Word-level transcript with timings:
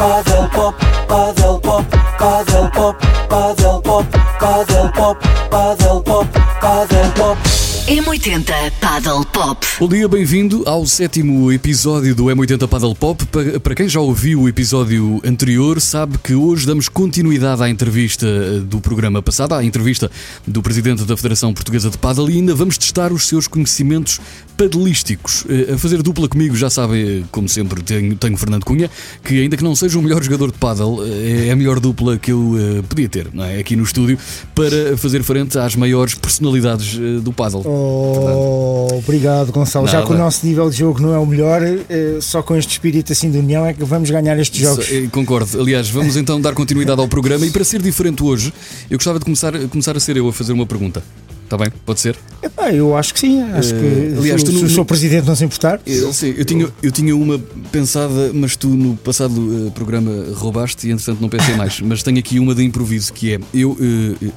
Paddle 0.00 0.48
pop, 0.48 0.78
paddle 1.08 1.60
pop, 1.60 1.84
paddle 2.18 2.70
pop, 2.70 2.98
paddle 3.28 3.82
pop, 3.82 4.10
paddle 4.40 4.88
pop, 4.92 5.20
paddle 5.50 6.02
pop, 6.02 6.32
paddle 6.32 7.12
pop. 7.12 7.59
M80 7.90 8.70
Paddle 8.80 9.26
Pop. 9.32 9.66
Bom 9.80 9.88
dia, 9.88 10.06
bem-vindo 10.06 10.62
ao 10.64 10.86
sétimo 10.86 11.50
episódio 11.50 12.14
do 12.14 12.26
M80 12.26 12.68
Paddle 12.68 12.94
Pop. 12.94 13.26
Para, 13.26 13.58
para 13.58 13.74
quem 13.74 13.88
já 13.88 13.98
ouviu 13.98 14.42
o 14.42 14.48
episódio 14.48 15.20
anterior, 15.24 15.80
sabe 15.80 16.16
que 16.18 16.32
hoje 16.32 16.64
damos 16.68 16.88
continuidade 16.88 17.60
à 17.64 17.68
entrevista 17.68 18.28
eh, 18.28 18.60
do 18.60 18.80
programa 18.80 19.20
passado, 19.20 19.56
à 19.56 19.64
entrevista 19.64 20.08
do 20.46 20.62
Presidente 20.62 21.02
da 21.02 21.16
Federação 21.16 21.52
Portuguesa 21.52 21.90
de 21.90 21.98
Paddle 21.98 22.30
e 22.30 22.34
ainda 22.34 22.54
vamos 22.54 22.78
testar 22.78 23.12
os 23.12 23.26
seus 23.26 23.48
conhecimentos 23.48 24.20
padelísticos. 24.56 25.44
Eh, 25.48 25.72
A 25.72 25.76
fazer 25.76 26.00
dupla 26.00 26.28
comigo, 26.28 26.54
já 26.54 26.70
sabem, 26.70 27.24
como 27.32 27.48
sempre, 27.48 27.82
tenho, 27.82 28.14
tenho 28.14 28.36
Fernando 28.36 28.64
Cunha, 28.64 28.88
que 29.24 29.42
ainda 29.42 29.56
que 29.56 29.64
não 29.64 29.74
seja 29.74 29.98
o 29.98 30.02
melhor 30.02 30.22
jogador 30.22 30.52
de 30.52 30.58
paddle, 30.58 31.04
eh, 31.04 31.48
é 31.48 31.50
a 31.50 31.56
melhor 31.56 31.80
dupla 31.80 32.16
que 32.16 32.30
eu 32.30 32.54
podia 32.88 33.08
ter, 33.08 33.30
não 33.34 33.42
é? 33.42 33.58
Aqui 33.58 33.74
no 33.74 33.82
estúdio, 33.82 34.16
para 34.54 34.96
fazer 34.96 35.24
frente 35.24 35.58
às 35.58 35.74
maiores 35.74 36.14
personalidades 36.14 36.96
do 37.20 37.32
paddle. 37.32 37.79
Oh, 37.80 38.88
obrigado, 38.98 39.52
Gonçalo. 39.52 39.86
Já 39.86 39.94
Nada. 39.94 40.06
que 40.06 40.12
o 40.12 40.18
nosso 40.18 40.46
nível 40.46 40.68
de 40.68 40.76
jogo 40.76 41.00
não 41.00 41.14
é 41.14 41.18
o 41.18 41.26
melhor, 41.26 41.62
eh, 41.62 42.18
só 42.20 42.42
com 42.42 42.56
este 42.56 42.72
espírito 42.72 43.12
assim 43.12 43.30
de 43.30 43.38
união 43.38 43.64
é 43.64 43.72
que 43.72 43.84
vamos 43.84 44.10
ganhar 44.10 44.38
estes 44.38 44.60
jogos. 44.60 44.90
Eh, 44.90 45.08
Concordo. 45.10 45.60
Aliás, 45.60 45.88
vamos 45.88 46.16
então 46.16 46.40
dar 46.40 46.54
continuidade 46.54 47.00
ao 47.00 47.08
programa 47.08 47.46
e 47.46 47.50
para 47.50 47.64
ser 47.64 47.80
diferente 47.82 48.22
hoje, 48.22 48.52
eu 48.90 48.98
gostava 48.98 49.18
de 49.18 49.24
começar, 49.24 49.52
começar 49.68 49.96
a 49.96 50.00
ser 50.00 50.16
eu 50.16 50.28
a 50.28 50.32
fazer 50.32 50.52
uma 50.52 50.66
pergunta. 50.66 51.02
Está 51.50 51.56
bem? 51.58 51.72
Pode 51.84 51.98
ser? 51.98 52.16
Epá, 52.40 52.70
eu 52.72 52.96
acho 52.96 53.12
que 53.12 53.18
sim. 53.18 53.42
Acho 53.42 53.74
que 53.74 53.80
Eh, 53.84 54.14
aliás, 54.16 54.40
se, 54.40 54.46
tu 54.46 54.52
se 54.52 54.60
no- 54.60 54.66
o 54.68 54.70
seu 54.70 54.84
presidente 54.84 55.26
não 55.26 55.34
se 55.34 55.44
importar. 55.44 55.80
Eu, 55.84 56.12
sei, 56.12 56.32
eu, 56.38 56.44
tinha, 56.44 56.68
eu 56.80 56.92
tinha 56.92 57.16
uma 57.16 57.40
pensada, 57.72 58.30
mas 58.32 58.54
tu 58.54 58.68
no 58.68 58.96
passado 58.96 59.66
eh, 59.66 59.70
programa 59.72 60.12
roubaste 60.32 60.86
e 60.86 60.92
entretanto 60.92 61.20
não 61.20 61.28
pensei 61.28 61.56
mais. 61.56 61.80
mas 61.82 62.04
tenho 62.04 62.20
aqui 62.20 62.38
uma 62.38 62.54
de 62.54 62.62
improviso 62.62 63.12
que 63.12 63.34
é 63.34 63.40
eu, 63.52 63.76
eh, 63.80 64.28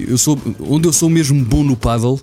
eu 0.00 0.16
sou 0.16 0.40
onde 0.60 0.88
eu 0.88 0.94
sou 0.94 1.10
mesmo 1.10 1.44
bom 1.44 1.62
no 1.62 1.76
paddle 1.76 2.18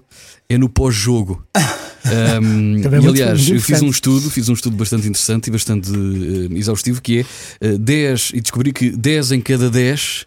é 0.50 0.58
no 0.58 0.68
pós-jogo. 0.68 1.44
Ahm, 2.06 2.82
Também 2.82 3.04
e 3.04 3.08
aliás, 3.08 3.40
muito 3.42 3.56
eu 3.56 3.62
fiz 3.62 3.82
um 3.84 3.90
estudo, 3.90 4.30
fiz 4.32 4.50
um 4.50 4.54
estudo 4.54 4.76
bastante 4.76 5.08
interessante 5.08 5.48
e 5.48 5.52
bastante 5.52 5.92
eh, 5.92 6.58
exaustivo 6.58 7.02
que 7.04 7.20
é 7.20 7.26
eh, 7.68 7.78
10 7.78 8.32
e 8.34 8.42
descobri 8.42 8.72
que 8.74 8.90
10 8.90 9.34
em 9.34 9.42
cada 9.42 9.70
10 9.70 10.26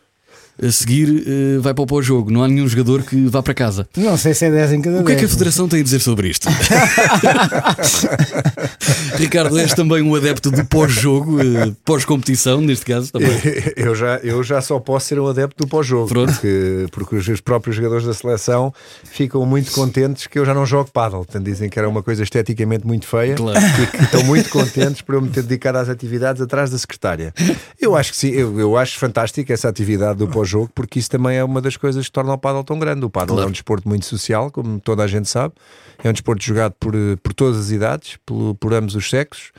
a 0.61 0.71
seguir 0.73 1.25
eh, 1.27 1.59
vai 1.61 1.73
para 1.75 1.83
o 1.83 1.87
pós-jogo. 1.87 2.31
Não 2.31 2.43
há 2.43 2.49
nenhum 2.49 2.67
jogador 2.69 3.03
que 3.03 3.27
vá 3.29 3.43
para 3.43 3.55
casa. 3.55 3.87
Não 3.97 4.17
sei 4.17 4.35
se 4.35 4.47
é 4.47 4.51
10 4.51 4.73
em 4.73 4.83
cada 4.83 4.97
10. 4.97 5.03
O 5.03 5.07
que 5.07 5.13
é 5.13 5.17
que 5.17 5.25
a 5.25 5.29
Federação 5.29 5.69
tem 5.69 5.81
a 5.81 5.83
dizer 5.83 6.01
sobre 6.01 6.29
isto? 6.29 6.49
Ricardo, 9.17 9.59
és 9.59 9.73
também 9.75 10.03
um 10.03 10.15
adepto 10.15 10.51
do 10.51 10.65
pós-jogo, 10.65 11.41
eh, 11.41 11.73
pós-competição, 11.85 12.61
neste 12.61 12.85
caso 12.87 13.13
também. 13.13 13.33
Eu 13.77 13.95
já, 13.95 14.17
eu 14.19 14.43
já 14.43 14.61
só 14.61 14.79
posso 14.79 15.07
ser 15.07 15.19
um 15.19 15.27
adepto 15.27 15.65
do 15.65 15.69
pós-jogo, 15.69 16.09
Pronto. 16.09 16.33
porque, 16.33 16.87
porque 16.93 17.17
os 17.17 17.41
próprios 17.41 17.77
jogadores 17.77 18.05
da 18.07 18.15
seleção 18.15 18.73
ficam 19.05 19.45
muito 19.47 19.71
contentes 19.73 20.27
que 20.27 20.39
eu 20.39 20.45
já 20.45 20.55
não 20.55 20.65
jogo 20.67 20.91
paddle. 20.93 21.25
Portanto, 21.25 21.45
dizem 21.45 21.69
que 21.69 21.79
era 21.79 21.89
uma 21.89 22.03
coisa 22.03 22.23
esteticamente 22.23 22.87
muito 22.87 23.07
feia 23.07 23.35
Claro. 23.35 23.59
e 23.59 23.87
que 23.87 24.03
estão 24.05 24.23
muito 24.25 24.49
contentes 24.51 25.03
por 25.03 25.15
eu 25.17 25.23
me 25.23 25.29
ter 25.29 25.43
dedicado 25.43 25.79
às 25.79 25.89
atividades 25.89 26.41
atrás 26.43 26.71
da 26.71 26.79
secretária. 26.79 27.35
Eu 27.81 27.97
acho 27.97 28.13
que 28.13 28.17
sim, 28.17 28.31
eu, 28.31 28.59
eu 28.59 28.77
acho 28.77 28.99
fantástica 28.99 29.53
essa 29.53 29.69
atividade 29.69 30.19
do 30.19 30.29
pós-jogo, 30.43 30.71
porque 30.75 30.99
isso 30.99 31.09
também 31.11 31.37
é 31.37 31.45
uma 31.45 31.61
das 31.61 31.77
coisas 31.77 32.05
que 32.07 32.13
torna 32.13 32.33
o 32.35 32.39
paddle 32.39 32.65
tão 32.65 32.79
grande. 32.79 33.05
O 33.05 33.11
paddle 33.11 33.37
Claro. 33.37 33.47
é 33.47 33.49
um 33.49 33.53
desporto 33.53 33.89
muito 33.89 34.05
social, 34.07 34.51
como 34.51 34.81
toda 34.81 35.03
a 35.03 35.07
gente 35.07 35.29
sabe. 35.29 35.55
É 36.03 36.09
um 36.09 36.13
desporto 36.13 36.43
jogado 36.45 36.75
por, 36.81 36.95
eh, 36.95 37.17
por 37.23 37.33
todas 37.33 37.59
as 37.59 37.71
idades, 37.71 38.19
pelo- 38.27 38.55
por 38.57 38.75
ambos 38.75 38.95
os 38.95 39.09
sexos, 39.09 39.53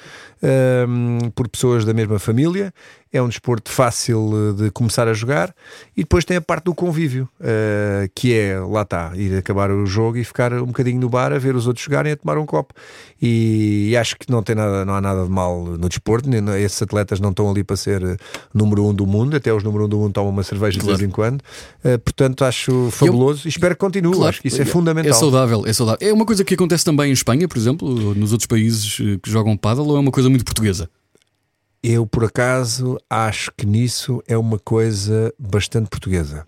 hum, 0.88 1.19
por 1.35 1.47
pessoas 1.47 1.85
da 1.85 1.94
mesma 1.94 2.19
família. 2.19 2.73
É 3.16 3.22
um 3.22 3.27
desporto 3.30 3.69
fácil 3.72 4.31
eh, 4.59 4.63
de 4.63 4.72
começar 4.72 5.08
a 5.08 5.13
jogar 5.13 5.53
e 5.95 6.01
depois 6.01 6.25
tem 6.25 6.35
a 6.35 6.41
parte 6.41 6.63
do 6.66 6.73
convívio, 6.73 7.29
eh, 7.40 8.09
que 8.16 8.34
é, 8.34 8.59
lá 8.59 8.81
está, 8.81 9.12
ir 9.16 9.38
acabar 9.38 9.69
o 9.69 9.85
jogo 9.85 10.17
e 10.17 10.23
ficar 10.23 10.51
um 10.53 10.66
bocadinho 10.66 11.00
no 11.00 11.07
bar 11.09 11.31
a 11.31 11.38
ver 11.38 11.56
os 11.56 11.67
outros 11.67 11.85
jogarem 11.85 12.09
e 12.09 12.13
a 12.13 12.17
tomar 12.17 12.40
um 12.40 12.46
copo. 12.46 12.73
E, 13.22 13.90
e 13.91 13.97
acho 13.97 14.17
que 14.17 14.31
não, 14.31 14.41
tem 14.41 14.56
nada, 14.56 14.84
não 14.84 14.96
há 14.96 15.00
nada 15.00 15.25
de 15.25 15.29
mal 15.29 15.63
no 15.63 15.88
desporto, 15.88 16.28
nem- 16.28 16.44
esses 16.63 16.81
atletas 16.81 17.19
não 17.19 17.29
estão 17.29 17.47
ali 17.51 17.63
para 17.63 17.75
ser 17.75 18.01
número 18.51 18.84
um 18.84 18.94
do 18.96 19.06
mundo, 19.06 19.35
até 19.38 19.53
os 19.53 19.63
número 19.63 19.85
um 19.85 19.90
do 19.90 19.97
mundo 20.00 20.13
tomam 20.13 20.31
uma 20.31 20.41
cerveja 20.44 20.79
de 20.79 20.84
Claro. 20.84 20.97
vez 20.97 21.07
em 21.07 21.12
quando. 21.13 21.40
Eh, 21.84 22.00
portanto, 22.00 22.44
acho 22.44 22.90
fabuloso 22.90 23.47
e 23.47 23.50
espero 23.50 23.75
que 23.75 23.79
continue. 23.79 24.23
acho 24.28 24.41
que 24.41 24.47
isso 24.47 24.59
é 24.59 24.66
fundamental. 24.66 25.12
É 25.12 25.13
saudável, 25.13 25.63
é 25.67 25.72
saudável. 25.72 26.00
É 26.09 26.12
uma 26.12 26.25
coisa 26.25 26.32
que 26.41 26.53
acontece 26.53 26.85
também 26.85 27.09
em 27.09 27.13
Espanha, 27.13 27.47
por 27.47 27.57
exemplo, 27.57 28.16
nos 28.16 28.31
outros 28.31 28.47
países 28.47 28.97
eh, 29.01 29.19
que 29.21 29.29
jogam 29.29 29.57
paddle, 29.57 29.88
ou 29.89 29.97
é 29.97 29.99
uma 29.99 30.11
coisa 30.11 30.29
muito 30.29 30.45
portuguesa? 30.45 30.89
Eu, 31.85 32.07
por 32.07 32.23
acaso, 32.23 32.97
acho 33.09 33.51
que 33.57 33.66
nisso 33.66 34.23
é 34.25 34.38
uma 34.38 34.57
coisa 34.57 35.33
bastante 35.38 35.89
portuguesa. 35.89 36.47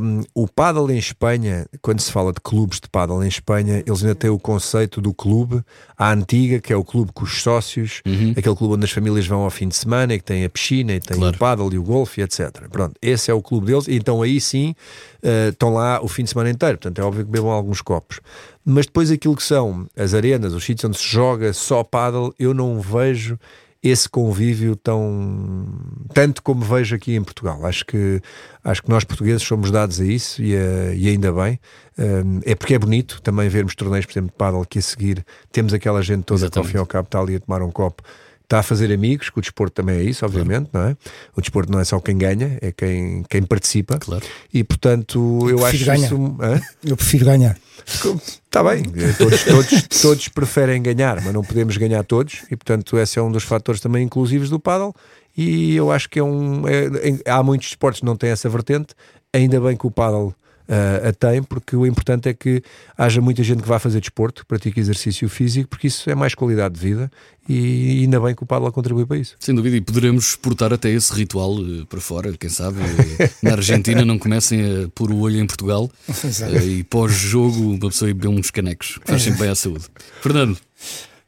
Um, 0.00 0.22
o 0.34 0.48
paddle 0.48 0.90
em 0.90 0.96
Espanha, 0.96 1.66
quando 1.82 2.00
se 2.00 2.10
fala 2.10 2.32
de 2.32 2.40
clubes 2.40 2.80
de 2.80 2.88
paddle 2.88 3.22
em 3.22 3.28
Espanha, 3.28 3.82
eles 3.86 4.02
ainda 4.02 4.14
têm 4.14 4.30
o 4.30 4.38
conceito 4.38 4.98
do 4.98 5.12
clube, 5.12 5.62
a 5.98 6.10
antiga, 6.10 6.58
que 6.58 6.72
é 6.72 6.76
o 6.76 6.82
clube 6.82 7.12
com 7.12 7.24
os 7.24 7.42
sócios, 7.42 8.00
aquele 8.34 8.56
clube 8.56 8.74
onde 8.76 8.86
as 8.86 8.90
famílias 8.92 9.26
vão 9.26 9.42
ao 9.42 9.50
fim 9.50 9.68
de 9.68 9.76
semana 9.76 10.14
e 10.14 10.18
que 10.18 10.24
tem 10.24 10.42
a 10.42 10.48
piscina 10.48 10.94
e 10.94 11.00
tem 11.00 11.18
Claro. 11.18 11.36
o 11.36 11.38
paddle 11.38 11.74
e 11.74 11.78
o 11.78 11.82
golfe, 11.82 12.22
etc. 12.22 12.66
Pronto, 12.70 12.94
esse 13.02 13.30
é 13.30 13.34
o 13.34 13.42
clube 13.42 13.66
deles, 13.66 13.86
e 13.88 13.96
então 13.96 14.22
aí 14.22 14.40
sim 14.40 14.74
uh, 15.22 15.50
estão 15.50 15.74
lá 15.74 16.00
o 16.02 16.08
fim 16.08 16.22
de 16.24 16.30
semana 16.30 16.48
inteiro. 16.48 16.78
Portanto, 16.78 16.98
é 16.98 17.04
óbvio 17.04 17.26
que 17.26 17.30
bebam 17.30 17.50
alguns 17.50 17.82
copos. 17.82 18.20
Mas 18.68 18.86
depois 18.86 19.12
aquilo 19.12 19.36
que 19.36 19.44
são 19.44 19.86
as 19.96 20.12
arenas, 20.12 20.52
os 20.52 20.64
sítios 20.64 20.88
onde 20.88 20.98
se 20.98 21.06
joga 21.06 21.52
só 21.52 21.84
paddle, 21.84 22.34
eu 22.36 22.52
não 22.52 22.80
vejo 22.80 23.38
esse 23.80 24.08
convívio 24.08 24.74
tão 24.74 25.68
tanto 26.12 26.42
como 26.42 26.64
vejo 26.64 26.96
aqui 26.96 27.14
em 27.14 27.22
Portugal. 27.22 27.64
Acho 27.64 27.86
que 27.86 28.20
acho 28.64 28.82
que 28.82 28.90
nós 28.90 29.04
portugueses 29.04 29.42
somos 29.42 29.70
dados 29.70 30.00
a 30.00 30.04
isso 30.04 30.42
e, 30.42 30.52
e 30.96 31.08
ainda 31.08 31.32
bem. 31.32 31.60
Um, 31.96 32.40
é 32.44 32.56
porque 32.56 32.74
é 32.74 32.78
bonito 32.78 33.22
também 33.22 33.48
vermos 33.48 33.76
torneios, 33.76 34.04
por 34.04 34.12
exemplo, 34.12 34.30
de 34.30 34.36
paddle 34.36 34.66
que 34.66 34.80
a 34.80 34.82
seguir 34.82 35.24
temos 35.52 35.72
aquela 35.72 36.02
gente 36.02 36.24
toda 36.24 36.40
que 36.40 36.44
ao 36.44 36.64
Exatamente. 36.64 36.72
fim 36.72 36.76
e 36.76 36.80
ao 36.80 36.86
cabo 36.86 37.06
está 37.06 37.20
ali 37.20 37.36
a 37.36 37.40
tomar 37.40 37.62
um 37.62 37.70
copo. 37.70 38.02
Está 38.46 38.60
a 38.60 38.62
fazer 38.62 38.92
amigos, 38.92 39.28
que 39.28 39.36
o 39.40 39.42
desporto 39.42 39.74
também 39.74 39.96
é 39.98 40.02
isso, 40.04 40.24
obviamente, 40.24 40.70
não 40.72 40.82
é? 40.82 40.96
O 41.34 41.40
desporto 41.40 41.72
não 41.72 41.80
é 41.80 41.84
só 41.84 41.98
quem 41.98 42.16
ganha, 42.16 42.56
é 42.62 42.70
quem, 42.70 43.24
quem 43.28 43.42
participa. 43.42 43.98
Claro. 43.98 44.24
E 44.54 44.62
portanto, 44.62 45.48
eu, 45.50 45.66
acho 45.66 45.70
prefiro 45.76 45.90
ganhar. 45.90 46.06
isso. 46.06 46.36
Hã? 46.40 46.60
Eu 46.84 46.96
prefiro 46.96 47.24
ganhar. 47.24 47.58
Está 47.84 48.62
bem, 48.62 48.84
todos, 49.18 49.42
todos, 49.42 49.82
todos 50.00 50.28
preferem 50.28 50.80
ganhar, 50.80 51.20
mas 51.24 51.34
não 51.34 51.42
podemos 51.42 51.76
ganhar 51.76 52.04
todos, 52.04 52.44
e 52.48 52.54
portanto, 52.56 52.96
esse 52.98 53.18
é 53.18 53.22
um 53.22 53.32
dos 53.32 53.42
fatores 53.42 53.80
também 53.80 54.04
inclusivos 54.04 54.48
do 54.48 54.60
paddle. 54.60 54.94
E 55.36 55.74
eu 55.74 55.90
acho 55.90 56.08
que 56.08 56.20
é 56.20 56.22
um. 56.22 56.68
é- 56.68 57.10
é- 57.26 57.30
há 57.30 57.42
muitos 57.42 57.66
esportes 57.66 57.98
que 58.00 58.06
não 58.06 58.14
têm 58.16 58.30
essa 58.30 58.48
vertente, 58.48 58.94
ainda 59.32 59.60
bem 59.60 59.76
que 59.76 59.86
o 59.88 59.90
paddle 59.90 60.32
ah, 60.68 61.08
a 61.08 61.12
tem, 61.12 61.42
porque 61.42 61.76
o 61.76 61.86
importante 61.86 62.28
é 62.28 62.34
que 62.34 62.62
haja 62.96 63.20
muita 63.20 63.42
gente 63.42 63.62
que 63.62 63.68
vá 63.68 63.78
fazer 63.78 64.00
desporto, 64.00 64.42
que 64.42 64.48
pratique 64.48 64.80
exercício 64.80 65.28
físico, 65.28 65.68
porque 65.68 65.86
isso 65.86 66.08
é 66.10 66.14
mais 66.14 66.34
qualidade 66.34 66.74
de 66.74 66.80
vida, 66.80 67.10
e 67.48 68.00
ainda 68.02 68.18
bem 68.20 68.34
que 68.34 68.42
o 68.42 68.46
paddle 68.46 68.72
contribui 68.72 69.06
para 69.06 69.16
isso. 69.18 69.36
Sem 69.38 69.54
dúvida, 69.54 69.76
e 69.76 69.80
poderemos 69.80 70.30
exportar 70.30 70.72
até 70.72 70.90
esse 70.90 71.12
ritual 71.12 71.54
eh, 71.60 71.84
para 71.88 72.00
fora, 72.00 72.32
quem 72.36 72.50
sabe. 72.50 72.78
eh, 73.20 73.30
Na 73.42 73.52
Argentina 73.52 74.04
não 74.04 74.18
comecem 74.18 74.84
a 74.84 74.88
pôr 74.88 75.10
o 75.12 75.18
olho 75.20 75.38
em 75.38 75.46
Portugal 75.46 75.88
e 76.64 76.82
pós-jogo 76.84 77.70
uma 77.70 77.88
pessoa 77.90 78.10
ir 78.10 78.14
beber 78.14 78.28
uns 78.28 78.50
canecos, 78.50 78.98
que 78.98 79.08
faz 79.10 79.22
sempre 79.22 79.40
bem 79.40 79.50
à 79.50 79.54
saúde. 79.54 79.84
Fernando, 80.20 80.58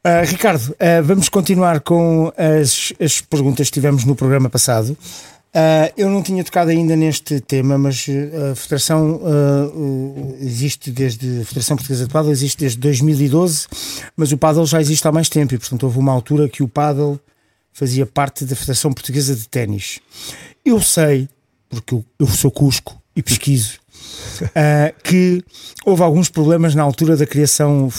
Ah, 0.03 0.21
Ricardo, 0.23 0.75
ah, 0.79 1.01
vamos 1.01 1.27
continuar 1.29 1.81
com 1.81 2.31
as, 2.37 2.93
as 2.99 3.19
perguntas 3.21 3.67
que 3.67 3.73
tivemos 3.73 4.03
no 4.05 4.15
programa 4.15 4.49
passado. 4.49 4.97
Ah, 5.53 5.91
eu 5.97 6.09
não 6.09 6.21
tinha 6.21 6.43
tocado 6.43 6.69
ainda 6.69 6.95
neste 6.95 7.39
tema, 7.39 7.77
mas 7.77 8.05
ah, 8.07 8.51
a 8.51 8.55
Federação 8.55 9.15
uh, 9.15 10.37
existe 10.39 10.91
desde 10.91 11.41
a 11.41 11.45
Federação 11.45 11.75
Portuguesa 11.75 12.05
de 12.05 12.13
Paddle 12.13 12.31
existe 12.31 12.59
desde 12.59 12.77
2012, 12.77 13.67
mas 14.15 14.31
o 14.31 14.37
paddle 14.37 14.65
já 14.65 14.79
existe 14.79 15.07
há 15.07 15.11
mais 15.11 15.27
tempo 15.27 15.55
e 15.55 15.57
portanto 15.57 15.83
houve 15.83 15.97
uma 15.97 16.11
altura 16.11 16.47
que 16.47 16.61
o 16.61 16.67
paddle 16.67 17.19
fazia 17.73 18.05
parte 18.05 18.45
da 18.45 18.55
Federação 18.55 18.93
Portuguesa 18.93 19.35
de 19.35 19.47
Ténis. 19.47 19.99
Eu 20.63 20.79
sei, 20.79 21.27
porque 21.67 21.95
eu, 21.95 22.05
eu 22.19 22.27
sou 22.27 22.51
cusco 22.51 23.01
e 23.15 23.23
pesquiso, 23.23 23.79
ah, 24.53 24.93
que 25.03 25.43
houve 25.83 26.03
alguns 26.03 26.29
problemas 26.29 26.75
na 26.75 26.83
altura 26.83 27.17
da 27.17 27.25
criação 27.25 27.91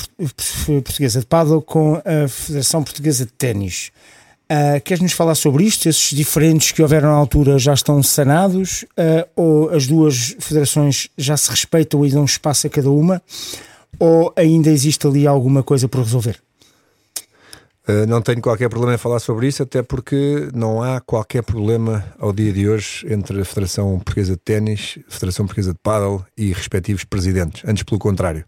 portuguesa 0.85 1.19
de 1.19 1.26
paddle 1.26 1.61
com 1.61 2.00
a 2.05 2.29
Federação 2.29 2.85
Portuguesa 2.85 3.26
de 3.26 3.32
Ténis. 3.32 3.91
Ah, 4.52 4.81
Queres-nos 4.81 5.12
falar 5.12 5.37
sobre 5.37 5.62
isto? 5.62 5.88
Esses 5.88 6.11
diferentes 6.11 6.73
que 6.73 6.82
houveram 6.82 7.08
na 7.08 7.14
altura 7.14 7.56
já 7.56 7.73
estão 7.73 8.02
sanados? 8.02 8.85
Ah, 8.97 9.25
ou 9.37 9.70
as 9.70 9.87
duas 9.87 10.35
federações 10.41 11.08
já 11.17 11.37
se 11.37 11.49
respeitam 11.49 12.05
e 12.05 12.11
dão 12.11 12.25
espaço 12.25 12.67
a 12.67 12.70
cada 12.70 12.91
uma? 12.91 13.23
Ou 13.97 14.32
ainda 14.35 14.69
existe 14.69 15.06
ali 15.06 15.25
alguma 15.25 15.62
coisa 15.62 15.87
por 15.87 16.02
resolver? 16.02 16.41
Uh, 17.88 18.06
não 18.06 18.20
tenho 18.20 18.41
qualquer 18.41 18.69
problema 18.69 18.94
em 18.94 18.99
falar 18.99 19.19
sobre 19.20 19.49
isso, 19.49 19.62
até 19.62 19.82
porque 19.82 20.49
não 20.55 20.82
há 20.82 21.00
qualquer 21.00 21.43
problema 21.43 22.05
ao 22.19 22.32
dia 22.32 22.53
de 22.53 22.69
hoje 22.69 23.06
entre 23.08 23.41
a 23.41 23.44
Federação 23.44 23.99
Portuguesa 23.99 24.32
de 24.32 24.38
Ténis, 24.38 24.99
Federação 25.08 25.46
Portuguesa 25.46 25.73
de 25.73 25.79
Paddle 25.82 26.25
e 26.37 26.53
respectivos 26.53 27.05
presidentes. 27.05 27.62
Antes, 27.67 27.82
pelo 27.82 27.99
contrário. 27.99 28.44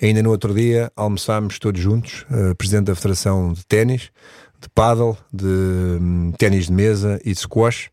Ainda 0.00 0.22
no 0.22 0.30
outro 0.30 0.54
dia 0.54 0.90
almoçámos 0.96 1.58
todos 1.58 1.80
juntos, 1.80 2.24
uh, 2.30 2.54
Presidente 2.56 2.86
da 2.86 2.94
Federação 2.94 3.52
de 3.52 3.64
Ténis, 3.66 4.10
de 4.60 4.68
paddle, 4.68 5.16
de 5.32 5.46
hum, 5.46 6.32
ténis 6.38 6.66
de 6.66 6.72
mesa 6.72 7.20
e 7.24 7.32
de 7.32 7.38
squash. 7.38 7.90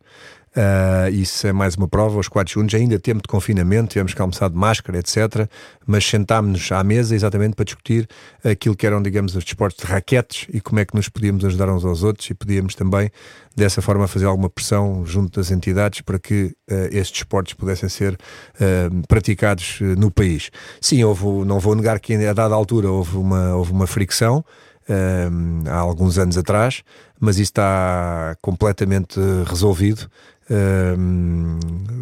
Uh, 0.58 1.08
isso 1.12 1.46
é 1.46 1.52
mais 1.52 1.76
uma 1.76 1.86
prova, 1.86 2.16
aos 2.16 2.26
4 2.26 2.52
segundos, 2.52 2.74
ainda 2.74 2.98
tempo 2.98 3.22
de 3.22 3.28
confinamento, 3.28 3.90
tivemos 3.90 4.12
que 4.12 4.20
almoçar 4.20 4.50
de 4.50 4.56
máscara, 4.56 4.98
etc. 4.98 5.48
Mas 5.86 6.04
sentámos-nos 6.04 6.72
à 6.72 6.82
mesa 6.82 7.14
exatamente 7.14 7.54
para 7.54 7.64
discutir 7.64 8.08
aquilo 8.42 8.74
que 8.74 8.84
eram, 8.84 9.00
digamos, 9.00 9.36
os 9.36 9.44
desportos 9.44 9.84
de 9.84 9.92
raquetes 9.92 10.48
e 10.52 10.60
como 10.60 10.80
é 10.80 10.84
que 10.84 10.96
nos 10.96 11.08
podíamos 11.08 11.44
ajudar 11.44 11.68
uns 11.68 11.84
aos 11.84 12.02
outros 12.02 12.28
e 12.30 12.34
podíamos 12.34 12.74
também, 12.74 13.08
dessa 13.54 13.80
forma, 13.80 14.08
fazer 14.08 14.24
alguma 14.24 14.50
pressão 14.50 15.06
junto 15.06 15.38
das 15.38 15.52
entidades 15.52 16.00
para 16.00 16.18
que 16.18 16.46
uh, 16.68 16.74
estes 16.90 17.20
desportos 17.20 17.54
pudessem 17.54 17.88
ser 17.88 18.14
uh, 18.14 19.06
praticados 19.06 19.78
no 19.96 20.10
país. 20.10 20.50
Sim, 20.80 21.04
houve, 21.04 21.24
não 21.46 21.60
vou 21.60 21.76
negar 21.76 22.00
que 22.00 22.14
a 22.14 22.32
dada 22.32 22.54
altura 22.54 22.90
houve 22.90 23.16
uma, 23.16 23.54
houve 23.54 23.70
uma 23.70 23.86
fricção. 23.86 24.44
Há 25.66 25.76
alguns 25.76 26.18
anos 26.18 26.36
atrás, 26.38 26.82
mas 27.20 27.36
isso 27.36 27.50
está 27.50 28.36
completamente 28.40 29.20
resolvido. 29.46 30.10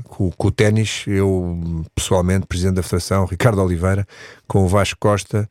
Com, 0.09 0.31
com, 0.31 0.47
o 0.47 0.51
ténis, 0.53 1.03
eu 1.09 1.85
pessoalmente, 1.97 2.47
Presidente 2.47 2.77
da 2.77 2.83
Federação, 2.83 3.25
Ricardo 3.25 3.61
Oliveira, 3.61 4.07
com 4.47 4.65
o 4.65 4.69
Vasco 4.69 4.99
Costa, 5.01 5.49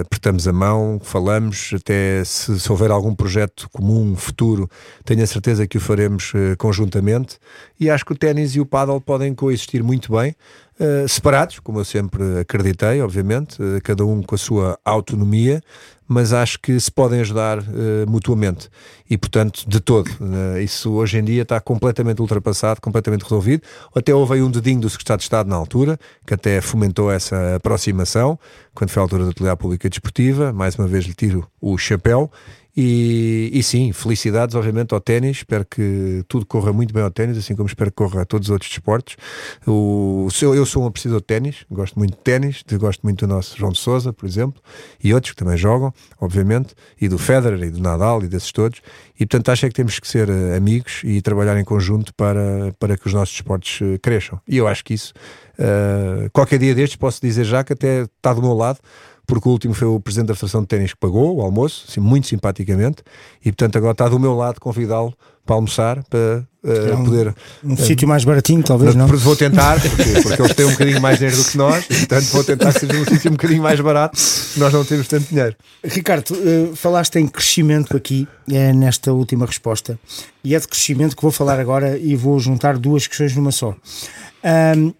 apertamos 0.00 0.46
a 0.46 0.52
mão, 0.52 1.00
falamos, 1.02 1.70
até 1.74 2.22
se, 2.24 2.58
se, 2.58 2.70
houver 2.70 2.90
algum 2.90 3.14
projeto 3.14 3.68
comum, 3.70 4.14
futuro, 4.14 4.70
tenho 5.04 5.22
a 5.22 5.26
certeza 5.26 5.66
que 5.66 5.76
o 5.76 5.80
faremos 5.80 6.32
uh, 6.34 6.56
conjuntamente. 6.56 7.38
E 7.78 7.90
acho 7.90 8.04
que 8.04 8.12
o 8.12 8.16
ténis 8.16 8.54
e 8.54 8.60
o 8.60 8.66
paddle 8.66 9.00
podem 9.00 9.34
coexistir 9.34 9.82
muito 9.82 10.12
bem, 10.12 10.34
uh, 10.80 11.08
separados, 11.08 11.58
como 11.60 11.80
eu 11.80 11.84
sempre 11.84 12.40
acreditei, 12.40 13.00
obviamente, 13.02 13.60
uh, 13.62 13.80
cada 13.82 14.04
um 14.04 14.22
com 14.22 14.34
a 14.34 14.38
sua 14.38 14.78
autonomia, 14.84 15.62
mas 16.08 16.32
acho 16.32 16.58
que 16.58 16.80
se 16.80 16.90
podem 16.90 17.20
ajudar 17.20 17.58
uh, 17.58 17.64
mutuamente 18.08 18.70
e, 19.08 19.18
portanto, 19.18 19.68
de 19.68 19.78
todo. 19.78 20.08
Uh, 20.20 20.58
isso 20.58 20.92
hoje 20.92 21.18
em 21.18 21.24
dia 21.24 21.42
está 21.42 21.60
completamente 21.60 22.22
ultrapassado, 22.22 22.80
completamente 22.80 23.22
resolvido. 23.22 23.62
Até 23.94 24.14
houve 24.14 24.34
aí 24.34 24.42
um 24.42 24.50
dedinho 24.50 24.80
do 24.80 24.88
Secretário 24.88 25.18
de 25.18 25.24
Estado 25.24 25.50
na 25.50 25.56
altura, 25.56 25.98
que 26.26 26.32
até 26.32 26.60
fomentou 26.62 27.12
essa 27.12 27.56
aproximação, 27.56 28.38
quando 28.74 28.90
foi 28.90 29.00
a 29.00 29.04
altura 29.04 29.24
da 29.24 29.30
atividade 29.30 29.58
pública 29.58 29.88
desportiva. 29.88 30.52
Mais 30.52 30.76
uma 30.76 30.88
vez 30.88 31.04
lhe 31.04 31.14
tiro 31.14 31.46
o 31.60 31.76
chapéu 31.76 32.30
e, 32.80 33.50
e, 33.52 33.60
sim, 33.60 33.92
felicidades, 33.92 34.54
obviamente, 34.54 34.94
ao 34.94 35.00
ténis. 35.00 35.38
Espero 35.38 35.66
que 35.68 36.24
tudo 36.28 36.46
corra 36.46 36.72
muito 36.72 36.94
bem 36.94 37.02
ao 37.02 37.10
ténis, 37.10 37.36
assim 37.36 37.56
como 37.56 37.66
espero 37.66 37.90
que 37.90 37.96
corra 37.96 38.22
a 38.22 38.24
todos 38.24 38.46
os 38.46 38.52
outros 38.52 38.70
desportos. 38.70 39.16
O, 39.66 40.28
eu 40.40 40.64
sou 40.64 40.84
um 40.84 40.86
apreciador 40.86 41.18
de 41.18 41.26
ténis, 41.26 41.64
gosto 41.68 41.98
muito 41.98 42.12
de 42.12 42.22
ténis, 42.22 42.62
gosto 42.74 43.00
muito 43.02 43.26
do 43.26 43.34
nosso 43.34 43.58
João 43.58 43.72
de 43.72 43.80
Souza, 43.80 44.12
por 44.12 44.26
exemplo, 44.26 44.62
e 45.02 45.12
outros 45.12 45.32
que 45.32 45.38
também 45.38 45.56
jogam, 45.56 45.92
obviamente, 46.20 46.72
e 47.00 47.08
do 47.08 47.18
Federer 47.18 47.60
e 47.64 47.70
do 47.70 47.80
Nadal 47.80 48.22
e 48.22 48.28
desses 48.28 48.52
todos. 48.52 48.80
E 49.18 49.26
portanto 49.26 49.48
acho 49.48 49.66
é 49.66 49.68
que 49.68 49.74
temos 49.74 49.98
que 49.98 50.06
ser 50.06 50.30
uh, 50.30 50.56
amigos 50.56 51.00
e 51.02 51.20
trabalhar 51.20 51.58
em 51.58 51.64
conjunto 51.64 52.14
para, 52.14 52.72
para 52.78 52.96
que 52.96 53.08
os 53.08 53.12
nossos 53.12 53.34
desportos 53.34 53.80
uh, 53.80 53.98
cresçam. 54.00 54.40
E 54.46 54.56
eu 54.56 54.68
acho 54.68 54.84
que 54.84 54.94
isso, 54.94 55.12
uh, 55.58 56.30
qualquer 56.32 56.60
dia 56.60 56.76
destes, 56.76 56.94
posso 56.94 57.20
dizer 57.20 57.42
já 57.42 57.64
que 57.64 57.72
até 57.72 58.02
está 58.02 58.32
do 58.32 58.40
meu 58.40 58.52
lado 58.52 58.78
porque 59.28 59.46
o 59.46 59.52
último 59.52 59.74
foi 59.74 59.86
o 59.86 60.00
presidente 60.00 60.28
da 60.28 60.34
Federação 60.34 60.62
de 60.62 60.66
Ténis 60.66 60.94
que 60.94 60.98
pagou 60.98 61.36
o 61.36 61.42
almoço, 61.42 61.84
assim, 61.86 62.00
muito 62.00 62.26
simpaticamente, 62.26 63.02
e 63.44 63.52
portanto 63.52 63.76
agora 63.76 63.92
está 63.92 64.08
do 64.08 64.18
meu 64.18 64.34
lado 64.34 64.58
convidá-lo 64.58 65.14
para 65.44 65.54
almoçar, 65.54 66.02
para 66.04 66.46
uh, 66.64 66.88
é 66.88 66.94
um, 66.94 67.04
poder. 67.04 67.34
Um 67.62 67.74
uh, 67.74 67.76
sítio 67.76 68.08
mais 68.08 68.24
baratinho, 68.24 68.62
talvez, 68.62 68.94
não? 68.94 69.06
Vou 69.06 69.36
tentar, 69.36 69.80
porque, 69.80 70.22
porque, 70.22 70.42
eles 70.42 70.54
têm 70.54 70.66
um 70.66 70.70
bocadinho 70.70 71.00
mais 71.00 71.18
dinheiro 71.18 71.36
do 71.36 71.44
que 71.44 71.58
nós, 71.58 71.84
e, 71.84 71.96
portanto 72.06 72.24
vou 72.24 72.44
tentar 72.44 72.72
que 72.72 72.80
seja 72.80 72.92
um 72.94 73.04
sítio 73.04 73.30
um 73.30 73.34
bocadinho 73.34 73.62
mais 73.62 73.80
barato, 73.80 74.18
nós 74.56 74.72
não 74.72 74.84
temos 74.84 75.06
tanto 75.06 75.28
dinheiro. 75.28 75.54
Ricardo, 75.84 76.30
uh, 76.30 76.74
falaste 76.74 77.16
em 77.16 77.28
crescimento 77.28 77.96
aqui, 77.96 78.26
é, 78.50 78.72
nesta 78.72 79.12
última 79.12 79.44
resposta, 79.44 79.98
e 80.42 80.54
é 80.54 80.58
de 80.58 80.66
crescimento 80.66 81.14
que 81.14 81.22
vou 81.22 81.30
falar 81.30 81.60
agora 81.60 81.98
e 81.98 82.16
vou 82.16 82.40
juntar 82.40 82.78
duas 82.78 83.06
questões 83.06 83.36
numa 83.36 83.52
só. 83.52 83.76
Um, 84.74 84.92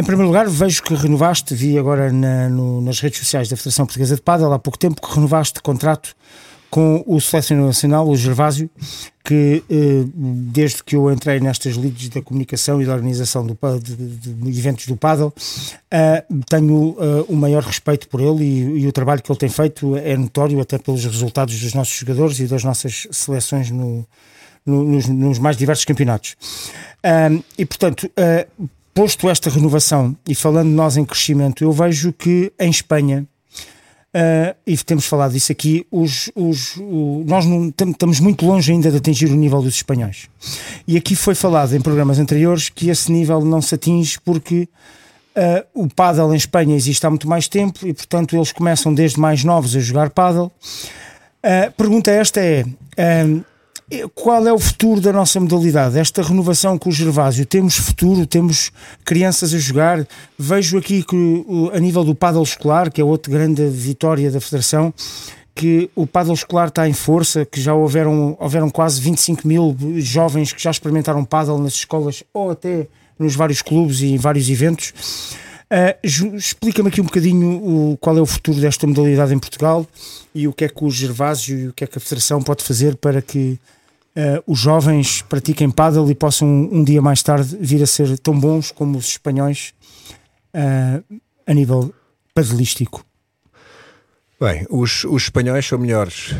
em 0.00 0.04
primeiro 0.04 0.28
lugar, 0.28 0.48
vejo 0.48 0.82
que 0.82 0.94
renovaste, 0.94 1.54
vi 1.54 1.78
agora 1.78 2.10
na, 2.10 2.48
no, 2.48 2.80
nas 2.80 3.00
redes 3.00 3.18
sociais 3.18 3.50
da 3.50 3.56
Federação 3.56 3.84
Portuguesa 3.84 4.16
de 4.16 4.22
Padel 4.22 4.50
há 4.50 4.58
pouco 4.58 4.78
tempo 4.78 4.98
que 4.98 5.14
renovaste 5.14 5.60
contrato 5.60 6.16
com 6.70 7.04
o 7.06 7.20
selecionador 7.20 7.66
nacional, 7.66 8.08
o 8.08 8.16
Gervásio, 8.16 8.70
que 9.22 9.62
eh, 9.68 10.04
desde 10.14 10.82
que 10.82 10.96
eu 10.96 11.12
entrei 11.12 11.38
nestas 11.38 11.76
leads 11.76 12.08
da 12.08 12.22
comunicação 12.22 12.80
e 12.80 12.86
da 12.86 12.94
organização 12.94 13.46
do, 13.46 13.58
de, 13.78 13.94
de, 13.94 14.32
de 14.32 14.58
eventos 14.58 14.86
do 14.86 14.96
Padel, 14.96 15.34
eh, 15.90 16.24
tenho 16.48 16.96
eh, 16.98 17.24
o 17.28 17.36
maior 17.36 17.62
respeito 17.62 18.08
por 18.08 18.22
ele 18.22 18.44
e, 18.44 18.80
e, 18.82 18.86
o 18.86 18.92
trabalho 18.92 19.20
que 19.20 19.30
ele 19.30 19.38
tem 19.38 19.50
feito 19.50 19.96
é 19.96 20.16
notório 20.16 20.60
até 20.60 20.78
pelos 20.78 21.04
resultados 21.04 21.60
dos 21.60 21.74
nossos 21.74 21.94
jogadores 21.94 22.38
e 22.38 22.46
das 22.46 22.64
nossas 22.64 23.06
seleções 23.10 23.70
no, 23.70 24.06
no, 24.64 24.82
nos, 24.84 25.08
nos, 25.08 25.38
mais 25.38 25.58
diversos 25.58 25.84
campeonatos. 25.84 26.36
e 27.58 27.66
portanto, 27.66 28.10
posto 28.94 29.28
esta 29.28 29.50
renovação 29.50 30.16
e 30.28 30.34
falando 30.34 30.68
nós 30.68 30.96
em 30.96 31.04
crescimento, 31.04 31.62
eu 31.64 31.72
vejo 31.72 32.12
que 32.12 32.52
em 32.58 32.70
Espanha, 32.70 33.26
uh, 34.14 34.56
e 34.66 34.76
temos 34.78 35.06
falado 35.06 35.32
disso 35.32 35.52
aqui, 35.52 35.86
os, 35.90 36.30
os, 36.34 36.76
o, 36.76 37.24
nós 37.26 37.44
estamos 37.44 38.20
muito 38.20 38.44
longe 38.44 38.72
ainda 38.72 38.90
de 38.90 38.96
atingir 38.96 39.26
o 39.26 39.36
nível 39.36 39.62
dos 39.62 39.74
espanhóis. 39.74 40.28
E 40.86 40.96
aqui 40.96 41.14
foi 41.14 41.34
falado 41.34 41.74
em 41.74 41.80
programas 41.80 42.18
anteriores 42.18 42.68
que 42.68 42.90
esse 42.90 43.10
nível 43.10 43.44
não 43.44 43.62
se 43.62 43.74
atinge 43.74 44.18
porque 44.24 44.68
uh, 45.36 45.82
o 45.82 45.88
pádel 45.88 46.32
em 46.32 46.36
Espanha 46.36 46.76
existe 46.76 47.06
há 47.06 47.10
muito 47.10 47.28
mais 47.28 47.48
tempo 47.48 47.86
e, 47.86 47.94
portanto, 47.94 48.36
eles 48.36 48.52
começam 48.52 48.92
desde 48.92 49.18
mais 49.18 49.44
novos 49.44 49.74
a 49.76 49.80
jogar 49.80 50.10
pádel. 50.10 50.50
A 51.42 51.68
uh, 51.68 51.72
pergunta 51.72 52.10
esta 52.10 52.40
é: 52.40 52.64
qual 54.14 54.46
é 54.46 54.52
o 54.52 54.58
futuro 54.58 55.00
da 55.00 55.12
nossa 55.12 55.40
modalidade? 55.40 55.98
Esta 55.98 56.22
renovação 56.22 56.78
com 56.78 56.90
o 56.90 56.92
Gervásio, 56.92 57.44
temos 57.44 57.76
futuro, 57.76 58.24
temos 58.24 58.70
crianças 59.04 59.52
a 59.52 59.58
jogar. 59.58 60.06
Vejo 60.38 60.78
aqui 60.78 61.02
que 61.02 61.46
a 61.74 61.80
nível 61.80 62.04
do 62.04 62.14
paddle 62.14 62.42
escolar, 62.42 62.90
que 62.90 63.00
é 63.00 63.04
outra 63.04 63.32
grande 63.32 63.66
vitória 63.68 64.30
da 64.30 64.40
Federação, 64.40 64.94
que 65.54 65.90
o 65.96 66.06
paddle 66.06 66.34
escolar 66.34 66.68
está 66.68 66.88
em 66.88 66.92
força, 66.92 67.44
que 67.44 67.60
já 67.60 67.74
houveram, 67.74 68.36
houveram 68.38 68.70
quase 68.70 69.00
25 69.00 69.46
mil 69.46 69.76
jovens 69.96 70.52
que 70.52 70.62
já 70.62 70.70
experimentaram 70.70 71.24
paddle 71.24 71.58
nas 71.58 71.74
escolas 71.74 72.22
ou 72.32 72.50
até 72.50 72.86
nos 73.18 73.34
vários 73.34 73.60
clubes 73.60 74.00
e 74.00 74.12
em 74.12 74.16
vários 74.16 74.48
eventos. 74.48 74.92
Uh, 75.70 76.36
Explica-me 76.36 76.88
aqui 76.88 77.00
um 77.00 77.04
bocadinho 77.04 77.92
o, 77.92 77.96
qual 77.98 78.16
é 78.16 78.20
o 78.20 78.26
futuro 78.26 78.60
desta 78.60 78.86
modalidade 78.86 79.34
em 79.34 79.38
Portugal 79.38 79.86
e 80.34 80.48
o 80.48 80.52
que 80.52 80.64
é 80.64 80.68
que 80.68 80.84
o 80.84 80.90
Gervásio 80.90 81.58
e 81.58 81.68
o 81.68 81.72
que 81.72 81.84
é 81.84 81.86
que 81.86 81.98
a 81.98 82.00
Federação 82.00 82.42
pode 82.42 82.64
fazer 82.64 82.96
para 82.96 83.20
que 83.20 83.58
uh, 84.16 84.42
os 84.46 84.58
jovens 84.58 85.22
pratiquem 85.22 85.70
paddle 85.70 86.10
e 86.10 86.14
possam 86.14 86.48
um 86.48 86.82
dia 86.84 87.02
mais 87.02 87.22
tarde 87.22 87.56
vir 87.60 87.82
a 87.82 87.86
ser 87.86 88.18
tão 88.18 88.38
bons 88.38 88.70
como 88.70 88.98
os 88.98 89.06
espanhóis 89.06 89.74
uh, 90.54 91.20
a 91.46 91.54
nível 91.54 91.94
padelístico? 92.34 93.04
Bem, 94.40 94.66
os, 94.70 95.04
os 95.04 95.24
espanhóis 95.24 95.66
são 95.66 95.78
melhores 95.78 96.34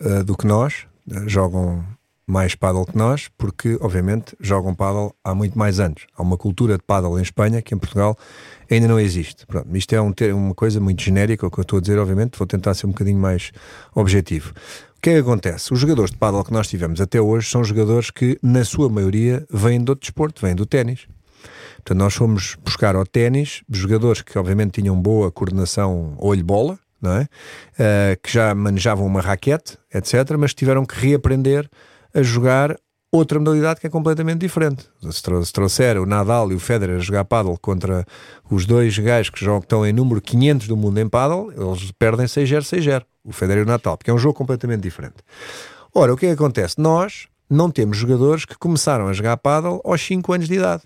uh, 0.00 0.22
do 0.24 0.36
que 0.36 0.46
nós, 0.46 0.86
jogam 1.26 1.82
mais 2.28 2.54
paddle 2.54 2.84
que 2.84 2.96
nós, 2.96 3.28
porque 3.38 3.78
obviamente 3.80 4.36
jogam 4.38 4.74
paddle 4.74 5.14
há 5.24 5.34
muito 5.34 5.58
mais 5.58 5.80
anos. 5.80 6.06
Há 6.14 6.22
uma 6.22 6.36
cultura 6.36 6.76
de 6.76 6.82
paddle 6.82 7.18
em 7.18 7.22
Espanha 7.22 7.62
que 7.62 7.74
em 7.74 7.78
Portugal 7.78 8.18
ainda 8.70 8.86
não 8.86 9.00
existe. 9.00 9.46
Pronto, 9.46 9.74
isto 9.74 9.94
é 9.94 10.02
um, 10.02 10.12
uma 10.34 10.54
coisa 10.54 10.78
muito 10.78 11.02
genérica, 11.02 11.46
o 11.46 11.50
que 11.50 11.58
eu 11.58 11.62
estou 11.62 11.78
a 11.78 11.80
dizer, 11.80 11.98
obviamente, 11.98 12.38
vou 12.38 12.46
tentar 12.46 12.74
ser 12.74 12.84
um 12.84 12.90
bocadinho 12.90 13.18
mais 13.18 13.50
objetivo. 13.94 14.52
Que 15.08 15.12
é 15.12 15.14
que 15.14 15.20
acontece? 15.20 15.72
Os 15.72 15.80
jogadores 15.80 16.10
de 16.10 16.18
paddle 16.18 16.44
que 16.44 16.52
nós 16.52 16.68
tivemos 16.68 17.00
até 17.00 17.18
hoje 17.18 17.48
são 17.48 17.64
jogadores 17.64 18.10
que, 18.10 18.38
na 18.42 18.62
sua 18.62 18.90
maioria, 18.90 19.42
vêm 19.50 19.82
do 19.82 19.94
desporto, 19.94 20.42
vêm 20.44 20.54
do 20.54 20.66
ténis. 20.66 21.06
Portanto, 21.76 21.96
nós 21.98 22.14
fomos 22.14 22.58
buscar 22.62 22.94
ao 22.94 23.06
ténis 23.06 23.62
jogadores 23.70 24.20
que, 24.20 24.38
obviamente, 24.38 24.82
tinham 24.82 25.00
boa 25.00 25.32
coordenação 25.32 26.14
olho-bola, 26.18 26.78
não 27.00 27.12
é? 27.12 27.22
Uh, 27.22 28.20
que 28.22 28.30
já 28.30 28.54
manejavam 28.54 29.06
uma 29.06 29.22
raquete, 29.22 29.78
etc., 29.94 30.36
mas 30.38 30.52
tiveram 30.52 30.84
que 30.84 30.94
reaprender 30.94 31.66
a 32.12 32.22
jogar 32.22 32.76
outra 33.10 33.38
modalidade 33.38 33.80
que 33.80 33.86
é 33.86 33.90
completamente 33.90 34.40
diferente. 34.40 34.86
Se 35.10 35.52
trouxer 35.52 35.98
o 35.98 36.06
Nadal 36.06 36.52
e 36.52 36.54
o 36.54 36.60
Federer 36.60 36.96
a 36.96 37.00
jogar 37.00 37.24
paddle 37.24 37.58
contra 37.58 38.04
os 38.50 38.66
dois 38.66 38.96
gajos 38.98 39.30
que, 39.30 39.44
estão 39.44 39.86
em 39.86 39.92
número 39.92 40.20
500 40.20 40.68
do 40.68 40.76
mundo 40.76 40.98
em 40.98 41.08
paddle, 41.08 41.52
eles 41.52 41.90
perdem 41.92 42.26
6-0, 42.26 42.60
6-0 42.60 43.02
o 43.24 43.32
Federer 43.32 43.62
e 43.62 43.66
o 43.66 43.68
Natal, 43.68 43.96
porque 43.96 44.10
é 44.10 44.14
um 44.14 44.18
jogo 44.18 44.34
completamente 44.34 44.82
diferente. 44.82 45.16
Ora, 45.94 46.12
o 46.12 46.16
que 46.16 46.26
é 46.26 46.28
que 46.30 46.34
acontece? 46.34 46.80
Nós 46.80 47.28
não 47.48 47.70
temos 47.70 47.96
jogadores 47.96 48.44
que 48.44 48.56
começaram 48.56 49.08
a 49.08 49.12
jogar 49.12 49.36
paddle 49.38 49.80
aos 49.84 50.00
5 50.00 50.32
anos 50.32 50.48
de 50.48 50.54
idade. 50.54 50.82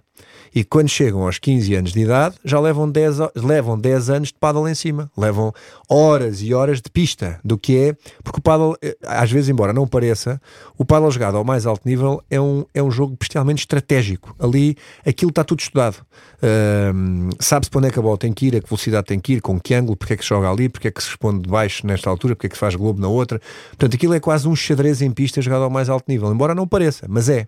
E 0.55 0.65
quando 0.65 0.89
chegam 0.89 1.23
aos 1.25 1.39
15 1.39 1.75
anos 1.75 1.93
de 1.93 2.01
idade 2.01 2.37
já 2.45 2.61
levam 2.61 2.91
10, 2.91 3.21
ho- 3.21 3.31
levam 3.37 3.79
10 3.79 4.11
anos 4.11 4.29
de 4.29 4.35
paddle 4.35 4.69
em 4.69 4.75
cima, 4.75 5.11
levam 5.17 5.53
horas 5.89 6.43
e 6.43 6.53
horas 6.55 6.81
de 6.81 6.91
pista 6.91 7.39
do 7.45 7.57
que 7.59 7.77
é, 7.79 7.97
porque 8.23 8.39
o 8.39 8.43
paddle, 8.43 8.77
eh, 8.83 8.97
às 9.07 9.31
vezes, 9.31 9.49
embora 9.49 9.73
não 9.73 9.87
pareça, 9.87 10.41
o 10.77 10.85
paddle 10.85 11.11
jogado 11.11 11.37
ao 11.37 11.45
mais 11.45 11.65
alto 11.67 11.89
nível 11.89 12.23
é 12.31 12.41
um, 12.41 12.65
é 12.75 12.83
um 12.83 12.91
jogo 12.91 13.17
bestialmente 13.19 13.61
estratégico. 13.61 14.35
Ali 14.39 14.77
aquilo 15.07 15.31
está 15.31 15.43
tudo 15.45 15.61
estudado. 15.61 15.97
Ahm, 16.43 17.31
Sabe-se 17.41 17.71
para 17.71 17.79
onde 17.79 17.89
é 17.89 17.91
que 17.91 17.99
a 17.99 18.03
bola 18.03 18.19
tem 18.19 18.33
que 18.33 18.47
ir, 18.47 18.57
a 18.57 18.61
que 18.61 18.69
velocidade 18.69 19.07
tem 19.07 19.19
que 19.21 19.35
ir, 19.35 19.41
com 19.41 19.59
que 19.61 19.75
ângulo, 19.75 19.97
porque 19.97 20.13
é 20.15 20.17
que 20.17 20.25
joga 20.25 20.51
ali, 20.51 20.69
porque 20.69 20.89
é 20.89 20.91
que 20.91 21.03
se 21.03 21.09
responde 21.09 21.43
de 21.43 21.49
baixo 21.49 21.87
nesta 21.87 22.09
altura, 22.11 22.35
porque 22.35 22.47
é 22.47 22.51
que 22.51 22.57
se 22.57 22.61
faz 22.61 22.75
globo 22.75 23.01
na 23.01 23.09
outra. 23.09 23.41
Portanto, 23.71 23.95
aquilo 23.95 24.15
é 24.15 24.21
quase 24.21 24.49
um 24.49 24.55
xadrez 24.57 25.03
em 25.03 25.11
pista 25.11 25.41
jogado 25.41 25.63
ao 25.65 25.71
mais 25.71 25.89
alto 25.89 26.05
nível, 26.09 26.33
embora 26.33 26.55
não 26.55 26.67
pareça, 26.67 27.07
mas 27.09 27.29
é. 27.29 27.47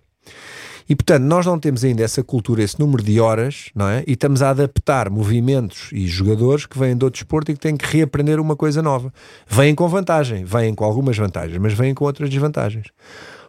E 0.87 0.95
portanto, 0.95 1.23
nós 1.23 1.45
não 1.45 1.59
temos 1.59 1.83
ainda 1.83 2.03
essa 2.03 2.23
cultura, 2.23 2.61
esse 2.61 2.79
número 2.79 3.01
de 3.01 3.19
horas, 3.19 3.69
não 3.73 3.87
é? 3.87 4.03
E 4.05 4.13
estamos 4.13 4.41
a 4.41 4.51
adaptar 4.51 5.09
movimentos 5.09 5.89
e 5.91 6.07
jogadores 6.07 6.65
que 6.65 6.77
vêm 6.77 6.95
de 6.95 7.03
outro 7.03 7.19
desporto 7.19 7.51
e 7.51 7.55
que 7.55 7.59
têm 7.59 7.75
que 7.75 7.85
reaprender 7.85 8.39
uma 8.39 8.55
coisa 8.55 8.81
nova. 8.81 9.11
Vêm 9.47 9.73
com 9.73 9.87
vantagem, 9.87 10.45
vêm 10.45 10.75
com 10.75 10.85
algumas 10.85 11.17
vantagens, 11.17 11.57
mas 11.57 11.73
vêm 11.73 11.93
com 11.93 12.05
outras 12.05 12.29
desvantagens. 12.29 12.87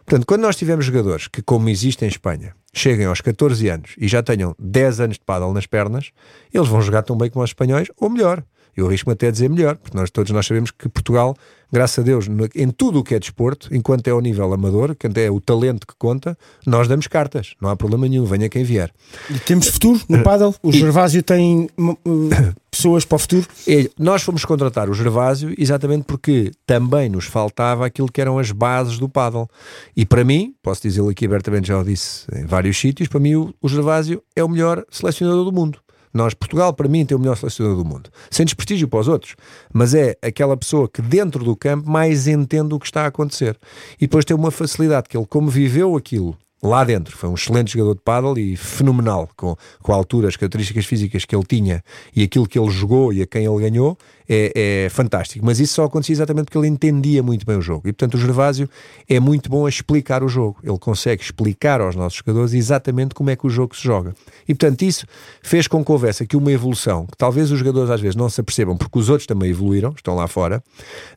Portanto, 0.03 0.25
quando 0.25 0.41
nós 0.41 0.55
tivermos 0.55 0.85
jogadores 0.85 1.27
que, 1.27 1.41
como 1.41 1.69
existe 1.69 2.05
em 2.05 2.07
Espanha, 2.07 2.55
cheguem 2.73 3.05
aos 3.05 3.21
14 3.21 3.67
anos 3.67 3.91
e 3.97 4.07
já 4.07 4.23
tenham 4.23 4.55
10 4.57 5.01
anos 5.01 5.17
de 5.17 5.23
paddle 5.23 5.53
nas 5.53 5.65
pernas, 5.65 6.11
eles 6.53 6.67
vão 6.67 6.81
jogar 6.81 7.03
tão 7.03 7.17
bem 7.17 7.29
como 7.29 7.43
os 7.43 7.49
espanhóis, 7.49 7.89
ou 7.97 8.09
melhor. 8.09 8.43
Eu 8.75 8.87
arrisco-me 8.87 9.13
até 9.13 9.27
a 9.27 9.31
dizer 9.31 9.49
melhor, 9.49 9.75
porque 9.75 9.97
nós 9.97 10.09
todos 10.09 10.31
nós 10.31 10.45
sabemos 10.45 10.71
que 10.71 10.87
Portugal, 10.87 11.35
graças 11.71 11.99
a 11.99 12.01
Deus, 12.01 12.27
em 12.55 12.69
tudo 12.69 12.99
o 12.99 13.03
que 13.03 13.15
é 13.15 13.19
desporto, 13.19 13.73
enquanto 13.73 14.07
é 14.07 14.11
ao 14.11 14.21
nível 14.21 14.51
amador, 14.53 14.95
quando 14.99 15.17
é 15.17 15.29
o 15.29 15.39
talento 15.39 15.85
que 15.85 15.93
conta, 15.97 16.37
nós 16.65 16.87
damos 16.87 17.07
cartas, 17.07 17.53
não 17.61 17.69
há 17.69 17.75
problema 17.75 18.07
nenhum, 18.07 18.25
venha 18.25 18.49
quem 18.49 18.63
vier. 18.63 18.91
E 19.29 19.39
temos 19.39 19.67
futuro 19.67 19.99
no 20.07 20.23
paddle. 20.23 20.55
O 20.63 20.71
Gervásio 20.73 21.21
tem 21.21 21.69
uh, 21.77 21.91
uh, 21.91 21.97
pessoas 22.71 23.05
para 23.05 23.15
o 23.15 23.19
futuro. 23.19 23.47
E 23.67 23.89
nós 23.97 24.21
fomos 24.21 24.45
contratar 24.45 24.89
o 24.89 24.93
Gervásio 24.93 25.53
exatamente 25.57 26.03
porque 26.03 26.51
também 26.65 27.09
nos 27.09 27.25
faltava 27.25 27.85
aquilo 27.85 28.11
que 28.11 28.21
eram 28.21 28.39
as 28.39 28.51
bases 28.51 28.97
do 28.97 29.09
paddle. 29.09 29.49
E 29.95 30.05
para 30.05 30.23
mim, 30.23 30.53
posso 30.61 30.81
dizê-lo 30.81 31.09
aqui 31.09 31.25
abertamente, 31.25 31.67
já 31.67 31.77
o 31.77 31.83
disse 31.83 32.25
em 32.33 32.45
vários 32.45 32.77
sítios, 32.77 33.09
para 33.09 33.19
mim 33.19 33.35
o 33.35 33.67
Gervásio 33.67 34.21
é 34.35 34.43
o 34.43 34.49
melhor 34.49 34.85
selecionador 34.89 35.45
do 35.45 35.51
mundo. 35.51 35.79
Nós, 36.13 36.33
Portugal, 36.33 36.73
para 36.73 36.87
mim, 36.87 37.05
tem 37.05 37.15
o 37.15 37.19
melhor 37.19 37.37
selecionador 37.37 37.83
do 37.83 37.87
mundo. 37.87 38.09
Sem 38.29 38.45
desprestígio 38.45 38.87
para 38.87 38.99
os 38.99 39.07
outros. 39.07 39.35
Mas 39.73 39.93
é 39.93 40.17
aquela 40.21 40.55
pessoa 40.57 40.87
que 40.87 41.01
dentro 41.01 41.43
do 41.43 41.55
campo 41.55 41.89
mais 41.89 42.27
entende 42.27 42.73
o 42.73 42.79
que 42.79 42.85
está 42.85 43.03
a 43.03 43.07
acontecer. 43.07 43.57
E 43.97 44.01
depois 44.01 44.25
tem 44.25 44.35
uma 44.35 44.51
facilidade 44.51 45.07
que 45.09 45.17
ele, 45.17 45.25
como 45.25 45.49
viveu 45.49 45.95
aquilo 45.95 46.37
lá 46.61 46.83
dentro. 46.83 47.15
Foi 47.15 47.29
um 47.29 47.35
excelente 47.35 47.73
jogador 47.73 47.95
de 47.95 48.01
paddle 48.01 48.37
e 48.37 48.55
fenomenal 48.55 49.29
com, 49.35 49.55
com 49.81 49.93
a 49.93 49.95
altura, 49.95 50.27
as 50.27 50.35
características 50.35 50.85
físicas 50.85 51.25
que 51.25 51.35
ele 51.35 51.45
tinha 51.45 51.83
e 52.15 52.23
aquilo 52.23 52.47
que 52.47 52.57
ele 52.57 52.69
jogou 52.69 53.13
e 53.13 53.21
a 53.21 53.27
quem 53.27 53.45
ele 53.45 53.69
ganhou 53.69 53.97
é, 54.27 54.85
é 54.85 54.89
fantástico. 54.89 55.45
Mas 55.45 55.59
isso 55.59 55.75
só 55.75 55.85
acontecia 55.85 56.13
exatamente 56.13 56.45
porque 56.45 56.57
ele 56.57 56.67
entendia 56.67 57.23
muito 57.23 57.45
bem 57.45 57.57
o 57.57 57.61
jogo. 57.61 57.87
E 57.87 57.93
portanto 57.93 58.15
o 58.15 58.17
Gervásio 58.17 58.69
é 59.07 59.19
muito 59.19 59.49
bom 59.49 59.65
a 59.65 59.69
explicar 59.69 60.23
o 60.23 60.27
jogo. 60.27 60.57
Ele 60.63 60.77
consegue 60.77 61.21
explicar 61.21 61.81
aos 61.81 61.95
nossos 61.95 62.17
jogadores 62.17 62.53
exatamente 62.53 63.15
como 63.15 63.29
é 63.29 63.35
que 63.35 63.45
o 63.45 63.49
jogo 63.49 63.75
se 63.75 63.83
joga. 63.83 64.13
E 64.47 64.53
portanto 64.53 64.81
isso 64.81 65.05
fez 65.41 65.67
com 65.67 65.83
que 65.83 65.91
houvesse 65.91 66.23
aqui 66.23 66.35
uma 66.35 66.51
evolução 66.51 67.05
que 67.05 67.17
talvez 67.17 67.51
os 67.51 67.59
jogadores 67.59 67.89
às 67.89 68.01
vezes 68.01 68.15
não 68.15 68.29
se 68.29 68.41
apercebam 68.41 68.77
porque 68.77 68.99
os 68.99 69.09
outros 69.09 69.27
também 69.27 69.49
evoluíram, 69.49 69.93
estão 69.95 70.15
lá 70.15 70.27
fora. 70.27 70.63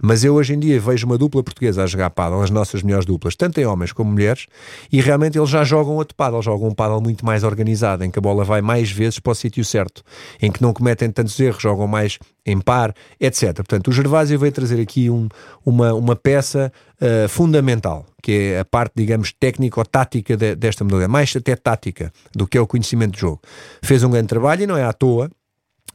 Mas 0.01 0.25
eu 0.25 0.35
hoje 0.35 0.55
em 0.55 0.59
dia 0.59 0.79
vejo 0.81 1.07
uma 1.07 1.19
dupla 1.19 1.43
portuguesa 1.43 1.83
a 1.83 1.87
jogar 1.87 2.11
paddle, 2.11 2.43
as 2.43 2.51
nossas 2.51 2.83
melhores 2.83 3.07
duplas, 3.07 3.35
tanto 3.37 3.61
em 3.61 3.67
homens 3.67 3.93
como 3.93 4.11
mulheres, 4.11 4.47
e 4.93 5.01
realmente 5.01 5.39
eles 5.39 5.49
já 5.49 5.65
jogam 5.65 5.95
outro 5.95 6.15
paddle, 6.15 6.43
jogam 6.43 6.69
um 6.69 6.75
paddle 6.75 7.01
muito 7.01 7.25
mais 7.25 7.45
organizado, 7.45 8.05
em 8.05 8.11
que 8.11 8.19
a 8.19 8.23
bola 8.23 8.45
vai 8.45 8.61
mais 8.61 8.91
vezes 8.91 9.19
para 9.19 9.33
o 9.33 9.35
sítio 9.35 9.65
certo, 9.65 10.03
em 10.41 10.51
que 10.51 10.63
não 10.63 10.73
cometem 10.73 11.11
tantos 11.11 11.39
erros, 11.39 11.63
jogam 11.63 11.87
mais 11.87 12.19
em 12.45 12.61
par, 12.61 12.95
etc. 13.21 13.55
Portanto, 13.55 13.89
o 13.89 13.93
Gervásio 13.93 14.39
veio 14.39 14.53
trazer 14.53 14.81
aqui 14.81 15.09
um- 15.11 15.29
uma, 15.65 15.93
uma 15.95 16.17
peça 16.17 16.73
uh, 17.01 17.29
fundamental, 17.29 18.07
que 18.23 18.33
é 18.55 18.61
a 18.61 18.65
parte, 18.65 18.93
digamos, 18.97 19.33
técnico-tática 19.33 20.37
de- 20.37 20.55
desta 20.55 20.85
modalidade, 20.85 21.13
mais 21.13 21.35
até 21.37 21.55
tática 21.57 22.13
do 22.35 22.47
que 22.47 22.57
é 22.59 22.61
o 22.61 22.67
conhecimento 22.67 23.13
de 23.15 23.21
jogo. 23.21 23.41
Fez 23.83 24.03
um 24.03 24.11
grande 24.11 24.29
trabalho 24.29 24.63
e 24.63 24.67
não 24.67 24.77
é 24.77 24.85
à 24.85 24.93
toa 24.93 25.31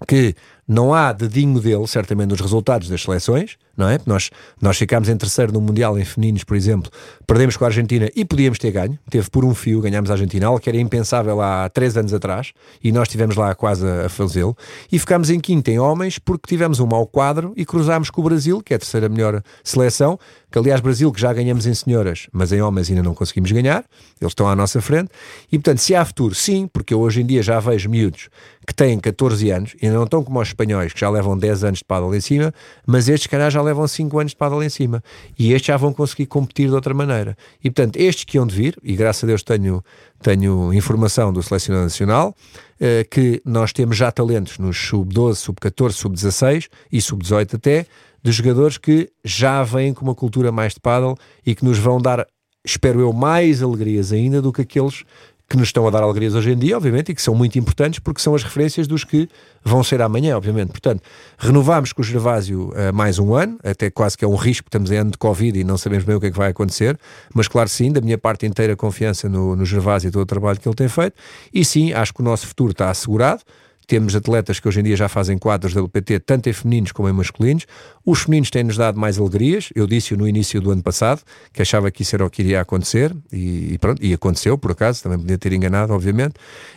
que 0.07 0.35
não 0.67 0.93
há 0.93 1.11
dedinho 1.11 1.59
dele, 1.59 1.87
certamente, 1.87 2.29
nos 2.29 2.41
resultados 2.41 2.89
das 2.89 3.01
seleções, 3.01 3.57
não 3.77 3.87
é? 3.87 3.99
Nós, 4.05 4.31
nós 4.59 4.77
ficámos 4.77 5.09
em 5.09 5.17
terceiro 5.17 5.51
no 5.51 5.61
Mundial 5.61 5.97
em 5.99 6.05
femininos, 6.05 6.43
por 6.43 6.55
exemplo, 6.55 6.89
perdemos 7.27 7.57
com 7.57 7.65
a 7.65 7.67
Argentina 7.67 8.09
e 8.15 8.25
podíamos 8.25 8.57
ter 8.57 8.71
ganho, 8.71 8.97
teve 9.09 9.29
por 9.29 9.45
um 9.45 9.53
fio, 9.53 9.81
ganhámos 9.81 10.09
a 10.09 10.13
Argentina, 10.13 10.47
algo 10.47 10.59
que 10.59 10.69
era 10.69 10.79
impensável 10.79 11.41
há 11.41 11.69
três 11.69 11.95
anos 11.97 12.13
atrás, 12.13 12.53
e 12.83 12.91
nós 12.91 13.07
estivemos 13.07 13.35
lá 13.35 13.53
quase 13.53 13.85
a, 13.87 14.09
fazê-lo, 14.09 14.55
e 14.91 14.97
ficámos 14.97 15.29
em 15.29 15.39
quinto 15.39 15.69
em 15.69 15.77
homens 15.77 16.17
porque 16.17 16.47
tivemos 16.47 16.79
um 16.79 16.87
mau 16.87 17.05
quadro 17.05 17.53
e 17.55 17.65
cruzámos 17.65 18.09
com 18.09 18.21
o 18.21 18.23
Brasil, 18.23 18.61
que 18.61 18.73
é 18.73 18.77
a 18.77 18.79
terceira 18.79 19.09
melhor 19.09 19.43
seleção, 19.63 20.17
que 20.51 20.57
aliás 20.57 20.79
Brasil 20.79 21.11
que 21.11 21.19
já 21.19 21.33
ganhamos 21.33 21.67
em 21.67 21.73
senhoras, 21.73 22.27
mas 22.31 22.51
em 22.51 22.61
homens 22.61 22.89
ainda 22.89 23.03
não 23.03 23.13
conseguimos 23.13 23.51
ganhar, 23.51 23.83
eles 24.19 24.31
estão 24.31 24.47
à 24.47 24.55
nossa 24.55 24.81
frente, 24.81 25.09
e 25.51 25.59
portanto 25.59 25.79
se 25.79 25.93
há 25.93 26.03
futuro, 26.05 26.33
sim, 26.33 26.67
porque 26.71 26.93
eu 26.93 27.01
hoje 27.01 27.21
em 27.21 27.25
dia 27.25 27.43
já 27.43 27.59
vejo 27.59 27.89
miúdos 27.89 28.29
que 28.65 28.73
têm 28.73 28.99
14 28.99 29.51
anos 29.51 29.75
e 29.81 29.89
não 29.89 30.05
estão 30.05 30.23
como 30.23 30.39
os 30.39 30.53
espanhóis 30.55 30.93
que 30.93 30.99
já 30.99 31.09
levam 31.09 31.37
10 31.37 31.63
anos 31.63 31.79
de 31.79 31.85
paddle 31.85 32.15
em 32.15 32.21
cima, 32.21 32.53
mas 32.87 33.09
estes 33.09 33.27
calhar 33.27 33.51
já 33.51 33.61
levam 33.61 33.87
5 33.87 34.19
anos 34.19 34.31
de 34.31 34.37
paddle 34.37 34.63
em 34.63 34.69
cima 34.69 35.03
e 35.37 35.53
estes 35.53 35.67
já 35.67 35.77
vão 35.77 35.93
conseguir 35.93 36.25
competir 36.25 36.69
de 36.69 36.73
outra 36.73 36.93
maneira. 36.93 37.37
E 37.63 37.69
portanto, 37.69 37.97
estes 37.97 38.23
que 38.23 38.37
iam 38.37 38.47
de 38.47 38.55
vir, 38.55 38.77
e 38.81 38.95
graças 38.95 39.23
a 39.23 39.27
Deus 39.27 39.43
tenho, 39.43 39.83
tenho 40.21 40.73
informação 40.73 41.31
do 41.31 41.43
Selecionador 41.43 41.85
Nacional, 41.85 42.35
eh, 42.79 43.05
que 43.09 43.41
nós 43.45 43.71
temos 43.71 43.97
já 43.97 44.11
talentos 44.11 44.57
nos 44.57 44.77
sub-12, 44.77 45.35
sub-14, 45.35 45.91
sub-16 45.91 46.67
e 46.91 47.01
sub-18 47.01 47.55
até, 47.55 47.85
de 48.23 48.31
jogadores 48.31 48.77
que 48.77 49.09
já 49.23 49.63
vêm 49.63 49.93
com 49.93 50.03
uma 50.03 50.15
cultura 50.15 50.51
mais 50.51 50.73
de 50.73 50.79
paddle 50.79 51.15
e 51.45 51.53
que 51.53 51.63
nos 51.63 51.77
vão 51.77 52.01
dar, 52.01 52.25
espero 52.65 52.99
eu, 52.99 53.13
mais 53.13 53.61
alegrias 53.61 54.11
ainda 54.11 54.41
do 54.41 54.51
que 54.51 54.61
aqueles 54.61 55.03
que 55.47 55.55
nos 55.55 55.67
estão 55.67 55.87
a 55.87 55.91
dar 55.91 56.01
alegrias 56.01 56.33
hoje 56.33 56.51
em 56.51 56.57
dia, 56.57 56.75
obviamente, 56.75 57.11
e 57.11 57.15
que 57.15 57.21
são 57.21 57.35
muito 57.35 57.57
importantes 57.59 57.99
porque 57.99 58.19
são 58.19 58.33
as 58.33 58.43
referências 58.43 58.87
dos 58.87 59.03
que 59.03 59.29
vão 59.63 59.83
ser 59.83 60.01
amanhã, 60.01 60.35
obviamente. 60.35 60.69
Portanto, 60.69 61.01
renovámos 61.37 61.93
com 61.93 62.01
o 62.01 62.03
Gervásio 62.03 62.69
uh, 62.69 62.93
mais 62.93 63.19
um 63.19 63.33
ano, 63.35 63.57
até 63.63 63.89
quase 63.89 64.17
que 64.17 64.25
é 64.25 64.27
um 64.27 64.35
risco, 64.35 64.67
estamos 64.67 64.89
em 64.89 64.97
ano 64.97 65.11
de 65.11 65.17
Covid 65.17 65.59
e 65.59 65.63
não 65.63 65.77
sabemos 65.77 66.03
bem 66.03 66.15
o 66.15 66.19
que 66.19 66.27
é 66.27 66.31
que 66.31 66.37
vai 66.37 66.49
acontecer, 66.49 66.97
mas 67.33 67.47
claro 67.47 67.69
sim, 67.69 67.91
da 67.91 68.01
minha 68.01 68.17
parte 68.17 68.45
inteira 68.45 68.75
confiança 68.75 69.29
no, 69.29 69.55
no 69.55 69.65
Gervásio 69.65 70.07
e 70.07 70.11
todo 70.11 70.23
o 70.23 70.25
trabalho 70.25 70.59
que 70.59 70.67
ele 70.67 70.75
tem 70.75 70.87
feito, 70.87 71.15
e 71.53 71.63
sim, 71.63 71.93
acho 71.93 72.13
que 72.13 72.21
o 72.21 72.23
nosso 72.23 72.47
futuro 72.47 72.71
está 72.71 72.89
assegurado, 72.89 73.43
temos 73.85 74.15
atletas 74.15 74.59
que 74.59 74.67
hoje 74.67 74.79
em 74.79 74.83
dia 74.83 74.95
já 74.95 75.07
fazem 75.07 75.37
quadros 75.37 75.73
da 75.73 75.81
LPT, 75.81 76.19
tanto 76.19 76.49
em 76.49 76.53
femininos 76.53 76.91
como 76.91 77.09
em 77.09 77.13
masculinos. 77.13 77.65
Os 78.05 78.21
femininos 78.21 78.49
têm-nos 78.49 78.77
dado 78.77 78.99
mais 78.99 79.17
alegrias. 79.17 79.69
Eu 79.75 79.87
disse 79.87 80.15
no 80.15 80.27
início 80.27 80.61
do 80.61 80.71
ano 80.71 80.83
passado 80.83 81.21
que 81.51 81.61
achava 81.61 81.89
que 81.91 82.01
isso 82.01 82.15
era 82.15 82.25
o 82.25 82.29
que 82.29 82.41
iria 82.41 82.61
acontecer 82.61 83.15
e, 83.31 83.73
e 83.73 83.77
pronto, 83.77 84.03
e 84.03 84.13
aconteceu 84.13 84.57
por 84.57 84.71
acaso, 84.71 85.03
também 85.03 85.19
podia 85.19 85.37
ter 85.37 85.53
enganado, 85.53 85.93
obviamente. 85.93 86.35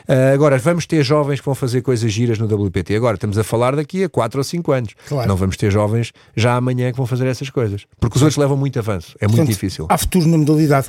Uh, 0.08 0.32
agora, 0.34 0.58
vamos 0.58 0.86
ter 0.86 1.02
jovens 1.02 1.40
que 1.40 1.46
vão 1.46 1.54
fazer 1.54 1.82
coisas 1.82 2.12
giras 2.12 2.38
no 2.38 2.46
WPT. 2.46 2.96
Agora, 2.96 3.14
estamos 3.14 3.38
a 3.38 3.44
falar 3.44 3.76
daqui 3.76 4.04
a 4.04 4.08
4 4.08 4.38
ou 4.38 4.44
5 4.44 4.72
anos. 4.72 4.94
Claro. 5.06 5.28
Não 5.28 5.36
vamos 5.36 5.56
ter 5.56 5.70
jovens 5.70 6.12
já 6.36 6.54
amanhã 6.54 6.90
que 6.90 6.96
vão 6.96 7.06
fazer 7.06 7.26
essas 7.26 7.50
coisas. 7.50 7.86
Porque 8.00 8.16
os 8.16 8.22
outros 8.22 8.36
levam 8.36 8.56
muito 8.56 8.78
avanço. 8.78 9.14
É 9.20 9.26
muito 9.26 9.36
Portanto, 9.36 9.54
difícil. 9.54 9.86
Há 9.88 9.98
futuro 9.98 10.26
na 10.26 10.38
modalidade. 10.38 10.88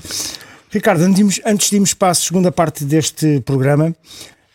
Ricardo, 0.72 1.02
antes, 1.02 1.42
antes 1.46 1.70
de 1.70 1.76
irmos 1.76 1.94
para 1.94 2.10
a 2.10 2.14
segunda 2.14 2.52
parte 2.52 2.86
deste 2.86 3.42
programa, 3.42 3.94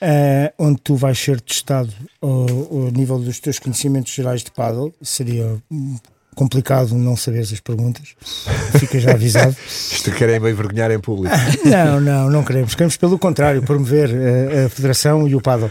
eh, 0.01 0.53
onde 0.59 0.81
tu 0.83 0.97
vais 0.97 1.19
ser 1.19 1.41
testado 1.41 1.93
ao, 2.21 2.31
ao 2.31 2.91
nível 2.91 3.19
dos 3.19 3.39
teus 3.41 3.59
conhecimentos 3.59 4.13
gerais 4.13 4.43
de 4.43 4.51
paddle, 4.51 4.93
seria 5.03 5.57
complicado 6.35 6.97
não 6.97 7.17
saberes 7.17 7.53
as 7.53 7.61
perguntas, 7.61 8.09
fica 8.79 8.99
já 8.99 9.13
avisado. 9.13 9.55
Isto 9.93 10.11
querem 10.11 10.41
me 10.41 10.51
envergonhar 10.51 10.91
em 10.91 10.99
público. 10.99 11.33
Não, 11.65 12.01
não, 12.01 12.29
não 12.29 12.43
queremos. 12.45 12.75
Queremos, 12.75 12.97
pelo 12.97 13.17
contrário, 13.19 13.63
promover 13.63 14.11
eh, 14.13 14.65
a 14.65 14.69
Federação 14.69 15.29
e 15.29 15.35
o 15.37 15.41
paddle. 15.41 15.71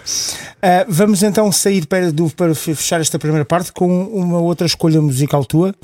Eh, 0.62 0.86
vamos 0.88 1.22
então 1.22 1.51
sair 1.51 1.86
para, 1.86 2.12
do- 2.13 2.30
para 2.30 2.56
fechar 2.56 3.01
esta 3.01 3.20
primeira 3.20 3.44
parte 3.46 3.72
com 3.74 4.06
uma 4.08 4.39
outra 4.39 4.65
escolha 4.65 5.01
musical 5.01 5.44
tua. 5.46 5.75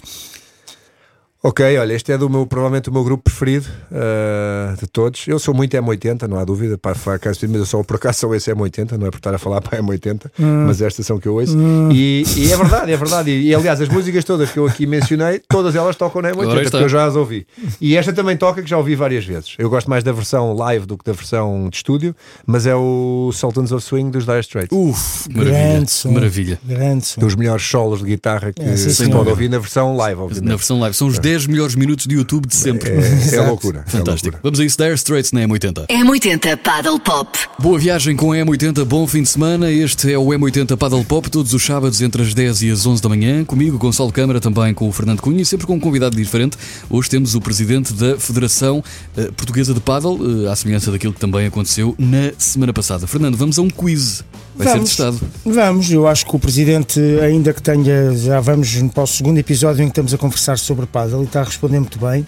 Ok, 1.41 1.77
olha, 1.77 1.93
este 1.93 2.12
é 2.12 2.17
do 2.17 2.29
meu, 2.29 2.46
provavelmente 2.46 2.89
o 2.89 2.93
meu 2.93 3.01
grupo 3.01 3.24
preferido 3.24 3.65
uh, 3.89 4.75
de 4.77 4.86
todos. 4.88 5.25
Eu 5.25 5.39
sou 5.39 5.53
muito 5.53 5.75
M80, 5.77 6.27
não 6.27 6.38
há 6.38 6.43
dúvida, 6.43 6.77
para 6.77 6.93
falar 6.96 7.17
mas 7.24 7.41
eu 7.53 7.65
só 7.65 7.81
por 7.81 7.96
acaso 7.96 8.19
sou 8.19 8.36
esse 8.36 8.51
M80, 8.53 8.98
não 8.98 9.08
é 9.08 9.10
por 9.10 9.19
estar 9.19 9.34
a 9.34 9.38
falar 9.38 9.62
para 9.62 9.81
M80, 9.81 10.31
mas 10.38 10.81
é 10.81 10.86
a 10.86 10.88
estação 10.89 11.17
que 11.17 11.29
eu 11.29 11.36
ouço. 11.36 11.58
E, 11.93 12.25
e 12.36 12.51
é 12.51 12.58
verdade, 12.58 12.91
é 12.91 12.98
verdade. 12.98 13.31
E, 13.31 13.48
e, 13.48 13.55
aliás, 13.55 13.79
as 13.79 13.88
músicas 13.88 14.25
todas 14.25 14.51
que 14.51 14.60
eu 14.60 14.65
aqui 14.67 14.86
mencionei, 14.86 15.39
todas 15.48 15.77
elas 15.77 15.96
tocam 15.96 16.22
na 16.22 16.27
Ora 16.27 16.38
M80, 16.39 16.58
está. 16.58 16.72
porque 16.72 16.84
eu 16.84 16.89
já 16.89 17.05
as 17.05 17.15
ouvi. 17.15 17.48
E 17.79 17.96
esta 17.96 18.12
também 18.12 18.36
toca, 18.36 18.62
que 18.62 18.69
já 18.69 18.77
ouvi 18.77 18.96
várias 18.96 19.24
vezes. 19.24 19.55
Eu 19.58 19.69
gosto 19.69 19.89
mais 19.89 20.03
da 20.03 20.12
versão 20.12 20.53
live 20.53 20.86
do 20.86 20.98
que 20.98 21.05
da 21.05 21.13
versão 21.13 21.69
de 21.69 21.77
estúdio, 21.77 22.13
mas 22.46 22.67
é 22.67 22.75
o 22.75 23.31
Sultans 23.34 23.72
of 23.72 23.81
Swing 23.81 24.12
dos 24.12 24.25
Dire 24.25 24.41
Straits. 24.41 24.77
Uf, 24.77 25.29
maravilha. 25.34 25.58
Grande 25.58 25.91
som. 25.91 26.12
Maravilha. 26.12 26.60
Grande 26.65 27.05
som. 27.05 27.22
Dos 27.22 27.34
melhores 27.36 27.63
solos 27.65 28.00
de 28.00 28.08
guitarra 28.08 28.51
que 28.51 28.62
É, 28.62 28.75
sim, 28.75 28.89
se 28.89 29.10
pode 29.10 29.29
ouvir 29.29 29.50
na 29.50 29.58
versão 29.58 29.96
live, 29.96 30.19
Na 30.19 30.25
obviamente. 30.25 30.50
versão 30.50 30.79
live. 30.81 30.93
São 30.98 31.08
os 31.08 31.17
10 31.29 31.45
melhores 31.45 31.75
minutos 31.75 32.07
de 32.07 32.15
YouTube 32.15 32.48
de 32.48 32.55
sempre. 32.55 32.89
É, 32.89 33.36
é 33.36 33.41
loucura. 33.45 33.83
é 33.86 33.91
Fantástico. 33.91 34.38
loucura. 34.38 34.39
Vamos 34.41 34.59
a 34.59 34.65
isso, 34.65 34.77
Dire 34.77 34.93
Straits 34.95 35.31
na 35.31 35.41
M80. 35.41 35.86
M80 35.86 36.57
Paddle 36.57 37.00
Pop. 37.00 37.38
Boa 37.59 37.77
viagem 37.77 38.15
com 38.15 38.31
a 38.31 38.38
M80, 38.38 38.83
bom 38.83 39.05
fim 39.05 39.21
de 39.21 39.29
semana. 39.29 39.69
Este 39.71 40.12
é 40.12 40.17
o 40.17 40.25
M80 40.25 40.75
Paddle 40.75 41.05
Pop, 41.05 41.29
todos 41.29 41.53
os 41.53 41.63
sábados 41.63 42.01
entre 42.01 42.24
as 42.24 42.33
10 42.33 42.63
e 42.63 42.71
as 42.71 42.83
11 42.83 43.00
da 43.00 43.09
manhã. 43.09 43.45
Comigo, 43.45 43.77
Gonçalo 43.77 44.12
Câmara, 44.12 44.41
também 44.41 44.74
com 44.74 44.89
o 44.89 44.91
Fernando 44.91 45.21
Cunha 45.21 45.43
e 45.43 45.45
sempre 45.45 45.67
com 45.67 45.75
um 45.75 45.79
convidado 45.79 46.15
diferente. 46.15 46.57
Hoje 46.89 47.07
temos 47.12 47.36
o 47.36 47.41
presidente 47.41 47.93
da 47.93 48.17
Federação 48.17 48.83
eh, 49.15 49.29
Portuguesa 49.38 49.71
de 49.71 49.79
Paddle, 49.79 50.45
eh, 50.48 50.50
à 50.51 50.55
semelhança 50.55 50.91
daquilo 50.91 51.13
que 51.13 51.19
também 51.19 51.45
aconteceu 51.45 51.93
na 52.00 52.31
semana 52.39 52.74
passada. 52.74 53.05
Fernando, 53.05 53.38
vamos 53.38 53.59
a 53.59 53.62
um 53.62 53.69
quiz. 53.69 54.24
Vai 54.60 54.74
Vamos. 54.74 54.89
ser 54.89 55.06
testado. 55.06 55.32
Vamos, 55.46 55.89
eu 55.89 56.06
acho 56.06 56.25
que 56.25 56.36
o 56.36 56.39
Presidente, 56.39 57.00
ainda 57.24 57.54
que 57.54 57.62
tenha, 57.62 58.13
já 58.13 58.42
vamos 58.42 58.75
para 58.94 59.04
o 59.04 59.08
segundo 59.08 59.38
episódio 59.38 59.82
em 59.82 59.86
que 59.86 59.92
estamos 59.92 60.13
a 60.13 60.18
conversar 60.18 60.60
sobre 60.60 60.86
paddle 60.86 61.22
e 61.22 61.25
está 61.25 61.39
a 61.39 61.44
responder 61.46 61.80
muito 61.80 61.98
bem 61.98 62.28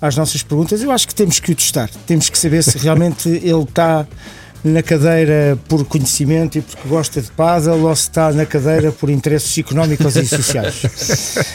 às 0.00 0.16
nossas 0.16 0.44
perguntas, 0.44 0.80
eu 0.80 0.92
acho 0.92 1.08
que 1.08 1.14
temos 1.14 1.40
que 1.40 1.50
o 1.50 1.54
testar. 1.56 1.90
Temos 2.06 2.30
que 2.30 2.38
saber 2.38 2.62
se 2.62 2.78
realmente 2.78 3.28
ele 3.42 3.64
está 3.64 4.06
na 4.64 4.82
cadeira 4.82 5.58
por 5.68 5.84
conhecimento 5.84 6.58
e 6.58 6.62
porque 6.62 6.88
gosta 6.88 7.20
de 7.20 7.30
paddle 7.32 7.82
ou 7.82 7.96
se 7.96 8.02
está 8.02 8.32
na 8.32 8.46
cadeira 8.46 8.92
por 8.92 9.10
interesses 9.10 9.56
económicos 9.58 10.14
e 10.16 10.26
sociais. 10.26 10.82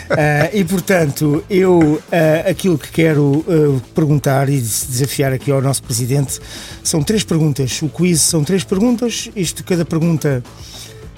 Ah, 0.09 0.49
e 0.53 0.63
portanto, 0.63 1.43
eu 1.49 2.01
ah, 2.11 2.49
aquilo 2.49 2.77
que 2.77 2.91
quero 2.91 3.45
ah, 3.47 3.79
perguntar 3.95 4.49
e 4.49 4.59
desafiar 4.59 5.31
aqui 5.31 5.51
ao 5.51 5.61
nosso 5.61 5.83
Presidente 5.83 6.39
são 6.83 7.01
três 7.01 7.23
perguntas. 7.23 7.81
O 7.81 7.89
quiz 7.89 8.21
são 8.21 8.43
três 8.43 8.63
perguntas, 8.63 9.29
isto 9.35 9.63
cada 9.63 9.85
pergunta 9.85 10.43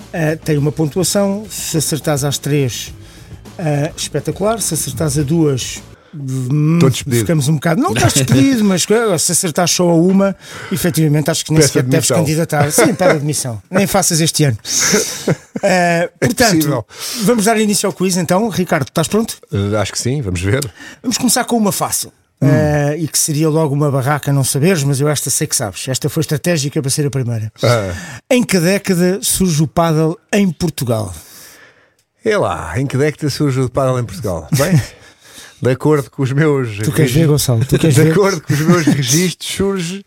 Uh, 0.10 0.36
tem 0.44 0.58
uma 0.58 0.72
pontuação. 0.72 1.46
Se 1.50 1.78
acertares 1.78 2.24
às 2.24 2.40
três, 2.40 2.92
uh, 3.60 3.94
espetacular. 3.96 4.60
Se 4.60 4.74
acertares 4.74 5.20
a 5.20 5.22
duas, 5.22 5.84
Estou 6.14 6.90
despedido. 6.90 7.22
ficamos 7.22 7.48
um 7.48 7.56
bocado. 7.56 7.82
Não 7.82 7.94
estás 7.94 8.14
despedido, 8.14 8.64
mas 8.64 8.84
uh, 8.86 9.18
se 9.20 9.32
acertares 9.32 9.72
só 9.72 9.90
a 9.90 9.96
uma, 9.96 10.36
efetivamente 10.72 11.30
acho 11.30 11.46
que 11.46 11.54
nem 11.54 11.62
sequer 11.62 11.84
deves 11.84 12.08
candidatar. 12.10 12.72
Sim, 12.72 12.94
pede 12.94 13.12
admissão. 13.18 13.62
Nem 13.70 13.86
faças 13.88 14.20
este 14.20 14.44
ano. 14.46 14.58
Uh, 14.58 16.10
portanto, 16.20 16.56
possível. 16.56 16.86
vamos 17.24 17.46
dar 17.46 17.60
início 17.60 17.88
ao 17.88 17.94
quiz 17.94 18.18
então. 18.18 18.50
Ricardo, 18.50 18.88
estás 18.88 19.08
pronto? 19.08 19.38
Eh, 19.54 19.78
acho 19.78 19.92
que 19.92 20.00
sim, 20.00 20.22
vamos 20.22 20.42
ver. 20.42 20.62
Vamos 21.02 21.18
começar 21.18 21.44
com 21.46 21.58
uma 21.58 21.72
fácil. 21.72 22.12
Hum. 22.42 22.48
Uh, 22.48 22.96
e 22.98 23.08
que 23.08 23.20
seria 23.20 23.50
logo 23.50 23.74
uma 23.76 23.92
barraca 23.92 24.32
não 24.32 24.46
saberes, 24.46 24.82
mas 24.84 25.02
eu 25.02 25.10
esta 25.10 25.30
sei 25.30 25.46
que 25.46 25.56
sabes. 25.56 25.88
Esta 25.90 26.08
foi 26.10 26.22
estratégica 26.22 26.82
para 26.82 26.90
ser 26.90 27.06
a 27.06 27.10
primeira. 27.10 27.52
Ah, 27.62 27.94
Em 28.30 28.44
que 28.44 28.58
década 28.60 29.20
surge 29.22 29.62
o 29.62 29.68
paddle 29.68 30.18
em 30.32 30.50
Portugal? 30.50 31.14
é 32.24 32.38
lá, 32.38 32.74
em 32.80 32.86
que 32.86 32.98
década 32.98 33.30
surge 33.30 33.60
o 33.60 33.70
paddle 33.70 34.00
em 34.00 34.06
Portugal? 34.06 34.48
Bem, 34.58 34.82
de 35.62 35.70
acordo 35.72 36.10
com 36.10 36.24
os 36.24 36.32
meus. 36.32 36.78
Tu 36.78 36.92
queres 36.92 37.12
ver, 37.12 37.28
Gonçalo? 37.28 37.66
Tu 37.66 37.78
queres 37.80 37.96
de 37.96 38.04
ver? 38.04 38.12
acordo 38.12 38.42
com 38.42 38.54
os 38.54 38.60
meus 38.62 38.86
registros, 38.86 39.50
surge 39.56 40.06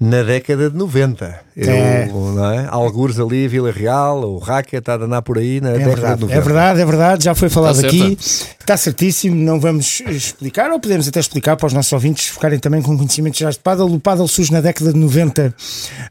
na 0.00 0.22
década 0.22 0.68
de 0.70 0.76
90. 0.76 1.40
Eu, 1.56 1.70
É. 1.70 2.06
não 2.12 2.50
é? 2.52 2.66
Algures 2.68 3.20
ali, 3.20 3.46
Vila 3.46 3.70
Real, 3.70 4.24
o 4.24 4.38
Racket, 4.38 4.80
está 4.80 4.94
a 4.94 4.96
andar 4.96 5.22
por 5.22 5.38
aí 5.38 5.60
na 5.60 5.70
É 5.70 5.72
década 5.74 5.90
de 5.94 6.00
verdade, 6.00 6.20
90. 6.22 6.38
é 6.38 6.40
verdade, 6.42 6.80
é 6.80 6.84
verdade, 6.84 7.24
já 7.24 7.34
foi 7.34 7.48
falado 7.48 7.76
Está 7.76 7.86
aqui, 7.86 8.18
está 8.20 8.76
certíssimo, 8.76 9.36
não 9.36 9.60
vamos 9.60 10.02
explicar, 10.04 10.70
ou 10.72 10.80
podemos 10.80 11.06
até 11.06 11.20
explicar 11.20 11.56
para 11.56 11.66
os 11.68 11.72
nossos 11.72 11.92
ouvintes 11.92 12.26
ficarem 12.26 12.58
também 12.58 12.82
com 12.82 12.96
conhecimentos 12.96 13.38
gerais 13.38 13.54
de 13.54 13.62
paddle. 13.62 13.92
O 13.94 14.00
paddle 14.00 14.26
surge 14.26 14.50
na 14.52 14.60
década 14.60 14.92
de 14.92 14.98
90, 14.98 15.54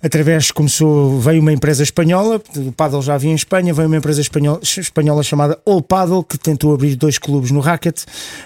através, 0.02 0.50
começou, 0.50 1.20
veio 1.20 1.42
uma 1.42 1.52
empresa 1.52 1.84
espanhola, 1.84 2.42
o 2.56 2.72
paddle 2.72 3.02
já 3.02 3.16
havia 3.16 3.32
em 3.32 3.36
Espanha, 3.36 3.74
veio 3.74 3.88
uma 3.90 3.98
empresa 3.98 4.22
espanhola, 4.22 4.62
espanhola 4.64 5.24
chamada 5.24 5.60
All 5.66 5.82
Paddle, 5.82 6.24
que 6.24 6.38
tentou 6.38 6.74
abrir 6.74 6.96
dois 6.96 7.18
clubes 7.18 7.52
no 7.52 7.60
racket. 7.60 8.04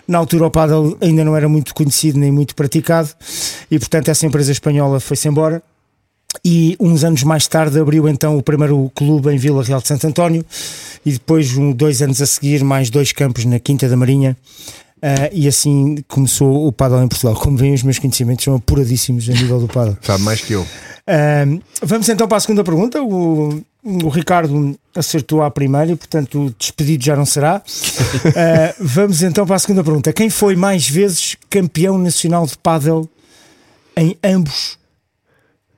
Na 0.07 0.17
altura 0.17 0.47
o 0.47 0.51
paddle 0.51 0.97
ainda 0.99 1.23
não 1.23 1.35
era 1.35 1.47
muito 1.47 1.75
conhecido 1.75 2.17
nem 2.17 2.31
muito 2.31 2.55
praticado, 2.55 3.09
e 3.69 3.77
portanto 3.77 4.09
essa 4.09 4.25
empresa 4.25 4.51
espanhola 4.51 4.99
foi-se 4.99 5.27
embora. 5.27 5.61
E 6.43 6.75
uns 6.79 7.03
anos 7.03 7.23
mais 7.23 7.47
tarde 7.47 7.79
abriu 7.79 8.07
então 8.07 8.37
o 8.37 8.43
primeiro 8.43 8.91
clube 8.95 9.33
em 9.33 9.37
Vila 9.37 9.63
Real 9.63 9.81
de 9.81 9.87
Santo 9.87 10.07
António 10.07 10.45
e 11.05 11.11
depois, 11.11 11.55
um, 11.57 11.71
dois 11.71 12.01
anos 12.01 12.21
a 12.21 12.25
seguir, 12.25 12.63
mais 12.63 12.89
dois 12.89 13.11
campos 13.11 13.45
na 13.45 13.59
Quinta 13.59 13.87
da 13.87 13.95
Marinha. 13.95 14.35
ah, 15.01 15.29
e 15.31 15.47
assim 15.47 16.03
começou 16.07 16.67
o 16.67 16.71
paddle 16.71 17.03
em 17.03 17.07
Portugal. 17.07 17.35
Como 17.35 17.57
veem, 17.57 17.73
os 17.73 17.83
meus 17.83 17.99
conhecimentos 17.99 18.43
são 18.43 18.55
apuradíssimos 18.55 19.29
a 19.29 19.33
nível 19.33 19.59
do 19.59 19.67
paddle. 19.67 19.97
Sabe 20.01 20.23
mais 20.23 20.41
que 20.41 20.53
eu. 20.53 20.65
Ahm, 21.07 21.61
vamos 21.81 22.09
então 22.09 22.27
para 22.27 22.37
a 22.37 22.39
segunda 22.41 22.63
pergunta. 22.63 23.01
O, 23.01 23.63
o 23.83 24.09
Ricardo 24.09 24.77
acertou 24.93 25.41
à 25.41 25.49
primeira 25.49 25.93
e, 25.93 25.95
portanto, 25.95 26.47
o 26.47 26.55
despedido 26.59 27.03
já 27.05 27.15
não 27.15 27.25
será. 27.25 27.61
Ah, 28.35 28.75
vamos 28.79 29.21
então 29.21 29.45
para 29.45 29.55
a 29.55 29.59
segunda 29.59 29.83
pergunta. 29.83 30.11
Quem 30.11 30.29
foi 30.29 30.55
mais 30.55 30.89
vezes 30.89 31.37
campeão 31.49 31.97
nacional 31.97 32.45
de 32.45 32.57
pádel 32.57 33.09
em 33.95 34.17
ambos 34.23 34.76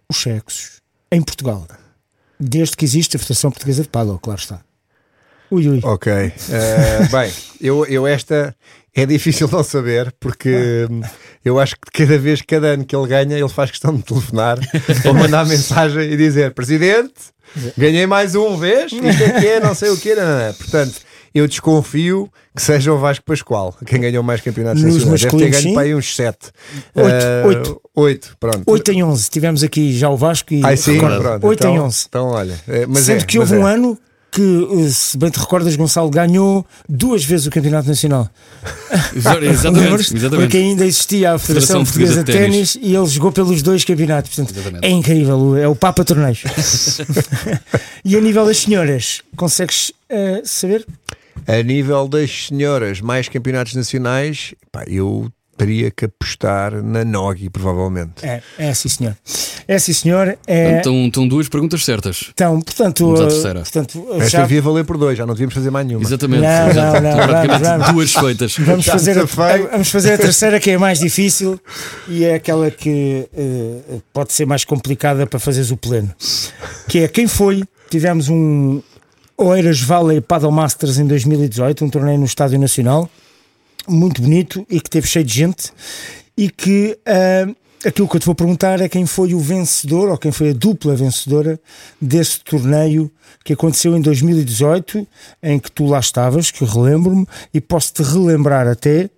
os 0.09 0.17
sexos 0.17 0.81
em 1.11 1.21
Portugal? 1.21 1.67
Desde 2.39 2.75
que 2.75 2.85
existe 2.85 3.15
a 3.15 3.19
Federação 3.19 3.51
Portuguesa 3.51 3.83
de 3.83 3.89
Pádel, 3.89 4.17
claro 4.19 4.39
está. 4.39 4.61
Ui, 5.51 5.67
ui. 5.67 5.79
Ok. 5.83 6.11
Eh, 6.11 6.33
bem, 7.11 7.31
eu, 7.59 7.85
eu 7.85 8.05
esta 8.05 8.55
é 8.95 9.05
difícil 9.05 9.47
não 9.51 9.63
saber 9.63 10.13
porque 10.19 10.87
hum, 10.89 11.01
eu 11.43 11.59
acho 11.59 11.75
que 11.75 12.05
cada 12.05 12.17
vez, 12.17 12.41
cada 12.41 12.67
ano 12.67 12.85
que 12.85 12.95
ele 12.95 13.07
ganha, 13.07 13.37
ele 13.37 13.49
faz 13.49 13.71
questão 13.71 13.95
de 13.95 14.03
telefonar 14.03 14.59
ou 15.05 15.13
mandar 15.13 15.45
mensagem 15.45 16.03
e 16.03 16.17
dizer: 16.17 16.53
Presidente, 16.53 17.13
ganhei 17.77 18.05
mais 18.05 18.35
um, 18.35 18.57
vês? 18.57 18.91
Isto 18.91 19.23
é 19.23 19.39
que 19.39 19.47
é, 19.47 19.59
não 19.59 19.73
sei 19.73 19.89
o 19.89 19.97
que. 19.97 20.13
Portanto, 20.57 21.01
eu 21.39 21.47
desconfio 21.47 22.29
que 22.55 22.61
seja 22.61 22.93
o 22.93 22.97
Vasco 22.97 23.23
Pascoal 23.25 23.75
quem 23.85 23.99
ganhou 24.01 24.21
mais 24.23 24.41
campeonatos 24.41 24.83
Nos 24.83 24.95
nacionais. 24.95 25.21
Deve 25.21 25.37
ter 25.37 25.49
ganho 25.49 25.63
sim. 25.63 25.73
para 25.73 25.83
aí 25.83 25.95
uns 25.95 26.15
7. 26.15 26.37
Oito, 26.95 27.47
oito. 27.47 27.81
8, 27.95 28.37
pronto. 28.39 28.63
8 28.65 28.91
em 28.91 29.03
11. 29.03 29.29
Tivemos 29.29 29.63
aqui 29.63 29.97
já 29.97 30.09
o 30.09 30.17
Vasco 30.17 30.53
e 30.53 30.63
Ai, 30.63 30.77
sim, 30.77 30.93
recordo, 30.93 31.21
pronto. 31.21 31.47
8 31.47 31.67
em 31.67 31.71
então, 31.73 31.85
11. 31.85 32.05
Então, 32.07 32.27
olha. 32.27 32.59
eh, 32.67 32.85
Mas 32.87 33.03
Sendo 33.03 33.21
é, 33.21 33.25
que 33.25 33.37
mas 33.37 33.51
houve 33.51 33.61
um 33.63 33.67
é. 33.67 33.73
ano 33.73 33.97
que, 34.31 34.41
eh, 34.41 34.89
se 34.89 35.17
bem 35.17 35.29
te 35.29 35.39
recordas, 35.39 35.75
Gonçalo 35.75 36.09
ganhou 36.09 36.65
duas 36.87 37.23
vezes 37.23 37.47
o 37.47 37.49
Campeonato 37.49 37.87
Nacional. 37.87 38.29
Exatamente, 39.15 39.53
exatamente. 40.15 40.29
Porque 40.29 40.57
ainda 40.57 40.85
existia 40.85 41.33
a 41.33 41.39
Federação, 41.39 41.83
Federação 41.83 41.83
Portuguesa 41.83 42.23
de 42.23 42.31
Ténis 42.31 42.77
e 42.79 42.95
ele 42.95 43.07
jogou 43.07 43.31
pelos 43.31 43.61
dois 43.61 43.83
campeonatos. 43.83 44.35
Portanto, 44.35 44.55
Exatamente. 44.55 44.85
é 44.85 44.89
incrível, 44.89 45.57
é 45.57 45.67
o 45.67 45.75
Papa 45.75 46.03
Torneios. 46.03 46.43
e 48.05 48.15
a 48.15 48.21
nível 48.21 48.45
das 48.45 48.59
senhoras, 48.59 49.21
consegues 49.35 49.91
eh, 50.09 50.41
saber? 50.43 50.85
A 51.47 51.63
nível 51.63 52.07
das 52.07 52.47
senhoras, 52.47 53.01
mais 53.01 53.27
campeonatos 53.29 53.73
nacionais, 53.75 54.53
pá, 54.71 54.83
eu 54.87 55.31
teria 55.57 55.91
que 55.91 56.05
apostar 56.05 56.81
na 56.81 57.03
Nogi, 57.03 57.49
provavelmente. 57.49 58.25
É, 58.25 58.41
é 58.57 58.73
sim, 58.73 58.87
senhor. 58.87 59.15
É 59.67 59.77
sim, 59.77 59.91
senhor. 59.91 60.37
É, 60.47 60.79
Então, 60.79 61.05
estão 61.07 61.27
duas 61.27 61.49
perguntas 61.49 61.83
certas. 61.83 62.27
então, 62.31 62.61
portanto, 62.61 63.03
Vamos 63.05 63.19
à 63.19 63.23
eh, 63.23 63.27
terceira. 63.27 63.59
portanto 63.59 64.07
Esta 64.13 64.29
já 64.29 64.41
devia 64.43 64.61
valer 64.61 64.85
por 64.85 64.97
dois, 64.97 65.17
já 65.17 65.25
não 65.25 65.33
devíamos 65.33 65.53
fazer 65.53 65.69
mais 65.69 65.85
nenhuma. 65.85 66.05
Exatamente. 66.05 66.43
Não, 66.43 66.69
Exato. 66.69 67.01
não, 67.01 67.09
não, 67.11 67.17
praticamente 67.27 67.63
vamos, 67.63 67.85
vamos. 67.87 67.93
duas 67.93 68.13
feitas. 68.13 68.55
Vamos 68.57 68.85
Já 68.85 68.93
fazer, 68.93 69.19
a, 69.19 69.25
vamos 69.25 69.89
fazer 69.91 70.13
a 70.13 70.17
terceira 70.17 70.59
que 70.61 70.71
é 70.71 70.75
a 70.75 70.79
mais 70.79 70.99
difícil 70.99 71.59
e 72.07 72.23
é 72.23 72.35
aquela 72.35 72.71
que 72.71 73.27
eh, 73.35 73.97
pode 74.13 74.31
ser 74.31 74.45
mais 74.45 74.63
complicada 74.63 75.27
para 75.27 75.39
fazeres 75.39 75.71
o 75.71 75.77
pleno. 75.77 76.09
Que 76.87 76.99
é 76.99 77.07
quem 77.09 77.27
foi? 77.27 77.63
Tivemos 77.89 78.29
um 78.29 78.81
Oeiras 79.41 79.79
Valley 79.79 80.19
Paddle 80.19 80.51
Masters 80.51 80.97
em 80.97 81.07
2018, 81.07 81.85
um 81.85 81.89
torneio 81.89 82.19
no 82.19 82.25
Estádio 82.25 82.59
Nacional, 82.59 83.09
muito 83.87 84.21
bonito 84.21 84.67
e 84.69 84.81
que 84.81 84.89
teve 84.89 85.07
cheio 85.07 85.23
de 85.23 85.33
gente 85.33 85.71
e 86.35 86.49
que 86.49 86.99
ah, 87.05 87.49
aquilo 87.85 88.05
que 88.05 88.17
eu 88.17 88.19
te 88.19 88.25
vou 88.25 88.35
perguntar 88.35 88.81
é 88.81 88.89
quem 88.89 89.05
foi 89.05 89.33
o 89.33 89.39
vencedor 89.39 90.09
ou 90.09 90.17
quem 90.17 90.29
foi 90.29 90.49
a 90.49 90.53
dupla 90.53 90.93
vencedora 90.93 91.57
desse 92.01 92.41
torneio 92.41 93.09
que 93.45 93.53
aconteceu 93.53 93.95
em 93.95 94.01
2018, 94.01 95.07
em 95.41 95.57
que 95.57 95.71
tu 95.71 95.85
lá 95.85 95.99
estavas, 95.99 96.51
que 96.51 96.65
relembro-me, 96.65 97.25
e 97.53 97.61
posso-te 97.61 98.03
relembrar 98.03 98.67
até 98.67 99.09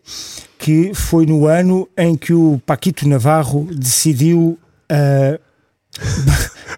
que 0.60 0.94
foi 0.94 1.26
no 1.26 1.48
ano 1.48 1.90
em 1.98 2.16
que 2.16 2.32
o 2.32 2.62
Paquito 2.64 3.08
Navarro 3.08 3.68
decidiu 3.74 4.56
ah, 4.88 5.40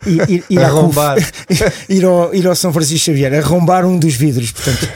ir, 0.05 0.43
ir, 0.49 0.59
Arrombar. 0.59 1.17
ir, 1.89 2.05
ao, 2.05 2.33
ir 2.33 2.47
ao 2.47 2.55
São 2.55 2.73
Francisco 2.73 3.05
Xavier, 3.05 3.33
arrombar 3.33 3.85
um 3.85 3.97
dos 3.97 4.15
vidros. 4.15 4.51
Portanto, 4.51 4.87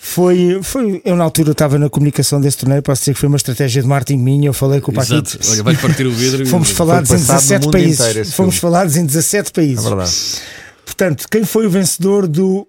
foi, 0.00 0.60
foi. 0.62 1.02
Eu 1.04 1.16
na 1.16 1.24
altura 1.24 1.52
estava 1.52 1.78
na 1.78 1.88
comunicação 1.88 2.40
desse 2.40 2.58
torneio, 2.58 2.82
posso 2.82 3.02
dizer 3.02 3.14
que 3.14 3.20
foi 3.20 3.28
uma 3.28 3.36
estratégia 3.36 3.82
de 3.82 3.88
marketing 3.88 4.18
minha. 4.18 4.48
Eu 4.48 4.52
falei 4.52 4.80
com 4.80 4.90
o 4.90 4.94
Paquito. 4.94 5.38
Olha, 5.50 5.62
vais 5.62 5.80
partir 5.80 6.06
o 6.06 6.12
vidro. 6.12 6.46
Fomos 6.46 6.70
falados 6.70 7.10
em 7.10 7.24
passado 7.24 7.30
no 7.30 7.38
17 7.38 7.64
mundo 7.64 7.72
países. 7.72 8.34
Fomos 8.34 8.54
filme. 8.54 8.72
falados 8.72 8.96
em 8.96 9.06
17 9.06 9.52
países. 9.52 9.84
É 9.84 9.88
verdade. 9.88 10.12
Portanto, 10.84 11.26
quem 11.30 11.44
foi 11.44 11.66
o 11.66 11.70
vencedor 11.70 12.26
do 12.26 12.66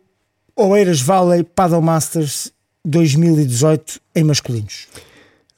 Oeiras 0.56 1.02
Valley 1.02 1.44
Paddle 1.44 1.82
Masters 1.82 2.52
2018 2.86 4.00
em 4.16 4.24
masculinos? 4.24 4.88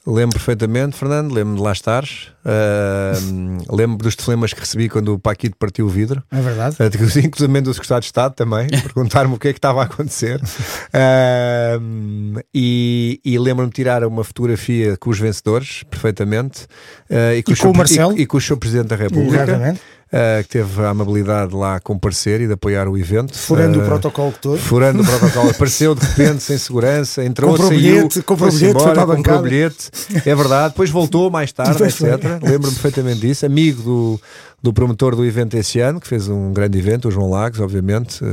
Lembro 0.05 0.37
perfeitamente, 0.37 0.97
Fernando, 0.97 1.33
lembro 1.33 1.55
de 1.55 1.61
lá 1.61 1.71
estares. 1.71 2.31
Uh, 2.43 3.73
lembro 3.73 4.03
dos 4.03 4.17
telefonemas 4.17 4.51
que 4.51 4.59
recebi 4.59 4.89
quando 4.89 5.13
o 5.13 5.17
Paquito 5.17 5.55
partiu 5.57 5.85
o 5.85 5.89
vidro. 5.89 6.21
É 6.29 6.41
verdade. 6.41 6.75
Uh, 6.77 6.87
inclusive 7.25 7.61
do 7.61 7.73
Secretário 7.73 8.01
de 8.01 8.07
Estado 8.07 8.35
também, 8.35 8.67
perguntar-me 8.83 9.33
o 9.33 9.39
que 9.39 9.47
é 9.47 9.53
que 9.53 9.59
estava 9.59 9.79
a 9.79 9.85
acontecer. 9.85 10.41
Uh, 10.41 12.43
e, 12.53 13.21
e 13.23 13.39
lembro-me 13.39 13.69
de 13.69 13.75
tirar 13.75 14.03
uma 14.03 14.25
fotografia 14.25 14.97
com 14.97 15.09
os 15.09 15.17
vencedores, 15.17 15.83
perfeitamente. 15.83 16.63
Uh, 17.09 17.37
e 17.37 17.43
com, 17.43 17.51
e 17.51 17.53
o, 17.53 17.57
com 17.57 17.71
o 17.71 17.77
Marcelo. 17.77 18.17
E, 18.17 18.23
e, 18.23 18.25
com 18.25 18.35
o 18.35 18.41
Sr. 18.41 18.57
Presidente 18.57 18.87
da 18.87 18.97
República. 18.97 19.43
Exatamente. 19.43 19.79
Uh, 20.13 20.43
que 20.43 20.49
teve 20.49 20.79
a 20.83 20.89
amabilidade 20.89 21.55
lá 21.55 21.79
comparecer 21.79 22.39
e 22.39 22.45
de 22.45 22.53
apoiar 22.53 22.87
o 22.87 22.95
evento. 22.95 23.35
Furando 23.35 23.79
uh, 23.79 23.81
o 23.81 23.85
protocolo 23.85 24.31
todo. 24.39 24.59
Furando 24.59 25.01
o 25.01 25.05
protocolo. 25.09 25.49
Apareceu 25.49 25.95
de 25.95 26.05
repente, 26.05 26.43
sem 26.43 26.55
segurança, 26.55 27.25
entrou, 27.25 27.49
comprou 27.49 27.69
saiu, 27.69 27.81
bilhete, 27.81 28.21
comprou 28.21 28.51
bilhete, 28.51 28.69
embora, 28.69 28.85
foi 28.85 28.93
para 28.93 29.13
a 29.13 29.15
comprou 29.15 29.41
bilhete. 29.41 29.89
É 30.23 30.35
verdade. 30.35 30.69
Depois 30.69 30.91
voltou 30.91 31.31
mais 31.31 31.51
tarde, 31.51 31.81
etc. 31.83 32.03
Lembro-me 32.43 32.75
perfeitamente 32.75 33.21
disso. 33.21 33.43
Amigo 33.43 33.81
do, 33.81 34.21
do 34.63 34.71
promotor 34.71 35.13
do 35.13 35.25
evento 35.25 35.57
esse 35.57 35.81
ano, 35.81 35.99
que 35.99 36.07
fez 36.07 36.29
um 36.29 36.53
grande 36.53 36.77
evento, 36.77 37.09
o 37.09 37.11
João 37.11 37.29
Lagos, 37.29 37.59
obviamente. 37.59 38.23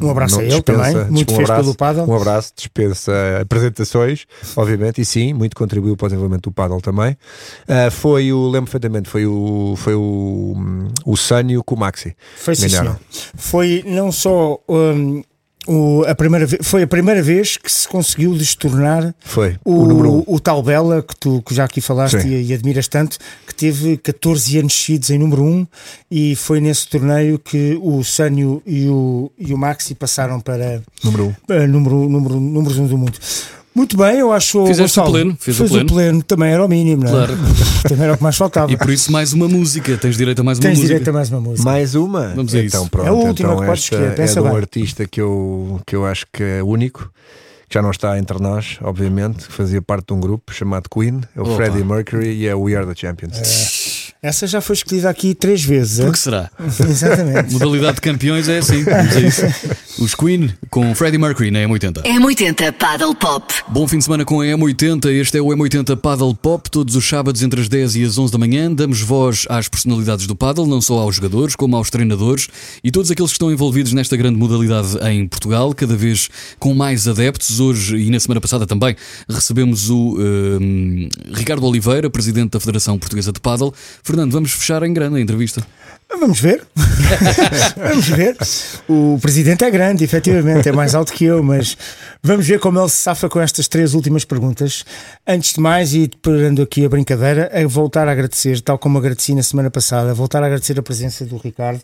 Um 0.00 0.10
abraço 0.10 0.38
a 0.38 0.44
ele 0.44 0.60
também, 0.60 0.94
muito 1.06 1.32
um 1.32 1.36
fez 1.36 1.48
abraço, 1.48 1.64
pelo 1.64 1.74
paddle. 1.74 2.06
Um 2.06 2.14
abraço, 2.14 2.52
dispensa 2.54 3.12
apresentações, 3.40 4.26
obviamente, 4.54 5.00
e 5.00 5.04
sim, 5.06 5.32
muito 5.32 5.56
contribuiu 5.56 5.96
para 5.96 6.04
o 6.04 6.08
desenvolvimento 6.10 6.44
do 6.44 6.52
paddle 6.52 6.82
também. 6.82 7.16
Uh, 7.66 7.90
foi 7.90 8.30
o, 8.30 8.46
lembro 8.48 8.70
perfeitamente, 8.70 9.08
foi 9.08 9.24
o, 9.24 9.74
foi 9.78 9.94
o, 9.94 10.54
o 11.06 11.16
Sânio 11.16 11.64
com 11.64 11.74
o 11.74 11.78
Maxi. 11.78 12.14
Foi 12.36 12.54
sim, 12.54 12.68
Foi 13.34 13.82
não 13.86 14.12
só 14.12 14.60
um, 14.68 15.22
o, 15.66 16.04
a 16.06 16.14
primeira 16.14 16.46
foi 16.62 16.82
a 16.82 16.86
primeira 16.86 17.22
vez 17.22 17.56
que 17.56 17.70
se 17.70 17.88
conseguiu 17.88 18.34
destornar 18.34 19.14
foi, 19.24 19.56
o, 19.64 19.72
o, 19.72 20.34
o, 20.34 20.40
tal 20.40 20.62
Bela, 20.62 21.02
que 21.02 21.16
tu 21.16 21.42
que 21.42 21.54
já 21.54 21.64
aqui 21.64 21.80
falaste 21.80 22.26
e, 22.26 22.50
e, 22.50 22.52
admiras 22.52 22.86
tanto, 22.88 23.18
que 23.46 23.54
teve 23.54 23.96
14 23.96 24.58
anos 24.58 24.74
seguidos 24.74 25.10
em 25.10 25.18
número 25.18 25.42
1 25.42 25.66
e 26.10 26.36
foi 26.36 26.60
nesse 26.60 26.86
torneio 26.88 27.38
que 27.38 27.78
o 27.82 28.02
Sânio 28.04 28.62
e 28.66 28.88
o, 28.88 29.30
e 29.38 29.54
o 29.54 29.58
Maxi 29.58 29.94
passaram 29.94 30.40
para 30.40 30.82
número 31.02 31.34
1 31.48 31.54
um. 31.54 31.66
número, 31.66 32.08
número, 32.08 32.40
números 32.40 32.78
1 32.78 32.82
um 32.82 32.86
do 32.86 32.98
mundo. 32.98 33.18
Muito 33.74 33.96
bem, 33.96 34.18
eu 34.18 34.32
acho. 34.32 34.64
Fizeste 34.66 34.98
Gonçalo, 35.00 35.08
o 35.08 35.12
pleno. 35.12 35.36
Fiz 35.40 35.58
o 35.58 35.64
pleno. 35.64 35.90
o 35.90 35.92
pleno. 35.92 36.22
Também 36.22 36.52
era 36.52 36.64
o 36.64 36.68
mínimo, 36.68 37.02
não 37.02 37.08
é? 37.08 37.26
Claro. 37.26 37.38
também 37.88 38.04
era 38.04 38.12
o 38.12 38.16
que 38.16 38.22
mais 38.22 38.36
faltava. 38.36 38.70
E 38.70 38.76
por 38.76 38.90
isso 38.90 39.10
mais 39.10 39.32
uma 39.32 39.48
música. 39.48 39.96
Tens 39.98 40.16
direito 40.16 40.40
a 40.40 40.44
mais 40.44 40.58
uma 40.58 40.62
Tens 40.62 40.78
música. 40.78 40.88
Tens 40.88 40.98
direito 41.00 41.08
a 41.08 41.12
mais 41.12 41.30
uma 41.30 41.40
música. 41.40 41.64
Mais 41.68 41.94
uma? 41.96 42.28
Vamos 42.28 42.54
a 42.54 42.58
então, 42.58 42.82
isso. 42.82 42.90
Pronto, 42.90 43.06
é 43.06 43.08
a 43.08 43.12
última 43.12 43.48
então 43.48 43.60
que 43.60 43.66
podes 43.66 43.82
escolher. 43.82 44.20
é 44.20 44.26
de 44.26 44.38
um 44.38 44.42
bem. 44.44 44.56
artista 44.56 45.06
que 45.08 45.20
eu, 45.20 45.80
que 45.84 45.96
eu 45.96 46.06
acho 46.06 46.26
que 46.32 46.42
é 46.42 46.62
único. 46.62 47.10
Que 47.68 47.74
já 47.74 47.82
não 47.82 47.90
está 47.90 48.16
entre 48.18 48.38
nós, 48.38 48.78
obviamente, 48.82 49.46
que 49.46 49.52
fazia 49.52 49.80
parte 49.82 50.08
de 50.08 50.12
um 50.12 50.20
grupo 50.20 50.52
chamado 50.52 50.88
Queen, 50.88 51.22
é 51.34 51.40
o 51.40 51.44
Opa. 51.44 51.56
Freddie 51.56 51.82
Mercury 51.82 52.32
e 52.32 52.46
é 52.46 52.54
o 52.54 52.60
We 52.60 52.76
Are 52.76 52.86
the 52.86 52.94
Champions. 52.94 53.38
É. 53.38 54.03
Essa 54.24 54.46
já 54.46 54.62
foi 54.62 54.72
escolhida 54.72 55.10
aqui 55.10 55.34
três 55.34 55.62
vezes. 55.62 56.02
Por 56.02 56.10
que 56.10 56.18
será? 56.18 56.50
Exatamente. 56.88 57.52
Modalidade 57.52 57.96
de 57.96 58.00
campeões 58.00 58.48
é 58.48 58.56
assim. 58.56 58.82
Vamos 58.82 59.14
a 59.14 59.20
isso. 59.20 59.42
Os 59.98 60.14
Queen 60.14 60.50
com 60.70 60.94
Freddie 60.94 61.18
Mercury 61.18 61.50
na 61.50 61.58
M80. 61.58 62.04
M80 62.04 62.72
Paddle 62.72 63.14
Pop. 63.14 63.54
Bom 63.68 63.86
fim 63.86 63.98
de 63.98 64.04
semana 64.04 64.24
com 64.24 64.40
a 64.40 64.46
M80. 64.46 65.10
Este 65.10 65.36
é 65.36 65.42
o 65.42 65.48
M80 65.48 65.94
Paddle 65.98 66.34
Pop. 66.34 66.70
Todos 66.70 66.96
os 66.96 67.06
sábados 67.06 67.42
entre 67.42 67.60
as 67.60 67.68
10 67.68 67.96
e 67.96 68.04
as 68.04 68.16
11 68.16 68.32
da 68.32 68.38
manhã 68.38 68.72
damos 68.72 69.02
voz 69.02 69.44
às 69.50 69.68
personalidades 69.68 70.26
do 70.26 70.34
paddle, 70.34 70.66
não 70.66 70.80
só 70.80 71.00
aos 71.00 71.16
jogadores, 71.16 71.54
como 71.54 71.76
aos 71.76 71.90
treinadores 71.90 72.48
e 72.82 72.90
todos 72.90 73.10
aqueles 73.10 73.30
que 73.30 73.34
estão 73.34 73.52
envolvidos 73.52 73.92
nesta 73.92 74.16
grande 74.16 74.38
modalidade 74.38 74.96
em 75.06 75.28
Portugal, 75.28 75.74
cada 75.74 75.94
vez 75.94 76.30
com 76.58 76.72
mais 76.72 77.06
adeptos. 77.06 77.60
Hoje 77.60 77.98
e 77.98 78.08
na 78.08 78.18
semana 78.18 78.40
passada 78.40 78.66
também 78.66 78.96
recebemos 79.28 79.90
o 79.90 80.16
um, 80.18 81.08
Ricardo 81.34 81.66
Oliveira, 81.66 82.08
presidente 82.08 82.52
da 82.52 82.60
Federação 82.60 82.98
Portuguesa 82.98 83.30
de 83.30 83.38
Paddle. 83.38 83.74
Fernando, 84.14 84.30
vamos 84.30 84.52
fechar 84.52 84.80
em 84.84 84.94
grande 84.94 85.16
a 85.16 85.20
entrevista. 85.20 85.60
Vamos 86.08 86.38
ver. 86.38 86.64
vamos 87.76 88.06
ver. 88.06 88.36
O 88.88 89.18
presidente 89.20 89.64
é 89.64 89.70
grande, 89.72 90.04
efetivamente, 90.04 90.68
é 90.68 90.72
mais 90.72 90.94
alto 90.94 91.12
que 91.12 91.24
eu, 91.24 91.42
mas 91.42 91.76
vamos 92.22 92.46
ver 92.46 92.60
como 92.60 92.78
ele 92.78 92.88
se 92.88 92.98
safa 92.98 93.28
com 93.28 93.40
estas 93.40 93.66
três 93.66 93.92
últimas 93.92 94.24
perguntas. 94.24 94.84
Antes 95.26 95.54
de 95.54 95.60
mais, 95.60 95.94
e 95.94 96.08
parando 96.22 96.62
aqui 96.62 96.84
a 96.84 96.88
brincadeira, 96.88 97.50
é 97.52 97.66
voltar 97.66 98.06
a 98.06 98.12
agradecer, 98.12 98.60
tal 98.60 98.78
como 98.78 98.98
agradeci 98.98 99.34
na 99.34 99.42
semana 99.42 99.68
passada, 99.68 100.14
voltar 100.14 100.44
a 100.44 100.46
agradecer 100.46 100.78
a 100.78 100.82
presença 100.82 101.24
do 101.24 101.36
Ricardo 101.36 101.80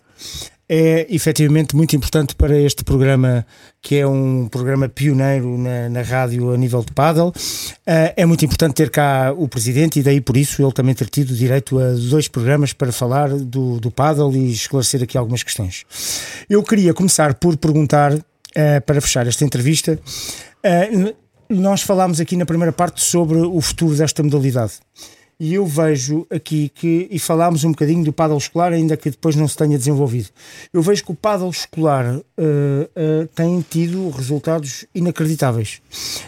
é 0.72 1.04
efetivamente 1.11 1.74
muito 1.74 1.96
importante 1.96 2.33
para 2.37 2.56
este 2.56 2.85
programa, 2.85 3.44
que 3.83 3.96
é 3.96 4.06
um 4.06 4.46
programa 4.46 4.88
pioneiro 4.88 5.59
na, 5.59 5.88
na 5.88 6.02
rádio 6.02 6.52
a 6.52 6.56
nível 6.56 6.85
de 6.85 6.92
paddle. 6.92 7.30
Uh, 7.30 8.14
é 8.16 8.24
muito 8.24 8.44
importante 8.44 8.74
ter 8.74 8.88
cá 8.88 9.35
o 9.37 9.48
presidente 9.48 9.98
e 9.98 10.02
daí 10.04 10.20
por 10.20 10.37
isso 10.37 10.62
ele 10.62 10.70
também 10.70 10.94
ter 10.94 11.09
tido 11.09 11.35
direito 11.35 11.76
a 11.76 11.90
dois 12.09 12.28
programas 12.28 12.72
para 12.72 12.92
falar 12.92 13.30
do, 13.30 13.80
do 13.80 13.90
paddle 13.90 14.33
e 14.37 14.52
esclarecer 14.52 15.02
aqui 15.02 15.18
algumas 15.18 15.42
questões. 15.42 15.85
Eu 16.48 16.62
queria 16.62 16.94
começar 16.94 17.35
por 17.35 17.56
perguntar, 17.56 18.14
uh, 18.14 18.22
para 18.87 19.00
fechar 19.00 19.26
esta 19.26 19.44
entrevista, 19.44 19.98
uh, 20.64 21.14
nós 21.48 21.83
falámos 21.83 22.20
aqui 22.20 22.37
na 22.37 22.46
primeira 22.46 22.70
parte 22.70 23.02
sobre 23.02 23.38
o 23.38 23.61
futuro 23.61 23.96
desta 23.96 24.22
modalidade. 24.22 24.74
E 25.40 25.55
eu 25.55 25.64
vejo 25.64 26.26
aqui 26.29 26.68
que, 26.68 27.09
e 27.11 27.18
falámos 27.18 27.64
um 27.64 27.70
bocadinho 27.70 28.05
do 28.05 28.12
paddle 28.12 28.37
escolar, 28.37 28.74
ainda 28.74 28.94
que 28.94 29.09
depois 29.09 29.35
não 29.35 29.48
se 29.48 29.57
tenha 29.57 29.79
desenvolvido. 29.79 30.29
Eu 30.70 30.83
vejo 30.83 31.03
que 31.03 31.12
o 31.12 31.14
paddle 31.14 31.48
escolar 31.48 32.14
uh, 32.14 32.20
uh, 32.20 33.26
tem 33.35 33.64
tido 33.70 34.11
resultados 34.11 34.85
inacreditáveis. 34.94 35.81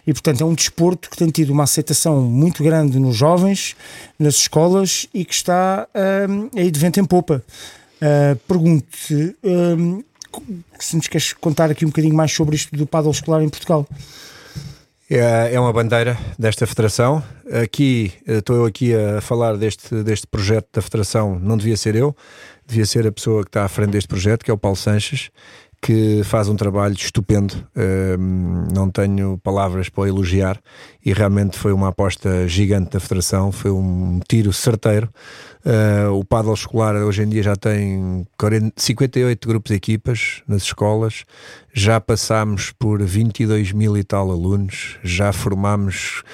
E, 0.07 0.15
portanto, 0.15 0.41
é 0.41 0.47
um 0.47 0.55
desporto 0.55 1.11
que 1.11 1.17
tem 1.19 1.29
tido 1.29 1.51
uma 1.51 1.65
aceitação 1.65 2.23
muito 2.23 2.65
grande 2.65 2.99
nos 2.99 3.15
jovens, 3.15 3.77
nas 4.19 4.37
escolas 4.37 5.07
e 5.13 5.27
que 5.27 5.35
está 5.35 5.87
uh, 5.95 6.59
aí 6.59 6.71
de 6.71 6.81
vento 6.81 6.99
em 6.99 7.05
popa. 7.05 7.45
Pergunto-te 8.49 9.37
se 10.81 10.97
nos 10.97 11.07
queres 11.07 11.33
contar 11.35 11.71
aqui 11.71 11.85
um 11.85 11.89
bocadinho 11.89 12.17
mais 12.17 12.33
sobre 12.33 12.57
isto 12.57 12.75
do 12.77 12.85
paddle 12.85 13.13
escolar 13.13 13.43
em 13.43 13.49
Portugal. 13.49 13.87
É, 15.15 15.57
é 15.57 15.61
uma 15.61 15.75
bandeira 15.75 16.17
desta 16.39 16.67
federação. 16.67 17.23
Aqui 17.63 18.15
estou 18.27 18.57
eu 18.57 18.65
aqui 18.65 18.95
a 18.95 19.21
falar 19.21 19.59
deste, 19.59 20.03
deste 20.03 20.27
projeto 20.27 20.69
da 20.73 20.81
federação. 20.81 21.39
Não 21.39 21.59
devia 21.59 21.77
ser 21.77 21.95
eu, 21.95 22.17
devia 22.67 22.87
ser 22.87 23.07
a 23.07 23.13
pessoa 23.13 23.43
que 23.43 23.51
está 23.51 23.63
à 23.63 23.69
frente 23.69 23.91
deste 23.91 24.09
projeto, 24.09 24.43
que 24.43 24.51
é 24.51 24.55
o 24.55 24.57
Paulo 24.57 24.75
Sanches, 24.75 25.31
que 25.83 26.23
faz 26.23 26.49
um 26.49 26.55
trabalho 26.55 26.95
estupendo. 26.95 27.55
não 28.73 28.89
tenho 28.89 29.37
palavras 29.39 29.89
para 29.89 30.09
elogiar 30.09 30.59
e 31.05 31.13
realmente 31.13 31.59
foi 31.59 31.73
uma 31.73 31.89
aposta 31.89 32.47
gigante 32.47 32.93
da 32.93 33.01
federação. 33.01 33.51
Foi 33.51 33.73
um 33.73 34.21
tiro 34.29 34.53
certeiro. 34.53 35.11
Uh, 35.65 36.13
o 36.13 36.25
paddle 36.25 36.55
escolar 36.55 36.97
hoje 36.97 37.23
em 37.23 37.29
dia 37.29 37.43
já 37.43 37.55
tem 37.55 38.27
40, 38.37 38.75
58 38.77 39.49
grupos 39.49 39.71
de 39.71 39.77
equipas 39.77 40.43
nas 40.47 40.63
escolas, 40.63 41.25
já 41.73 42.01
passámos 42.01 42.73
por 42.73 43.01
22 43.01 43.71
mil 43.71 43.97
e 43.97 44.03
tal 44.03 44.33
alunos, 44.33 44.99
já 45.05 45.33
formámos 45.33 46.25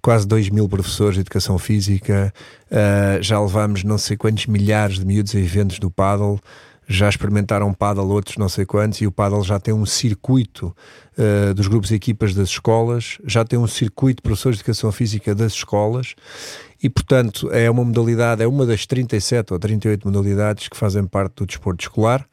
quase 0.00 0.24
2 0.28 0.50
mil 0.50 0.68
professores 0.68 1.14
de 1.14 1.22
educação 1.22 1.58
física, 1.58 2.32
uh, 2.70 3.20
já 3.20 3.40
levámos 3.40 3.82
não 3.82 3.98
sei 3.98 4.16
quantos 4.16 4.46
milhares 4.46 5.00
de 5.00 5.04
miúdos 5.04 5.34
a 5.34 5.40
eventos 5.40 5.80
do 5.80 5.90
paddle 5.90 6.40
já 6.86 7.08
experimentaram 7.08 7.72
paddle 7.72 8.08
outros 8.08 8.36
não 8.36 8.48
sei 8.48 8.64
quantos 8.64 9.00
e 9.00 9.06
o 9.06 9.12
paddle 9.12 9.42
já 9.42 9.58
tem 9.58 9.74
um 9.74 9.84
circuito 9.84 10.74
uh, 11.18 11.54
dos 11.54 11.66
grupos 11.66 11.90
e 11.90 11.94
equipas 11.94 12.34
das 12.34 12.48
escolas, 12.48 13.18
já 13.24 13.44
tem 13.44 13.58
um 13.58 13.66
circuito 13.66 14.16
de 14.16 14.22
professores 14.22 14.58
de 14.58 14.62
educação 14.62 14.92
física 14.92 15.34
das 15.34 15.52
escolas 15.52 16.14
e 16.82 16.88
portanto 16.88 17.50
é 17.50 17.70
uma 17.70 17.84
modalidade, 17.84 18.42
é 18.42 18.46
uma 18.46 18.64
das 18.64 18.86
37 18.86 19.52
ou 19.52 19.58
38 19.58 20.06
modalidades 20.06 20.68
que 20.68 20.76
fazem 20.76 21.04
parte 21.04 21.36
do 21.36 21.46
desporto 21.46 21.82
escolar, 21.82 22.26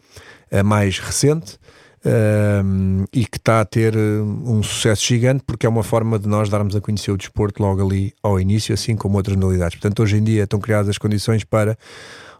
a 0.51 0.61
mais 0.61 0.99
recente 0.99 1.57
uh, 2.05 3.05
e 3.11 3.25
que 3.25 3.37
está 3.37 3.61
a 3.61 3.65
ter 3.65 3.95
um 3.97 4.61
sucesso 4.61 5.05
gigante 5.05 5.43
porque 5.45 5.65
é 5.65 5.69
uma 5.69 5.83
forma 5.83 6.19
de 6.19 6.27
nós 6.27 6.49
darmos 6.49 6.75
a 6.75 6.81
conhecer 6.81 7.11
o 7.11 7.17
desporto 7.17 7.61
logo 7.61 7.83
ali 7.85 8.13
ao 8.21 8.39
início, 8.39 8.73
assim 8.73 8.95
como 8.95 9.17
outras 9.17 9.35
modalidades. 9.35 9.79
Portanto, 9.79 10.03
hoje 10.03 10.17
em 10.17 10.23
dia 10.23 10.43
estão 10.43 10.59
criadas 10.59 10.89
as 10.89 10.97
condições 10.97 11.43
para 11.43 11.77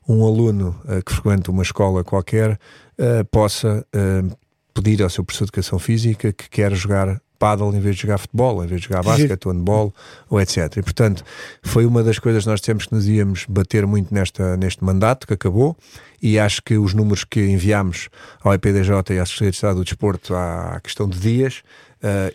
um 0.07 0.25
aluno 0.25 0.75
uh, 0.85 1.03
que 1.03 1.13
frequenta 1.13 1.51
uma 1.51 1.63
escola 1.63 2.03
qualquer 2.03 2.51
uh, 2.53 3.25
possa 3.31 3.85
uh, 3.95 4.37
pedir 4.73 5.01
ao 5.01 5.09
seu 5.09 5.23
professor 5.23 5.45
de 5.45 5.49
educação 5.49 5.79
física 5.79 6.33
que 6.33 6.49
quer 6.49 6.73
jogar 6.73 7.21
paddle 7.39 7.75
em 7.75 7.79
vez 7.79 7.95
de 7.97 8.03
jogar 8.03 8.17
futebol, 8.17 8.63
em 8.63 8.67
vez 8.67 8.81
de 8.81 8.87
jogar 8.87 9.03
basquete, 9.03 9.45
handball 9.45 9.93
ou 10.29 10.39
etc. 10.39 10.77
E 10.77 10.81
portanto 10.81 11.23
foi 11.61 11.85
uma 11.85 12.01
das 12.01 12.17
coisas 12.17 12.43
que 12.43 12.49
nós 12.49 12.61
temos 12.61 12.85
que 12.85 12.93
nos 12.93 13.07
íamos 13.07 13.45
bater 13.47 13.85
muito 13.85 14.13
nesta, 14.13 14.55
neste 14.55 14.83
mandato 14.83 15.27
que 15.27 15.33
acabou 15.33 15.75
e 16.21 16.39
acho 16.39 16.63
que 16.63 16.77
os 16.77 16.93
números 16.93 17.25
que 17.25 17.41
enviámos 17.41 18.07
ao 18.41 18.53
EPDJ 18.53 19.13
e 19.13 19.19
à 19.19 19.25
Secretaria 19.25 19.51
de 19.51 19.55
Estado 19.55 19.75
do 19.75 19.83
Desporto 19.83 20.33
há 20.33 20.79
questão 20.81 21.07
de 21.07 21.19
dias 21.19 21.63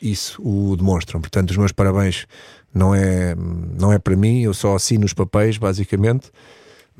isso 0.00 0.42
o 0.42 0.76
demonstram. 0.76 1.20
Portanto 1.20 1.50
os 1.50 1.56
meus 1.56 1.72
parabéns 1.72 2.26
não 2.74 2.94
é, 2.94 3.34
não 3.78 3.92
é 3.92 3.98
para 3.98 4.14
mim, 4.16 4.42
eu 4.42 4.52
só 4.52 4.74
assino 4.74 5.06
os 5.06 5.14
papéis 5.14 5.56
basicamente 5.56 6.30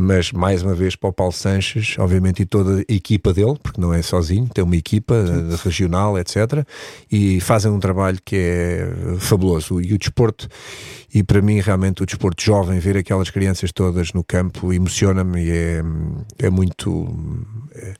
mas 0.00 0.30
mais 0.30 0.62
uma 0.62 0.74
vez 0.74 0.94
para 0.94 1.10
o 1.10 1.12
Paulo 1.12 1.32
Sanches, 1.32 1.96
obviamente, 1.98 2.40
e 2.42 2.46
toda 2.46 2.84
a 2.88 2.92
equipa 2.92 3.34
dele, 3.34 3.56
porque 3.60 3.80
não 3.80 3.92
é 3.92 4.00
sozinho, 4.00 4.48
tem 4.54 4.62
uma 4.62 4.76
equipa 4.76 5.12
uh, 5.12 5.56
regional, 5.64 6.16
etc. 6.16 6.64
E 7.10 7.40
fazem 7.40 7.72
um 7.72 7.80
trabalho 7.80 8.16
que 8.24 8.36
é 8.36 8.88
fabuloso. 9.18 9.80
E 9.80 9.92
o 9.92 9.98
desporto, 9.98 10.48
e 11.12 11.24
para 11.24 11.42
mim, 11.42 11.58
realmente, 11.60 12.00
o 12.00 12.06
desporto 12.06 12.40
jovem, 12.40 12.78
ver 12.78 12.96
aquelas 12.96 13.28
crianças 13.28 13.72
todas 13.72 14.12
no 14.12 14.22
campo, 14.22 14.72
emociona-me 14.72 15.44
e 15.44 15.50
é, 15.50 15.82
é 16.38 16.48
muito. 16.48 17.08
É, 17.74 17.94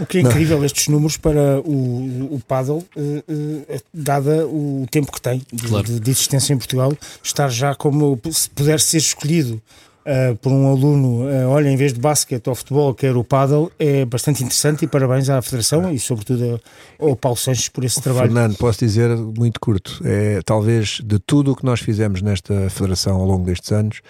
o 0.00 0.04
que 0.04 0.18
é 0.18 0.20
incrível, 0.20 0.58
não. 0.58 0.66
estes 0.66 0.88
números 0.88 1.16
para 1.16 1.60
o, 1.60 2.34
o 2.34 2.42
paddle, 2.46 2.84
uh, 2.94 3.00
uh, 3.00 3.82
dada 3.94 4.46
o 4.46 4.86
tempo 4.90 5.10
que 5.10 5.22
tem 5.22 5.40
de, 5.50 5.66
claro. 5.66 5.86
de, 5.86 5.98
de 5.98 6.10
existência 6.10 6.52
em 6.52 6.58
Portugal, 6.58 6.92
estar 7.22 7.48
já 7.48 7.74
como 7.74 8.20
se 8.30 8.50
puder 8.50 8.80
ser 8.80 8.98
escolhido 8.98 9.62
uh, 10.08 10.36
por 10.36 10.50
um 10.50 10.66
aluno, 10.66 11.28
uh, 11.28 11.48
olha, 11.48 11.68
em 11.68 11.76
vez 11.76 11.92
de 11.92 12.00
basquete 12.00 12.48
ou 12.48 12.54
futebol, 12.54 12.94
quer 12.94 13.14
o 13.16 13.22
paddle, 13.22 13.70
é 13.78 14.04
bastante 14.04 14.42
interessante 14.42 14.84
e 14.84 14.88
parabéns 14.88 15.28
à 15.28 15.40
Federação 15.42 15.92
e, 15.92 15.98
sobretudo, 15.98 16.60
ao 16.98 17.14
Paulo 17.14 17.36
Sanches 17.36 17.68
por 17.68 17.84
esse 17.84 18.00
trabalho. 18.00 18.32
Fernando, 18.32 18.56
posso 18.56 18.78
dizer 18.78 19.14
muito 19.16 19.60
curto, 19.60 20.00
é 20.04 20.40
talvez 20.44 21.00
de 21.04 21.18
tudo 21.18 21.52
o 21.52 21.56
que 21.56 21.64
nós 21.64 21.80
fizemos 21.80 22.22
nesta 22.22 22.70
Federação 22.70 23.16
ao 23.16 23.26
longo 23.26 23.44
destes 23.44 23.70
anos, 23.70 24.00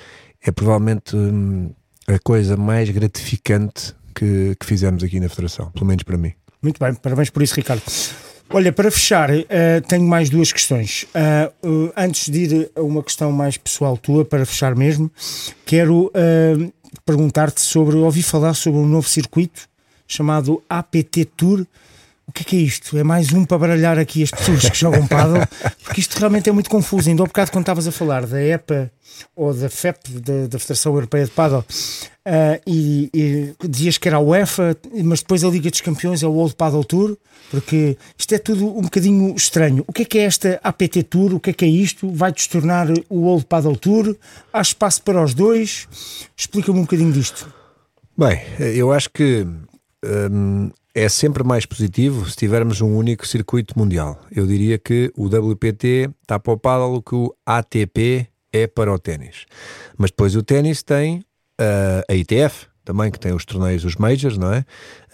é 0.43 0.53
provavelmente 0.53 1.17
hum, 1.17 1.71
a 2.07 2.19
coisa 2.19 2.57
mais 2.57 2.89
gratificante 2.91 3.95
que, 4.15 4.55
que 4.59 4.67
fizemos 4.67 5.03
aqui 5.03 5.19
na 5.21 5.29
Federação, 5.29 5.71
pelo 5.73 5.87
menos 5.87 6.05
para 6.05 6.17
mim. 6.17 6.33
Muito 6.63 6.79
bem, 6.79 6.95
parabéns 6.95 7.31
por 7.31 7.43
isso, 7.43 7.55
Ricardo. 7.55 7.83
Olha, 8.51 8.73
para 8.73 8.91
fechar, 8.91 9.31
uh, 9.31 9.45
tenho 9.87 10.05
mais 10.05 10.31
duas 10.31 10.51
questões. 10.51 11.07
Uh, 11.63 11.69
uh, 11.69 11.93
antes 11.95 12.31
de 12.31 12.39
ir 12.45 12.71
a 12.75 12.81
uma 12.81 13.03
questão 13.03 13.31
mais 13.31 13.59
pessoal 13.59 13.95
tua, 13.99 14.25
para 14.25 14.47
fechar 14.47 14.75
mesmo, 14.75 15.11
quero 15.67 16.11
perguntar-te 17.05 17.61
sobre. 17.61 17.97
Ouvi 17.97 18.23
falar 18.23 18.55
sobre 18.55 18.81
um 18.81 18.87
novo 18.87 19.07
circuito 19.07 19.69
chamado 20.07 20.63
APT 20.69 21.27
Tour. 21.37 21.67
O 22.29 22.33
que 22.33 22.43
é, 22.43 22.45
que 22.45 22.57
é 22.57 22.61
isto? 22.61 22.99
É 22.99 23.03
mais 23.03 23.33
um 23.33 23.45
para 23.45 23.59
baralhar 23.59 23.99
aqui 23.99 24.23
as 24.23 24.31
pessoas 24.31 24.69
que 24.69 24.77
jogam 24.77 25.07
paddle, 25.07 25.41
porque 25.83 26.01
isto 26.01 26.19
realmente 26.19 26.49
é 26.49 26.53
muito 26.53 26.69
confuso. 26.69 27.09
Ainda 27.09 27.23
há 27.23 27.27
bocado, 27.27 27.51
quando 27.51 27.63
estavas 27.63 27.89
a 27.89 27.93
falar 27.93 28.27
da 28.27 28.41
EPA 28.41 28.93
ou 29.35 29.55
da 29.55 29.71
FEP, 29.71 30.11
da, 30.21 30.47
da 30.47 30.59
Federação 30.59 30.93
Europeia 30.95 31.25
de 31.25 31.31
Paddle, 31.31 31.65
Uh, 32.29 32.61
e, 32.67 33.09
e, 33.15 33.55
dizias 33.67 33.97
que 33.97 34.07
era 34.07 34.19
a 34.19 34.21
UEFA, 34.21 34.77
mas 35.03 35.21
depois 35.21 35.43
a 35.43 35.49
Liga 35.49 35.71
dos 35.71 35.81
Campeões 35.81 36.23
é 36.23 36.27
o 36.27 36.31
World 36.33 36.57
Paddle 36.57 36.85
Tour, 36.85 37.17
porque 37.51 37.97
isto 38.19 38.35
é 38.35 38.39
tudo 38.39 38.67
um 38.67 38.83
bocadinho 38.83 39.35
estranho. 39.35 39.83
O 39.87 39.95
que 39.95 40.03
é 40.03 40.05
que 40.05 40.19
é 40.19 40.25
esta 40.25 40.61
APT 40.63 41.05
Tour? 41.05 41.33
O 41.33 41.41
que 41.41 41.49
é 41.49 41.53
que 41.55 41.65
é 41.65 41.69
isto? 41.69 42.13
Vai-te 42.13 42.47
tornar 42.51 42.87
o 43.09 43.21
World 43.21 43.47
Paddle 43.47 43.77
Tour? 43.77 44.15
Há 44.53 44.61
espaço 44.61 45.03
para 45.05 45.25
os 45.25 45.33
dois? 45.33 45.89
Explica-me 46.37 46.81
um 46.81 46.83
bocadinho 46.83 47.13
disto. 47.13 47.51
Bem, 48.15 48.43
eu 48.59 48.93
acho 48.93 49.09
que 49.09 49.47
hum, 50.31 50.71
é 50.99 51.09
sempre 51.09 51.45
mais 51.45 51.65
positivo 51.65 52.29
se 52.29 52.37
tivermos 52.37 52.81
um 52.81 52.97
único 52.97 53.25
circuito 53.25 53.79
mundial. 53.79 54.21
Eu 54.35 54.45
diria 54.47 54.77
que 54.79 55.13
o 55.17 55.27
WPT 55.27 56.11
está 56.23 56.41
para 56.41 56.53
o 56.53 56.59
paddle 56.59 56.97
o 56.97 57.03
que 57.03 57.15
o 57.15 57.33
ATP 57.47 58.27
é 58.53 58.67
para 58.67 58.93
o 58.93 58.99
ténis. 58.99 59.47
Mas 59.97 60.11
depois 60.11 60.35
o 60.35 60.43
ténis 60.43 60.83
tem 60.83 61.19
uh, 61.61 62.03
a 62.09 62.15
ITF, 62.15 62.67
também, 62.85 63.13
que 63.13 63.21
tem 63.21 63.33
os 63.33 63.45
torneios, 63.45 63.85
os 63.85 63.95
majors, 63.95 64.37
não 64.37 64.53
é? 64.53 64.61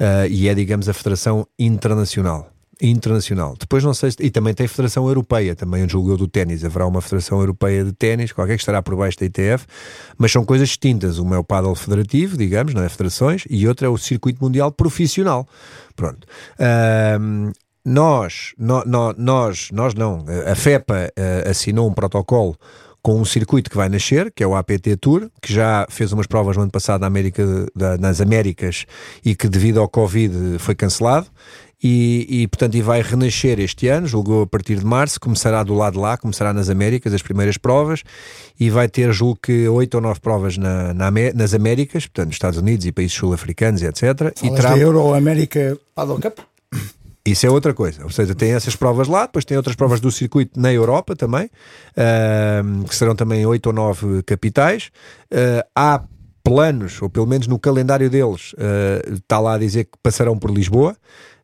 Uh, 0.00 0.26
e 0.30 0.48
é, 0.48 0.54
digamos, 0.54 0.88
a 0.88 0.94
Federação 0.94 1.46
Internacional. 1.58 2.53
Internacional. 2.80 3.54
Depois 3.58 3.82
não 3.84 3.94
sei 3.94 4.10
se, 4.10 4.16
e 4.20 4.30
também 4.30 4.54
tem 4.54 4.66
a 4.66 4.68
Federação 4.68 5.06
Europeia, 5.06 5.54
também 5.54 5.82
onde 5.82 5.92
julgou 5.92 6.16
do 6.16 6.28
ténis. 6.28 6.64
Haverá 6.64 6.86
uma 6.86 7.00
Federação 7.00 7.40
Europeia 7.40 7.84
de 7.84 7.92
ténis, 7.92 8.32
qualquer 8.32 8.56
que 8.56 8.62
estará 8.62 8.82
por 8.82 8.96
baixo 8.96 9.18
da 9.18 9.26
ITF, 9.26 9.66
mas 10.16 10.32
são 10.32 10.44
coisas 10.44 10.68
distintas. 10.68 11.18
Uma 11.18 11.36
é 11.36 11.38
o 11.38 11.44
paddle 11.44 11.74
federativo, 11.74 12.36
digamos, 12.36 12.74
não 12.74 12.82
é? 12.82 12.88
Federações, 12.88 13.44
e 13.48 13.66
outra 13.66 13.86
é 13.86 13.90
o 13.90 13.96
circuito 13.96 14.42
mundial 14.42 14.70
profissional. 14.72 15.46
Pronto. 15.96 16.26
Uh, 16.58 17.52
nós, 17.84 18.54
no, 18.58 18.82
no, 18.84 19.12
nós, 19.16 19.68
nós 19.70 19.94
não, 19.94 20.24
a 20.50 20.54
FEPA 20.54 21.12
uh, 21.18 21.50
assinou 21.50 21.88
um 21.88 21.92
protocolo 21.92 22.56
com 23.04 23.20
um 23.20 23.24
circuito 23.26 23.68
que 23.68 23.76
vai 23.76 23.90
nascer, 23.90 24.32
que 24.32 24.42
é 24.42 24.46
o 24.46 24.56
APT 24.56 24.96
Tour, 24.96 25.28
que 25.42 25.52
já 25.52 25.86
fez 25.90 26.10
umas 26.10 26.26
provas 26.26 26.56
no 26.56 26.62
ano 26.62 26.72
passado 26.72 27.02
na 27.02 27.06
América, 27.06 27.44
da, 27.76 27.98
nas 27.98 28.18
Américas 28.18 28.86
e 29.22 29.34
que 29.34 29.46
devido 29.46 29.78
ao 29.78 29.86
Covid 29.86 30.58
foi 30.58 30.74
cancelado. 30.74 31.26
E, 31.86 32.26
e, 32.30 32.48
portanto 32.48 32.76
e 32.76 32.80
vai 32.80 33.02
renascer 33.02 33.60
este 33.60 33.88
ano, 33.88 34.06
julgou 34.06 34.44
a 34.44 34.46
partir 34.46 34.76
de 34.78 34.86
março, 34.86 35.20
começará 35.20 35.62
do 35.62 35.74
lado 35.74 35.94
de 35.94 35.98
lá, 35.98 36.16
começará 36.16 36.50
nas 36.50 36.70
Américas 36.70 37.12
as 37.12 37.20
primeiras 37.20 37.58
provas 37.58 38.02
e 38.58 38.70
vai 38.70 38.88
ter, 38.88 39.12
julgo 39.12 39.38
que, 39.42 39.68
oito 39.68 39.96
ou 39.96 40.00
nove 40.00 40.18
provas 40.18 40.56
na, 40.56 40.94
na, 40.94 41.10
nas 41.34 41.52
Américas, 41.52 42.06
portanto 42.06 42.28
nos 42.28 42.36
Estados 42.36 42.58
Unidos 42.58 42.86
e 42.86 42.92
países 42.92 43.14
sul-africanos, 43.14 43.82
etc. 43.82 44.00
Falas 44.00 44.42
e 44.42 44.50
terá... 44.54 44.78
Euro 44.78 45.12
América 45.12 45.78
Paddle 45.94 46.20
Cup? 46.22 46.38
Isso 47.26 47.46
é 47.46 47.50
outra 47.50 47.74
coisa. 47.74 48.02
Ou 48.04 48.10
seja, 48.10 48.34
tem 48.34 48.52
essas 48.52 48.76
provas 48.76 49.06
lá, 49.06 49.26
depois 49.26 49.44
tem 49.44 49.56
outras 49.56 49.76
provas 49.76 50.00
do 50.00 50.10
circuito 50.10 50.58
na 50.58 50.72
Europa 50.72 51.14
também, 51.14 51.46
uh, 51.46 52.84
que 52.88 52.94
serão 52.94 53.14
também 53.14 53.44
oito 53.44 53.66
ou 53.66 53.72
nove 53.72 54.22
capitais. 54.22 54.90
Uh, 55.30 55.66
há 55.74 56.02
planos, 56.42 57.00
ou 57.00 57.08
pelo 57.08 57.26
menos 57.26 57.46
no 57.46 57.58
calendário 57.58 58.10
deles, 58.10 58.52
uh, 58.54 59.14
está 59.14 59.40
lá 59.40 59.54
a 59.54 59.58
dizer 59.58 59.84
que 59.84 59.92
passarão 60.02 60.38
por 60.38 60.50
Lisboa. 60.50 60.94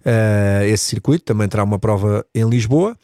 Uh, 0.00 0.64
esse 0.64 0.84
circuito 0.84 1.24
também 1.24 1.48
terá 1.48 1.62
uma 1.62 1.78
prova 1.78 2.24
em 2.34 2.48
Lisboa. 2.48 2.96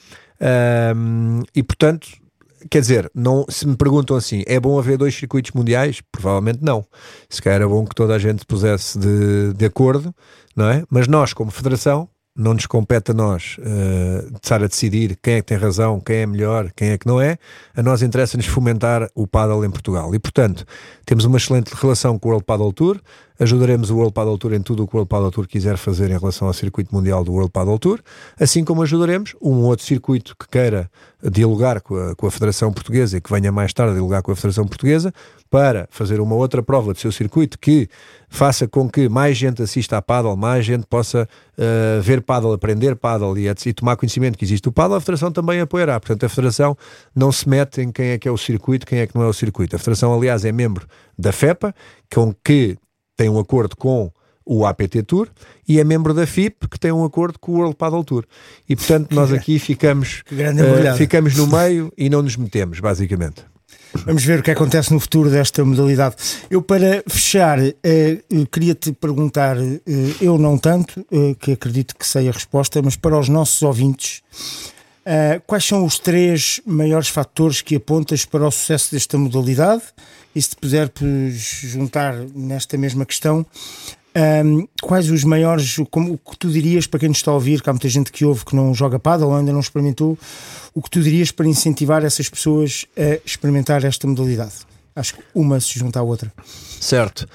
e 1.54 1.62
portanto, 1.62 2.09
quer 2.70 2.80
dizer, 2.80 3.11
não, 3.14 3.44
se 3.48 3.66
me 3.66 3.76
perguntam 3.76 4.16
assim, 4.16 4.42
é 4.46 4.59
bom 4.59 4.78
haver 4.78 4.98
dois 4.98 5.14
circuitos 5.14 5.52
mundiais? 5.52 6.00
Provavelmente 6.11 6.61
não. 6.62 6.85
Se 7.28 7.40
calhar 7.40 7.61
era 7.61 7.68
bom 7.68 7.85
que 7.85 7.94
toda 7.94 8.14
a 8.14 8.18
gente 8.18 8.44
pusesse 8.44 8.98
de, 8.98 9.52
de 9.54 9.64
acordo, 9.64 10.14
não 10.54 10.68
é? 10.68 10.85
Mas 10.90 11.06
nós, 11.06 11.32
como 11.32 11.50
federação, 11.50 12.09
não 12.37 12.52
nos 12.52 12.66
compete 12.66 13.12
a 13.12 13.14
nós 13.14 13.56
uh, 13.59 14.37
estar 14.37 14.62
a 14.62 14.66
decidir 14.66 15.16
quem 15.22 15.35
é 15.35 15.40
que 15.40 15.46
tem 15.46 15.56
razão, 15.56 15.98
quem 15.98 16.16
é 16.16 16.26
melhor, 16.26 16.70
quem 16.76 16.90
é 16.90 16.98
que 16.98 17.06
não 17.06 17.20
é. 17.20 17.38
A 17.74 17.82
nós 17.82 18.02
interessa-nos 18.02 18.46
fomentar 18.46 19.09
o 19.14 19.26
paddle 19.26 19.64
em 19.64 19.70
Portugal. 19.70 20.14
E, 20.14 20.18
portanto, 20.18 20.66
temos 21.06 21.24
uma 21.24 21.38
excelente 21.38 21.72
relação 21.74 22.18
com 22.18 22.28
o 22.28 22.32
World 22.32 22.44
Paddle 22.44 22.72
Tour, 22.72 23.00
ajudaremos 23.38 23.90
o 23.90 23.96
World 23.96 24.12
Paddle 24.12 24.38
Tour 24.38 24.53
em 24.55 24.62
tudo 24.62 24.85
o 24.85 24.87
que 24.87 24.94
o 24.94 24.99
World 24.99 25.09
Paddle 25.09 25.31
Tour 25.31 25.46
quiser 25.46 25.77
fazer 25.77 26.11
em 26.11 26.18
relação 26.18 26.49
ao 26.49 26.55
circuito 26.55 26.94
mundial 26.94 27.25
do 27.25 27.33
World 27.33 27.51
Paddle 27.51 27.79
Tour, 27.79 28.01
assim 28.38 28.64
como 28.64 28.83
ajudaremos 28.83 29.35
um 29.40 29.62
outro 29.64 29.85
circuito 29.85 30.37
que 30.38 30.49
queira 30.49 30.90
dialogar 31.22 31.81
com 31.81 31.96
a, 31.96 32.14
com 32.14 32.27
a 32.27 32.31
Federação 32.31 32.72
Portuguesa 32.72 33.16
e 33.16 33.20
que 33.20 33.31
venha 33.31 33.51
mais 33.51 33.72
tarde 33.72 33.94
dialogar 33.94 34.22
com 34.22 34.33
a 34.33 34.37
Federação 34.37 34.66
Portuguesa 34.66 35.12
para 35.51 35.88
fazer 35.90 36.20
uma 36.20 36.35
outra 36.35 36.62
prova 36.62 36.92
do 36.92 36.99
seu 36.99 37.12
circuito 37.12 37.59
que 37.59 37.88
faça 38.29 38.66
com 38.66 38.88
que 38.88 39.09
mais 39.09 39.37
gente 39.37 39.62
assista 39.62 39.96
a 39.96 40.03
paddle, 40.03 40.37
mais 40.37 40.64
gente 40.64 40.87
possa 40.87 41.29
uh, 41.57 42.03
ver 42.03 42.20
paddle, 42.22 42.53
aprender 42.53 42.96
paddle 42.96 43.38
e, 43.38 43.49
e, 43.49 43.72
tomar 43.72 43.96
conhecimento 43.96 44.37
que 44.37 44.44
existe 44.44 44.68
o 44.68 44.72
paddle, 44.72 44.96
a 44.96 45.01
Federação 45.01 45.31
também 45.31 45.61
apoiará. 45.61 45.99
Portanto, 46.01 46.25
a 46.27 46.29
Federação 46.29 46.77
não 47.14 47.31
se 47.31 47.49
mete 47.49 47.81
em 47.81 47.90
quem 47.90 48.09
é 48.09 48.18
que 48.18 48.29
é 48.29 48.31
o 48.31 48.37
circuito, 48.37 48.87
quem 48.87 48.99
é 48.99 49.07
que 49.07 49.14
não 49.14 49.22
é 49.22 49.29
o 49.29 49.33
circuito. 49.33 49.77
A 49.77 49.79
Federação, 49.79 50.12
aliás, 50.12 50.44
é 50.44 50.53
membro 50.53 50.87
da 51.18 51.33
FEPA, 51.33 51.75
com 52.12 52.35
que 52.44 52.77
tem 53.16 53.29
um 53.29 53.38
acordo 53.38 53.76
com 53.76 54.11
o 54.44 54.64
APT 54.64 55.02
Tour 55.02 55.29
e 55.68 55.81
é 55.81 55.85
membro 55.85 56.14
da 56.14 56.26
FIP 56.26 56.68
que 56.68 56.79
tem 56.79 56.92
um 56.92 57.05
acordo 57.05 57.38
com 57.38 57.52
o 57.52 57.55
World 57.57 57.74
Paddle 57.74 58.05
Tour 58.05 58.24
e 58.68 58.76
portanto 58.76 59.12
nós 59.14 59.33
aqui 59.35 59.59
ficamos 59.59 60.22
uh, 60.31 60.96
ficamos 60.96 61.37
no 61.37 61.46
meio 61.48 61.92
e 61.98 62.09
não 62.09 62.22
nos 62.22 62.37
metemos 62.37 62.79
basicamente 62.79 63.44
Vamos 64.05 64.24
ver 64.24 64.40
o 64.40 64.42
que 64.42 64.50
acontece 64.50 64.92
no 64.92 65.00
futuro 65.00 65.31
desta 65.31 65.64
modalidade. 65.64 66.16
Eu, 66.50 66.61
para 66.61 67.02
fechar, 67.09 67.59
eh, 67.61 68.18
queria-te 68.50 68.92
perguntar, 68.92 69.57
eh, 69.57 69.81
eu 70.20 70.37
não 70.38 70.59
tanto, 70.59 71.05
eh, 71.11 71.35
que 71.38 71.52
acredito 71.52 71.96
que 71.96 72.07
sei 72.07 72.29
a 72.29 72.33
resposta, 72.33 72.83
mas 72.83 72.96
para 72.96 73.18
os 73.18 73.29
nossos 73.29 73.62
ouvintes, 73.62 74.22
quais 75.46 75.64
são 75.64 75.85
os 75.85 76.00
três 76.00 76.61
maiores 76.66 77.09
fatores 77.09 77.62
que 77.62 77.76
apontas 77.76 78.24
para 78.24 78.44
o 78.44 78.50
sucesso 78.50 78.90
desta 78.90 79.16
modalidade? 79.16 79.83
E 80.37 80.42
se 80.42 80.51
te 80.51 80.57
puder 80.57 80.92
juntar 81.33 82.14
nesta 82.35 82.77
mesma 82.77 83.07
questão, 83.07 83.46
um, 84.44 84.68
quais 84.83 85.11
os 85.11 85.25
maiores, 85.25 85.79
como 85.90 86.12
o 86.12 86.18
que 86.18 86.37
tu 86.37 86.51
dirias 86.51 86.87
para 86.87 87.01
quem 87.01 87.09
nos 87.09 87.16
está 87.16 87.31
a 87.31 87.35
ouvir, 87.35 87.62
que 87.62 87.70
há 87.70 87.72
muita 87.72 87.88
gente 87.88 88.12
que 88.12 88.22
ouve 88.22 88.44
que 88.44 88.55
não 88.55 88.75
joga 88.75 88.99
paddle 88.99 89.31
ou 89.31 89.37
ainda 89.37 89.51
não 89.51 89.61
experimentou, 89.61 90.18
o 90.75 90.83
que 90.83 90.90
tu 90.90 91.03
dirias 91.03 91.31
para 91.31 91.46
incentivar 91.46 92.05
essas 92.05 92.29
pessoas 92.29 92.85
a 92.99 93.18
experimentar 93.25 93.83
esta 93.83 94.07
modalidade? 94.07 94.53
Acho 94.94 95.14
que 95.14 95.22
uma 95.35 95.59
se 95.59 95.79
junta 95.79 96.01
à 96.01 96.03
outra. 96.03 96.31
Certo. 96.79 97.27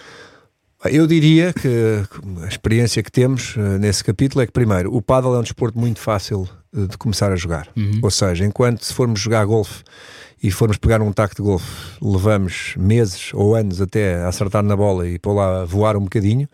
Eu 0.85 1.07
diria 1.07 1.53
que 1.53 2.03
a 2.43 2.47
experiência 2.47 3.01
que 3.01 3.11
temos 3.11 3.55
uh, 3.55 3.79
nesse 3.79 4.03
capítulo 4.03 4.43
é 4.43 4.45
que, 4.45 4.51
primeiro, 4.51 4.95
o 4.95 5.01
paddle 5.01 5.33
é 5.33 5.39
um 5.39 5.43
desporto 5.43 5.79
muito 5.79 5.99
fácil 5.99 6.47
uh, 6.71 6.87
de 6.87 6.99
começar 6.99 7.31
a 7.31 7.35
jogar. 7.35 7.67
Uhum. 7.75 7.99
Ou 8.03 8.11
seja, 8.11 8.45
enquanto 8.45 8.85
se 8.85 8.93
formos 8.93 9.19
jogar 9.19 9.43
golfe 9.45 9.83
e 10.41 10.49
formos 10.49 10.77
pegar 10.77 11.01
um 11.01 11.11
taco 11.11 11.35
de 11.35 11.41
golfe, 11.41 11.97
levamos 12.01 12.73
meses 12.77 13.31
ou 13.33 13.55
anos 13.55 13.79
até 13.79 14.23
acertar 14.23 14.63
na 14.63 14.75
bola 14.75 15.07
e 15.07 15.19
pôr 15.19 15.33
lá 15.33 15.65
voar 15.65 15.95
um 15.95 16.01
bocadinho. 16.01 16.47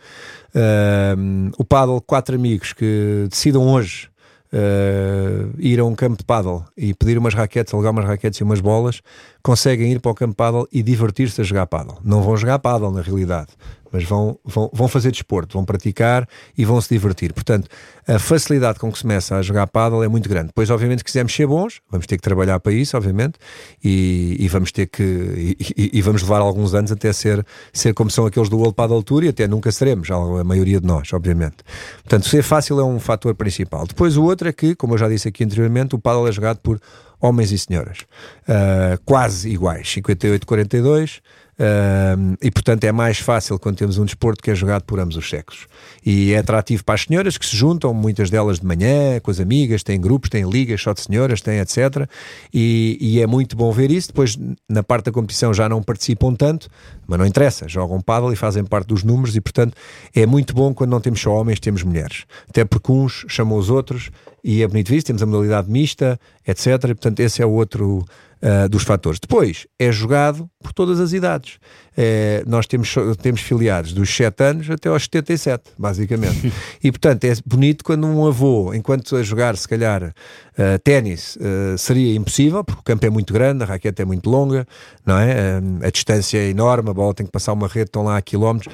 Uh, 0.54 1.52
o 1.58 1.63
paddle, 1.63 2.02
quatro 2.02 2.36
amigos 2.36 2.73
que 2.73 3.28
decidam 3.30 3.67
hoje 3.67 4.10
uh, 4.52 5.54
ir 5.58 5.80
a 5.80 5.86
um 5.86 5.95
campo 5.95 6.17
de 6.17 6.23
paddle 6.23 6.65
e 6.76 6.93
pedir 6.93 7.17
umas 7.17 7.34
raquetes, 7.34 7.73
alugar 7.73 7.91
umas 7.91 8.06
raquetes 8.06 8.39
e 8.39 8.43
umas 8.43 8.60
bolas, 8.60 9.02
conseguem 9.41 9.91
ir 9.91 10.00
para 10.00 10.12
o 10.12 10.15
campo 10.15 10.32
de 10.32 10.38
paddle 10.38 10.67
e 10.71 10.84
divertir-se 10.84 11.39
a 11.41 11.43
jogar 11.43 11.67
paddle. 11.67 11.97
Não 12.04 12.21
vão 12.21 12.36
jogar 12.36 12.60
paddle 12.60 12.91
na 12.91 13.02
realidade, 13.02 13.50
mas 13.91 14.04
vão, 14.04 14.38
vão, 14.43 14.69
vão 14.73 14.88
fazer 14.88 15.12
desporto, 15.12 15.54
vão 15.58 15.65
praticar 15.65 16.28
e 16.58 16.65
vão 16.65 16.80
se 16.82 16.89
divertir. 16.89 17.34
Portanto, 17.34 17.67
a 18.08 18.19
facilidade 18.19 18.80
com 18.80 18.91
que 18.91 18.97
se 18.97 19.04
começa 19.04 19.36
a 19.36 19.41
jogar 19.41 19.67
paddle 19.67 20.04
é 20.04 20.08
muito 20.08 20.30
grande. 20.30 20.47
Depois, 20.47 20.69
obviamente, 20.69 21.00
se 21.00 21.06
quisermos 21.06 21.36
ser 21.36 21.45
bons, 21.45 21.82
vamos 21.89 22.08
ter 22.08 22.15
que 22.15 22.23
trabalhar 22.23 22.60
para 22.60 22.71
isso, 22.71 22.95
obviamente, 22.95 23.38
e, 23.84 24.38
e 24.39 24.47
vamos 24.47 24.71
ter 24.71 24.88
que 24.88 25.58
e, 25.58 25.89
e, 25.93 26.02
vamos 26.02 26.21
levar 26.21 26.39
alguns 26.39 26.73
anos 26.73 26.91
até 26.91 27.12
ser, 27.12 27.45
ser 27.73 27.93
como 27.93 28.10
são 28.10 28.26
aqueles 28.26 28.50
do 28.50 28.58
World 28.58 28.76
Paddle 28.76 29.04
Tour 29.04 29.23
e 29.23 29.30
até 29.30 29.47
nunca 29.47 29.71
seremos, 29.71 30.10
a 30.10 30.43
maioria 30.43 30.80
de 30.80 30.88
nós, 30.88 31.12
obviamente. 31.13 31.58
Portanto, 32.04 32.28
ser 32.28 32.43
fácil 32.43 32.80
é 32.80 32.84
um 32.84 33.00
fator 33.00 33.36
principal. 33.36 33.86
Depois 33.86 34.17
o 34.17 34.23
outro 34.23 34.47
é 34.47 34.54
que, 34.54 34.76
como 34.76 34.93
eu 34.93 34.97
já 34.97 35.10
disse 35.10 35.28
aqui 35.28 35.43
anteriormente, 35.43 35.95
o 35.95 36.00
paddle 36.00 36.28
é 36.28 36.32
jogado 36.32 36.60
por 36.60 36.80
homens 37.19 37.52
e 37.52 37.58
senhoras, 37.58 38.00
uh, 38.43 39.02
quase 39.04 39.50
iguais, 39.50 39.88
58-42, 39.88 41.19
Uh, 41.59 42.37
e 42.39 42.51
portanto 42.51 42.83
é 42.83 42.91
mais 42.91 43.17
fácil 43.17 43.57
quando 43.57 43.77
temos 43.77 43.97
um 43.97 44.05
desporto 44.05 44.43
que 44.43 44.51
é 44.51 44.55
jogado 44.55 44.83
por 44.83 44.99
ambos 44.99 45.17
os 45.17 45.27
sexos. 45.27 45.67
E 46.05 46.31
é 46.31 46.37
atrativo 46.37 46.83
para 46.83 46.93
as 46.93 47.01
senhoras 47.01 47.35
que 47.35 47.45
se 47.45 47.55
juntam, 47.57 47.93
muitas 47.95 48.29
delas 48.29 48.59
de 48.59 48.65
manhã, 48.65 49.19
com 49.19 49.31
as 49.31 49.39
amigas, 49.39 49.81
têm 49.81 49.99
grupos, 49.99 50.29
têm 50.29 50.47
ligas 50.47 50.79
só 50.79 50.93
de 50.93 51.01
senhoras, 51.01 51.41
têm 51.41 51.57
etc. 51.59 52.07
E, 52.53 52.97
e, 53.01 53.21
é 53.21 53.25
muito 53.25 53.55
bom 53.55 53.71
ver 53.71 53.89
isso. 53.89 54.09
Depois, 54.09 54.37
na 54.69 54.83
parte 54.83 55.05
da 55.05 55.11
competição, 55.11 55.51
já 55.51 55.67
não 55.67 55.81
participam 55.81 56.35
tanto, 56.35 56.69
mas 57.07 57.17
não 57.17 57.25
interessa, 57.25 57.67
jogam 57.67 57.99
paddle 58.01 58.31
e 58.31 58.35
fazem 58.35 58.63
parte 58.63 58.87
dos 58.87 59.03
números. 59.03 59.35
E 59.35 59.41
portanto 59.41 59.75
é 60.13 60.27
muito 60.27 60.53
bom 60.53 60.73
quando 60.73 60.91
não 60.91 61.01
temos 61.01 61.19
só 61.19 61.31
homens, 61.33 61.59
temos 61.59 61.81
mulheres. 61.81 62.25
Até 62.47 62.65
porque 62.65 62.91
uns 62.91 63.25
chamam 63.27 63.57
os 63.57 63.71
outros 63.71 64.11
e 64.43 64.61
é 64.61 64.67
bonito 64.67 64.93
isso. 64.93 65.07
Temos 65.07 65.23
a 65.23 65.25
modalidade 65.25 65.69
mista, 65.69 66.19
etc. 66.47 66.67
E 66.67 66.87
portanto, 66.87 67.19
esse 67.19 67.41
é 67.41 67.45
o 67.45 67.51
outro 67.51 68.05
uh, 68.41 68.69
dos 68.69 68.84
fatores. 68.84 69.19
Depois, 69.19 69.67
é 69.80 69.91
jogado 69.91 70.50
por 70.60 70.73
todas 70.73 71.00
as 71.00 71.13
idades. 71.13 71.60
É, 71.99 72.43
nós 72.45 72.67
temos, 72.67 72.93
temos 73.19 73.41
filiados 73.41 73.91
dos 73.91 74.15
7 74.15 74.43
anos 74.43 74.69
até 74.69 74.88
aos 74.88 75.03
77, 75.03 75.71
basicamente. 75.77 76.53
e 76.83 76.91
portanto 76.91 77.23
é 77.23 77.33
bonito 77.43 77.83
quando 77.83 78.05
um 78.05 78.27
avô, 78.27 78.71
enquanto 78.73 79.15
a 79.15 79.23
jogar, 79.23 79.57
se 79.57 79.67
calhar, 79.67 80.03
uh, 80.03 80.79
ténis, 80.83 81.38
uh, 81.38 81.77
seria 81.77 82.15
impossível, 82.15 82.63
porque 82.63 82.81
o 82.81 82.83
campo 82.83 83.05
é 83.05 83.10
muito 83.10 83.33
grande, 83.33 83.63
a 83.63 83.65
raquete 83.65 84.01
é 84.01 84.05
muito 84.05 84.29
longa, 84.29 84.67
não 85.05 85.17
é? 85.17 85.60
Uh, 85.60 85.86
a 85.86 85.89
distância 85.89 86.38
é 86.38 86.49
enorme, 86.49 86.89
a 86.89 86.93
bola 86.93 87.13
tem 87.13 87.25
que 87.25 87.31
passar 87.31 87.53
uma 87.53 87.67
rede, 87.67 87.89
estão 87.89 88.03
lá 88.03 88.17
a 88.17 88.21
quilómetros. 88.21 88.73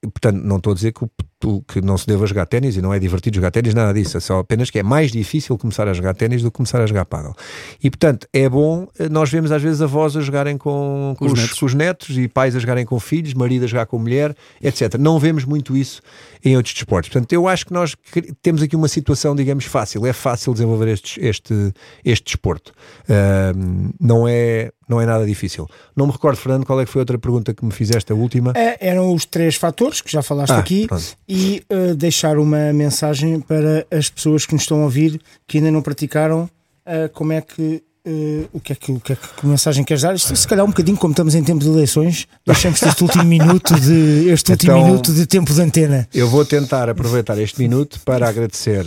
portanto, 0.00 0.42
não 0.42 0.56
estou 0.56 0.72
a 0.72 0.74
dizer 0.74 0.92
que 0.92 1.04
o 1.44 1.62
que 1.62 1.80
não 1.80 1.98
se 1.98 2.06
deva 2.06 2.24
jogar 2.24 2.46
ténis 2.46 2.76
e 2.76 2.80
não 2.80 2.94
é 2.94 3.00
divertido 3.00 3.34
jogar 3.34 3.50
ténis, 3.50 3.74
nada 3.74 3.92
disso. 3.92 4.16
É 4.16 4.20
só 4.20 4.38
apenas 4.38 4.70
que 4.70 4.78
é 4.78 4.82
mais 4.82 5.10
difícil 5.10 5.58
começar 5.58 5.88
a 5.88 5.92
jogar 5.92 6.14
ténis 6.14 6.40
do 6.40 6.52
que 6.52 6.56
começar 6.56 6.80
a 6.80 6.86
jogar 6.86 7.04
paddle. 7.04 7.34
E 7.82 7.90
portanto 7.90 8.28
é 8.32 8.48
bom, 8.48 8.86
nós 9.10 9.28
vemos 9.28 9.50
às 9.50 9.60
vezes 9.60 9.82
avós 9.82 10.16
a 10.16 10.20
jogarem 10.20 10.56
com, 10.56 11.16
com, 11.18 11.26
com, 11.26 11.32
os, 11.32 11.40
netos. 11.40 11.58
com 11.58 11.66
os 11.66 11.74
netos 11.74 12.16
e 12.22 12.28
pais 12.28 12.56
a 12.56 12.58
jogarem 12.58 12.84
com 12.84 12.98
filhos, 12.98 13.34
marido 13.34 13.64
a 13.64 13.68
jogar 13.68 13.86
com 13.86 13.98
mulher, 13.98 14.34
etc. 14.62 14.94
Não 14.98 15.18
vemos 15.18 15.44
muito 15.44 15.76
isso 15.76 16.00
em 16.44 16.56
outros 16.56 16.74
desportos. 16.74 17.10
Portanto, 17.10 17.32
eu 17.32 17.46
acho 17.46 17.66
que 17.66 17.72
nós 17.72 17.94
temos 18.40 18.62
aqui 18.62 18.74
uma 18.76 18.88
situação, 18.88 19.34
digamos, 19.34 19.64
fácil. 19.64 20.06
É 20.06 20.12
fácil 20.12 20.52
desenvolver 20.52 20.88
este, 20.88 21.20
este, 21.24 21.72
este 22.04 22.24
desporto. 22.24 22.72
Uh, 23.04 23.92
não 24.00 24.26
é 24.26 24.70
não 24.88 25.00
é 25.00 25.06
nada 25.06 25.24
difícil. 25.24 25.66
Não 25.96 26.06
me 26.06 26.12
recordo, 26.12 26.36
Fernando, 26.36 26.66
qual 26.66 26.78
é 26.78 26.84
que 26.84 26.90
foi 26.90 27.00
a 27.00 27.02
outra 27.02 27.18
pergunta 27.18 27.54
que 27.54 27.64
me 27.64 27.72
fizeste, 27.72 28.12
a 28.12 28.14
última? 28.14 28.52
É, 28.54 28.88
eram 28.88 29.14
os 29.14 29.24
três 29.24 29.54
fatores 29.54 30.02
que 30.02 30.12
já 30.12 30.22
falaste 30.22 30.52
ah, 30.52 30.58
aqui 30.58 30.86
pronto. 30.86 31.16
e 31.26 31.62
uh, 31.70 31.94
deixar 31.94 32.36
uma 32.36 32.72
mensagem 32.74 33.40
para 33.40 33.86
as 33.90 34.10
pessoas 34.10 34.44
que 34.44 34.52
nos 34.52 34.62
estão 34.62 34.82
a 34.82 34.84
ouvir 34.84 35.18
que 35.46 35.58
ainda 35.58 35.70
não 35.70 35.80
praticaram 35.80 36.42
uh, 36.44 37.08
como 37.14 37.32
é 37.32 37.40
que 37.40 37.82
Uh, 38.04 38.48
o, 38.52 38.58
que 38.58 38.72
é 38.72 38.74
que, 38.74 38.90
o 38.90 38.98
que 38.98 39.12
é 39.12 39.16
que, 39.16 39.28
que 39.28 39.46
mensagem 39.46 39.84
queres 39.84 40.02
dar? 40.02 40.12
Isto, 40.12 40.34
se 40.34 40.48
calhar 40.48 40.64
um 40.64 40.70
bocadinho 40.70 40.96
como 40.96 41.12
estamos 41.12 41.36
em 41.36 41.44
tempo 41.44 41.60
de 41.60 41.68
eleições, 41.68 42.26
deixamos 42.44 42.82
este 42.82 43.00
último 43.00 43.22
minuto 43.22 43.78
de 43.78 44.28
este 44.28 44.50
último 44.50 44.72
então, 44.72 44.84
minuto 44.84 45.12
de 45.12 45.24
tempo 45.24 45.54
de 45.54 45.62
antena. 45.62 46.08
Eu 46.12 46.28
vou 46.28 46.44
tentar 46.44 46.88
aproveitar 46.88 47.38
este 47.38 47.60
minuto 47.60 48.00
para 48.04 48.28
agradecer 48.28 48.84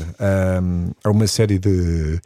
um, 0.62 0.92
a 1.02 1.10
uma 1.10 1.28
série 1.28 1.58
de, 1.58 2.20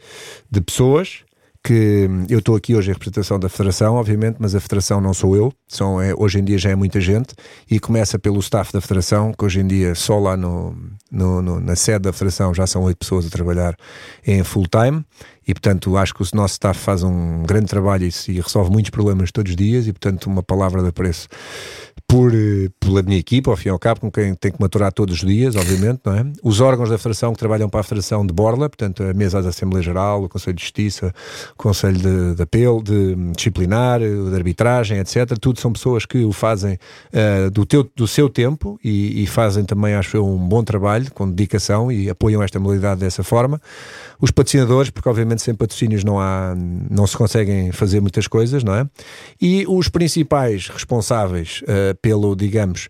de 0.50 0.60
pessoas 0.60 1.20
que 1.62 2.08
eu 2.28 2.38
estou 2.38 2.56
aqui 2.56 2.74
hoje 2.74 2.90
em 2.90 2.94
representação 2.94 3.38
da 3.38 3.48
Federação, 3.48 3.94
obviamente, 3.96 4.36
mas 4.38 4.54
a 4.54 4.60
Federação 4.60 5.00
não 5.00 5.12
sou 5.12 5.36
eu, 5.36 5.52
são, 5.68 6.00
é, 6.00 6.14
hoje 6.16 6.38
em 6.38 6.44
dia 6.44 6.56
já 6.56 6.70
é 6.70 6.74
muita 6.74 7.00
gente 7.00 7.34
e 7.70 7.78
começa 7.78 8.18
pelo 8.18 8.40
staff 8.40 8.72
da 8.72 8.80
Federação, 8.80 9.32
que 9.38 9.44
hoje 9.44 9.60
em 9.60 9.66
dia 9.66 9.94
só 9.94 10.18
lá 10.18 10.36
no, 10.36 10.74
no, 11.10 11.42
no 11.42 11.60
na 11.60 11.76
sede 11.76 12.00
da 12.00 12.12
Federação 12.12 12.54
já 12.54 12.66
são 12.66 12.82
oito 12.84 12.96
pessoas 12.96 13.26
a 13.26 13.30
trabalhar 13.30 13.76
em 14.26 14.42
full 14.42 14.66
time 14.66 15.04
e 15.50 15.54
portanto 15.54 15.96
acho 15.96 16.14
que 16.14 16.22
o 16.22 16.26
nosso 16.32 16.52
staff 16.52 16.78
faz 16.78 17.02
um 17.02 17.42
grande 17.42 17.66
trabalho 17.66 18.06
e, 18.06 18.30
e 18.30 18.40
resolve 18.40 18.70
muitos 18.70 18.90
problemas 18.90 19.32
todos 19.32 19.50
os 19.50 19.56
dias 19.56 19.88
e 19.88 19.92
portanto 19.92 20.26
uma 20.26 20.44
palavra 20.44 20.80
de 20.80 20.88
apreço 20.88 21.28
por, 22.10 22.34
eh, 22.34 22.68
pela 22.80 23.02
minha 23.02 23.18
equipa, 23.18 23.52
ao 23.52 23.56
fim 23.56 23.68
e 23.68 23.70
ao 23.70 23.78
cabo, 23.78 24.00
com 24.00 24.10
quem 24.10 24.34
tem 24.34 24.50
que 24.50 24.60
maturar 24.60 24.92
todos 24.92 25.14
os 25.14 25.20
dias, 25.20 25.54
obviamente, 25.54 26.00
não 26.04 26.12
é? 26.12 26.26
Os 26.42 26.60
órgãos 26.60 26.90
da 26.90 26.98
Federação 26.98 27.32
que 27.32 27.38
trabalham 27.38 27.68
para 27.68 27.80
a 27.80 27.82
Federação 27.84 28.26
de 28.26 28.32
Borla, 28.32 28.68
portanto, 28.68 29.04
a 29.04 29.14
mesa 29.14 29.40
da 29.40 29.50
Assembleia 29.50 29.82
Geral, 29.82 30.24
o 30.24 30.28
Conselho 30.28 30.56
de 30.56 30.62
Justiça, 30.62 31.14
o 31.52 31.56
Conselho 31.56 31.98
de, 31.98 32.34
de 32.34 32.42
Apelo, 32.42 32.82
de 32.82 33.14
Disciplinar, 33.36 34.00
de 34.00 34.34
Arbitragem, 34.34 34.98
etc. 34.98 35.38
Tudo 35.40 35.60
são 35.60 35.72
pessoas 35.72 36.04
que 36.04 36.24
o 36.24 36.32
fazem 36.32 36.78
uh, 37.14 37.48
do, 37.50 37.64
teu, 37.64 37.88
do 37.94 38.08
seu 38.08 38.28
tempo 38.28 38.76
e, 38.82 39.22
e, 39.22 39.26
fazem 39.28 39.64
também, 39.64 39.94
acho 39.94 40.16
eu, 40.16 40.26
um 40.26 40.36
bom 40.36 40.64
trabalho, 40.64 41.12
com 41.12 41.30
dedicação 41.30 41.92
e 41.92 42.10
apoiam 42.10 42.42
esta 42.42 42.58
modalidade 42.58 43.00
dessa 43.00 43.22
forma. 43.22 43.60
Os 44.20 44.32
patrocinadores, 44.32 44.90
porque 44.90 45.08
obviamente 45.08 45.39
sem 45.40 45.54
patrocínios 45.54 46.04
não 46.04 46.20
há, 46.20 46.54
não 46.56 47.06
se 47.06 47.16
conseguem 47.16 47.72
fazer 47.72 48.00
muitas 48.00 48.26
coisas, 48.26 48.62
não 48.64 48.74
é? 48.74 48.86
E 49.40 49.64
os 49.68 49.88
principais 49.88 50.68
responsáveis 50.68 51.62
uh, 51.62 51.96
pelo, 52.00 52.34
digamos, 52.34 52.88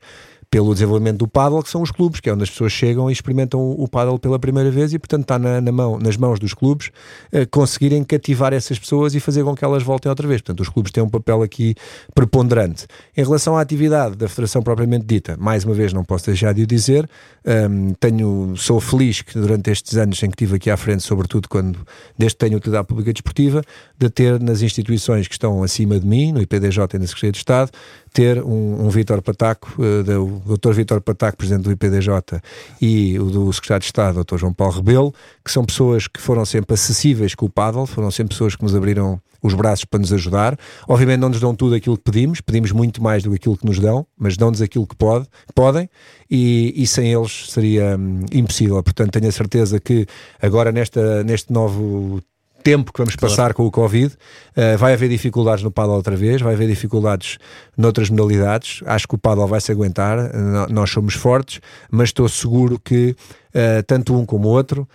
pelo 0.51 0.75
desenvolvimento 0.75 1.19
do 1.19 1.29
paddle, 1.29 1.63
que 1.63 1.71
são 1.71 1.81
os 1.81 1.93
clubes, 1.93 2.19
que 2.19 2.29
é 2.29 2.33
onde 2.33 2.43
as 2.43 2.51
pessoas 2.51 2.73
chegam 2.73 3.09
e 3.09 3.13
experimentam 3.13 3.71
o 3.71 3.87
paddle 3.87 4.19
pela 4.19 4.37
primeira 4.37 4.69
vez 4.69 4.93
e, 4.93 4.99
portanto, 4.99 5.23
está 5.23 5.39
na, 5.39 5.61
na 5.61 5.71
mão, 5.71 5.97
nas 5.99 6.17
mãos 6.17 6.41
dos 6.41 6.53
clubes 6.53 6.91
eh, 7.31 7.47
conseguirem 7.47 8.03
cativar 8.03 8.53
essas 8.53 8.77
pessoas 8.77 9.15
e 9.15 9.21
fazer 9.21 9.45
com 9.45 9.55
que 9.55 9.65
elas 9.65 9.85
voltem 9.85 10.11
outra 10.11 10.27
vez. 10.27 10.41
Portanto, 10.41 10.61
os 10.61 10.69
clubes 10.69 10.91
têm 10.91 11.05
um 11.05 11.09
papel 11.09 11.43
aqui 11.43 11.77
preponderante. 12.13 12.89
Em 13.17 13.23
relação 13.23 13.57
à 13.57 13.61
atividade 13.61 14.17
da 14.17 14.29
Federação 14.29 14.61
propriamente 14.61 15.07
dita, 15.07 15.37
mais 15.39 15.65
uma 15.65 15.73
vez 15.73 15.93
não 15.93 16.05
posso 16.05 16.27
deixar 16.27 16.53
de 16.53 16.63
o 16.63 16.67
dizer, 16.67 17.09
um, 17.47 17.95
tenho, 17.95 18.55
sou 18.57 18.81
feliz 18.81 19.23
que 19.23 19.39
durante 19.39 19.71
estes 19.71 19.97
anos 19.97 20.21
em 20.21 20.27
que 20.29 20.35
estive 20.35 20.57
aqui 20.57 20.69
à 20.69 20.77
frente, 20.77 21.05
sobretudo 21.05 21.49
quando, 21.49 21.79
desde 22.19 22.37
que 22.37 22.45
tenho 22.45 22.57
utilidade 22.57 22.89
pública 22.89 23.13
desportiva, 23.13 23.63
de 23.97 24.11
ter 24.11 24.41
nas 24.41 24.63
instituições 24.63 25.29
que 25.29 25.35
estão 25.35 25.63
acima 25.63 26.01
de 26.01 26.07
mim, 26.07 26.33
no 26.33 26.43
IPDJ 26.43 26.79
e 26.95 26.99
na 26.99 27.07
Secretaria 27.07 27.33
de 27.33 27.39
Estado, 27.39 27.71
ter 28.13 28.43
um, 28.43 28.87
um 28.87 28.91
Vítor 28.91 29.23
Pataco, 29.23 29.75
uh, 29.79 30.45
o 30.47 30.57
Dr. 30.57 30.73
Vítor 30.73 31.01
Pataco, 31.01 31.39
presidente 31.39 31.65
do 31.65 31.73
IPDJ, 31.73 32.41
e 32.81 33.19
o 33.19 33.25
do 33.25 33.53
Secretário 33.53 33.81
de 33.81 33.87
Estado, 33.87 34.25
Dr. 34.25 34.39
João 34.39 34.53
Paulo 34.53 34.75
Rebelo, 34.75 35.15
que 35.45 35.51
são 35.51 35.65
pessoas 35.65 36.07
que 36.07 36.21
foram 36.21 36.45
sempre 36.45 36.75
acessíveis 36.75 37.35
com 37.35 37.47
o 37.47 37.51
paddle, 37.51 37.87
foram 37.87 38.11
sempre 38.11 38.35
pessoas 38.35 38.57
que 38.57 38.63
nos 38.63 38.75
abriram 38.75 39.21
os 39.43 39.55
braços 39.55 39.85
para 39.85 40.01
nos 40.01 40.13
ajudar. 40.13 40.59
Obviamente 40.89 41.21
não 41.21 41.31
nos 41.31 41.41
dão 41.41 41.55
tudo 41.55 41.75
aquilo 41.75 41.97
que 41.97 42.05
pedimos, 42.05 42.41
pedimos 42.41 42.73
muito 42.73 43.03
mais 43.03 43.23
do 43.23 43.31
que 43.31 43.37
aquilo 43.37 43.57
que 43.57 43.67
nos 43.67 43.79
dão, 43.79 44.07
mas 44.19 44.37
dão-nos 44.37 44.61
aquilo 44.61 44.87
que 44.87 44.97
pode, 44.97 45.27
podem 45.55 45.89
e, 46.31 46.75
e 46.77 46.87
sem 46.87 47.13
eles 47.13 47.51
seria 47.51 47.97
hum, 47.97 48.25
impossível. 48.33 48.83
Portanto, 48.83 49.13
tenho 49.13 49.29
a 49.29 49.33
certeza 49.33 49.81
que 49.81 50.07
agora 50.41 50.71
nesta, 50.71 51.25
neste 51.25 51.53
novo 51.53 52.21
tempo 52.63 52.93
que 52.93 52.99
vamos 52.99 53.17
claro. 53.17 53.35
passar 53.35 53.55
com 53.55 53.67
o 53.67 53.71
Covid, 53.71 54.15
uh, 54.15 54.79
vai 54.79 54.93
haver 54.93 55.09
dificuldades 55.09 55.65
no 55.65 55.71
paddle 55.71 55.97
outra 55.97 56.17
vez, 56.17 56.41
vai 56.41 56.55
haver 56.55 56.69
dificuldades 56.69 57.39
noutras 57.77 58.11
modalidades. 58.11 58.83
Acho 58.87 59.09
que 59.09 59.15
o 59.15 59.19
paddle 59.19 59.47
vai 59.47 59.61
se 59.61 59.73
aguentar, 59.73 60.19
uh, 60.19 60.73
nós 60.73 60.91
somos 60.91 61.15
fortes, 61.15 61.61
mas 61.91 62.11
estou 62.11 62.29
seguro 62.29 62.79
que 62.79 63.17
uh, 63.55 63.83
tanto 63.87 64.17
um 64.17 64.25
como 64.25 64.49
o 64.49 64.51
outro, 64.51 64.89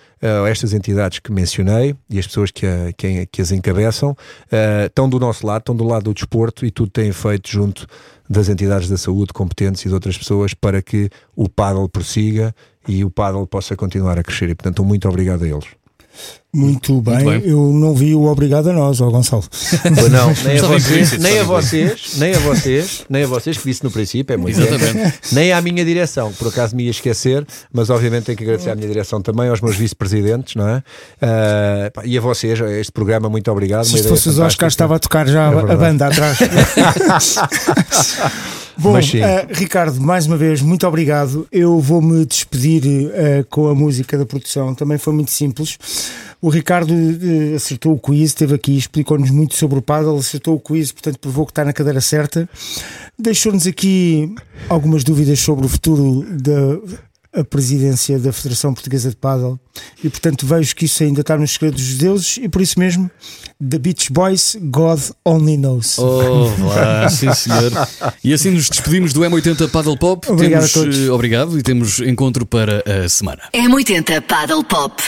estas 0.49 0.73
entidades 0.73 1.19
que 1.19 1.32
mencionei 1.32 1.95
e 2.10 2.17
as 2.17 2.25
pessoas 2.25 2.49
que, 2.49 2.65
a, 2.65 2.91
que, 2.97 3.28
que 3.28 3.41
as 3.43 3.51
encabeçam, 3.51 4.17
estão 4.88 5.08
do 5.08 5.19
nosso 5.19 5.45
lado, 5.45 5.60
estão 5.60 5.75
do 5.75 5.84
lado 5.84 6.06
do 6.06 6.15
desporto 6.15 6.65
e 6.65 6.71
tudo 6.71 6.89
tem 6.89 7.12
feito 7.12 7.47
junto 7.47 7.86
das 8.28 8.49
entidades 8.49 8.89
da 8.89 8.97
saúde 8.97 9.34
competentes 9.34 9.86
e 9.86 9.88
de 9.88 9.93
outras 9.93 10.17
pessoas 10.17 10.56
para 10.56 10.82
que 10.82 11.12
o 11.36 11.47
paddle 11.47 11.88
prossiga 11.88 12.56
e 12.88 13.06
o 13.06 13.12
paddle 13.12 13.45
possa 13.45 13.75
continuar 13.75 14.17
a 14.17 14.23
crescer. 14.23 14.49
E, 14.49 14.56
portanto, 14.56 14.84
muito 14.84 15.08
obrigado 15.08 15.43
a 15.43 15.47
eles. 15.47 15.67
Muito 16.56 17.01
bem. 17.01 17.21
Muito 17.21 17.41
bem. 17.41 17.51
eu 17.51 17.73
não 17.73 17.93
vi 17.93 18.15
o 18.15 18.28
obrigado 18.28 18.69
a 18.69 18.73
nós, 18.73 19.01
ó 19.01 19.10
Gonçalo. 19.10 19.43
Não, 20.10 20.34
nem 20.45 20.58
a, 20.58 20.62
vocês, 20.62 21.17
nem 21.17 21.39
a 21.39 21.43
vocês, 21.43 22.13
nem 22.15 22.34
a 22.34 22.39
vocês, 22.39 23.06
nem 23.10 23.23
a 23.23 23.28
vocês, 23.28 23.58
que 23.58 23.65
disse 23.65 23.84
no 23.84 23.91
princípio, 23.91 24.34
é 24.34 24.38
muito 24.38 24.58
Exatamente. 24.58 25.19
nem 25.34 25.51
à 25.51 25.62
minha 25.62 25.84
direção, 25.84 26.32
que 26.32 26.38
por 26.38 26.47
acaso 26.47 26.73
me 26.73 26.86
ia 26.86 26.91
esquecer, 26.91 27.45
mas 27.73 27.89
obviamente 27.89 28.25
tenho 28.25 28.38
que 28.38 28.45
agradecer 28.45 28.69
à 28.69 28.75
minha 28.75 28.88
direção 28.88 29.21
também, 29.21 29.49
aos 29.49 29.60
meus 29.60 29.75
vice-presidentes, 29.75 30.56
não 30.56 30.69
é? 30.69 30.78
Uh, 30.78 32.06
e 32.06 32.17
a 32.17 32.21
vocês, 32.21 32.62
a 32.62 32.71
este 32.71 32.93
programa, 32.93 33.28
muito 33.28 33.51
obrigado. 33.51 33.84
Se 33.84 34.01
fosse 34.04 34.30
os 34.30 34.39
Oscars, 34.39 34.71
estava 34.71 34.95
a 34.95 34.99
tocar 34.99 35.28
já 35.28 35.51
é 35.51 35.73
a 35.73 35.75
banda 35.75 36.08
atrás. 36.08 36.38
Bom, 38.78 38.98
eh, 38.98 39.48
Ricardo, 39.52 40.02
mais 40.02 40.26
uma 40.28 40.36
vez, 40.36 40.62
muito 40.62 40.86
obrigado. 40.86 41.48
Eu 41.52 41.80
vou-me 41.80 42.26
despedir 42.26 42.84
eh, 43.14 43.46
com 43.50 43.68
a 43.68 43.76
música 43.76 44.18
da 44.18 44.26
produção. 44.26 44.76
Também 44.76 44.98
foi 44.98 45.14
muito 45.14 45.32
simples. 45.32 45.78
O 46.42 46.50
Ricardo 46.50 46.94
eh, 46.94 47.56
acertou 47.56 47.94
o 47.94 48.00
quiz, 48.00 48.32
esteve 48.32 48.54
aqui, 48.54 48.78
explicou-nos 48.78 49.32
muito 49.32 49.56
sobre 49.56 49.80
o 49.80 49.82
paddle, 49.82 50.18
acertou 50.18 50.56
o 50.56 50.60
quiz, 50.60 50.92
portanto 50.92 51.20
provou 51.20 51.46
que 51.46 51.52
está 51.52 51.64
na 51.64 51.74
cadeira 51.74 52.02
certa. 52.02 52.50
Deixou-nos 53.18 53.66
aqui 53.66 54.34
algumas 54.68 55.04
dúvidas 55.04 55.40
sobre 55.40 55.66
o 55.66 55.70
futuro 55.70 56.26
da 56.30 56.78
a 57.36 57.43
presidência 57.43 58.17
da 58.17 58.32
Federação 58.32 58.73
Portuguesa 58.73 59.10
de 59.10 59.15
Paddle 59.15 59.60
e 60.04 60.10
portanto 60.10 60.46
vejo 60.46 60.75
que 60.75 60.86
isso 60.86 61.04
ainda 61.04 61.21
está 61.21 61.38
nos 61.38 61.52
segredos 61.52 61.81
dos 61.86 61.98
deuses 61.98 62.38
e 62.42 62.48
por 62.48 62.62
isso 62.62 62.79
mesmo 62.79 63.10
The 63.60 63.77
Beach 63.77 64.12
Boys 64.12 64.58
God 64.62 65.00
Only 65.25 65.58
Knows. 65.58 65.98
Oh, 66.00 66.46
lá, 66.65 67.10
sim 67.10 67.33
senhor. 67.33 67.71
E 68.23 68.33
assim 68.33 68.52
nos 68.52 68.69
despedimos 68.69 69.12
do 69.13 69.21
M80 69.21 69.69
Paddle 69.69 69.98
Pop. 69.98 70.29
Obrigado 70.31 70.62
temos, 70.62 70.75
a 70.77 70.79
todos. 70.79 70.98
eh, 70.98 71.12
Obrigado 71.12 71.60
e 71.60 71.63
temos 71.63 72.00
encontro 72.00 72.46
para 72.46 72.83
a 73.06 73.10
semana. 73.10 73.42
M80 73.54 74.21
Paddle 74.21 74.63
Pop. 74.63 75.02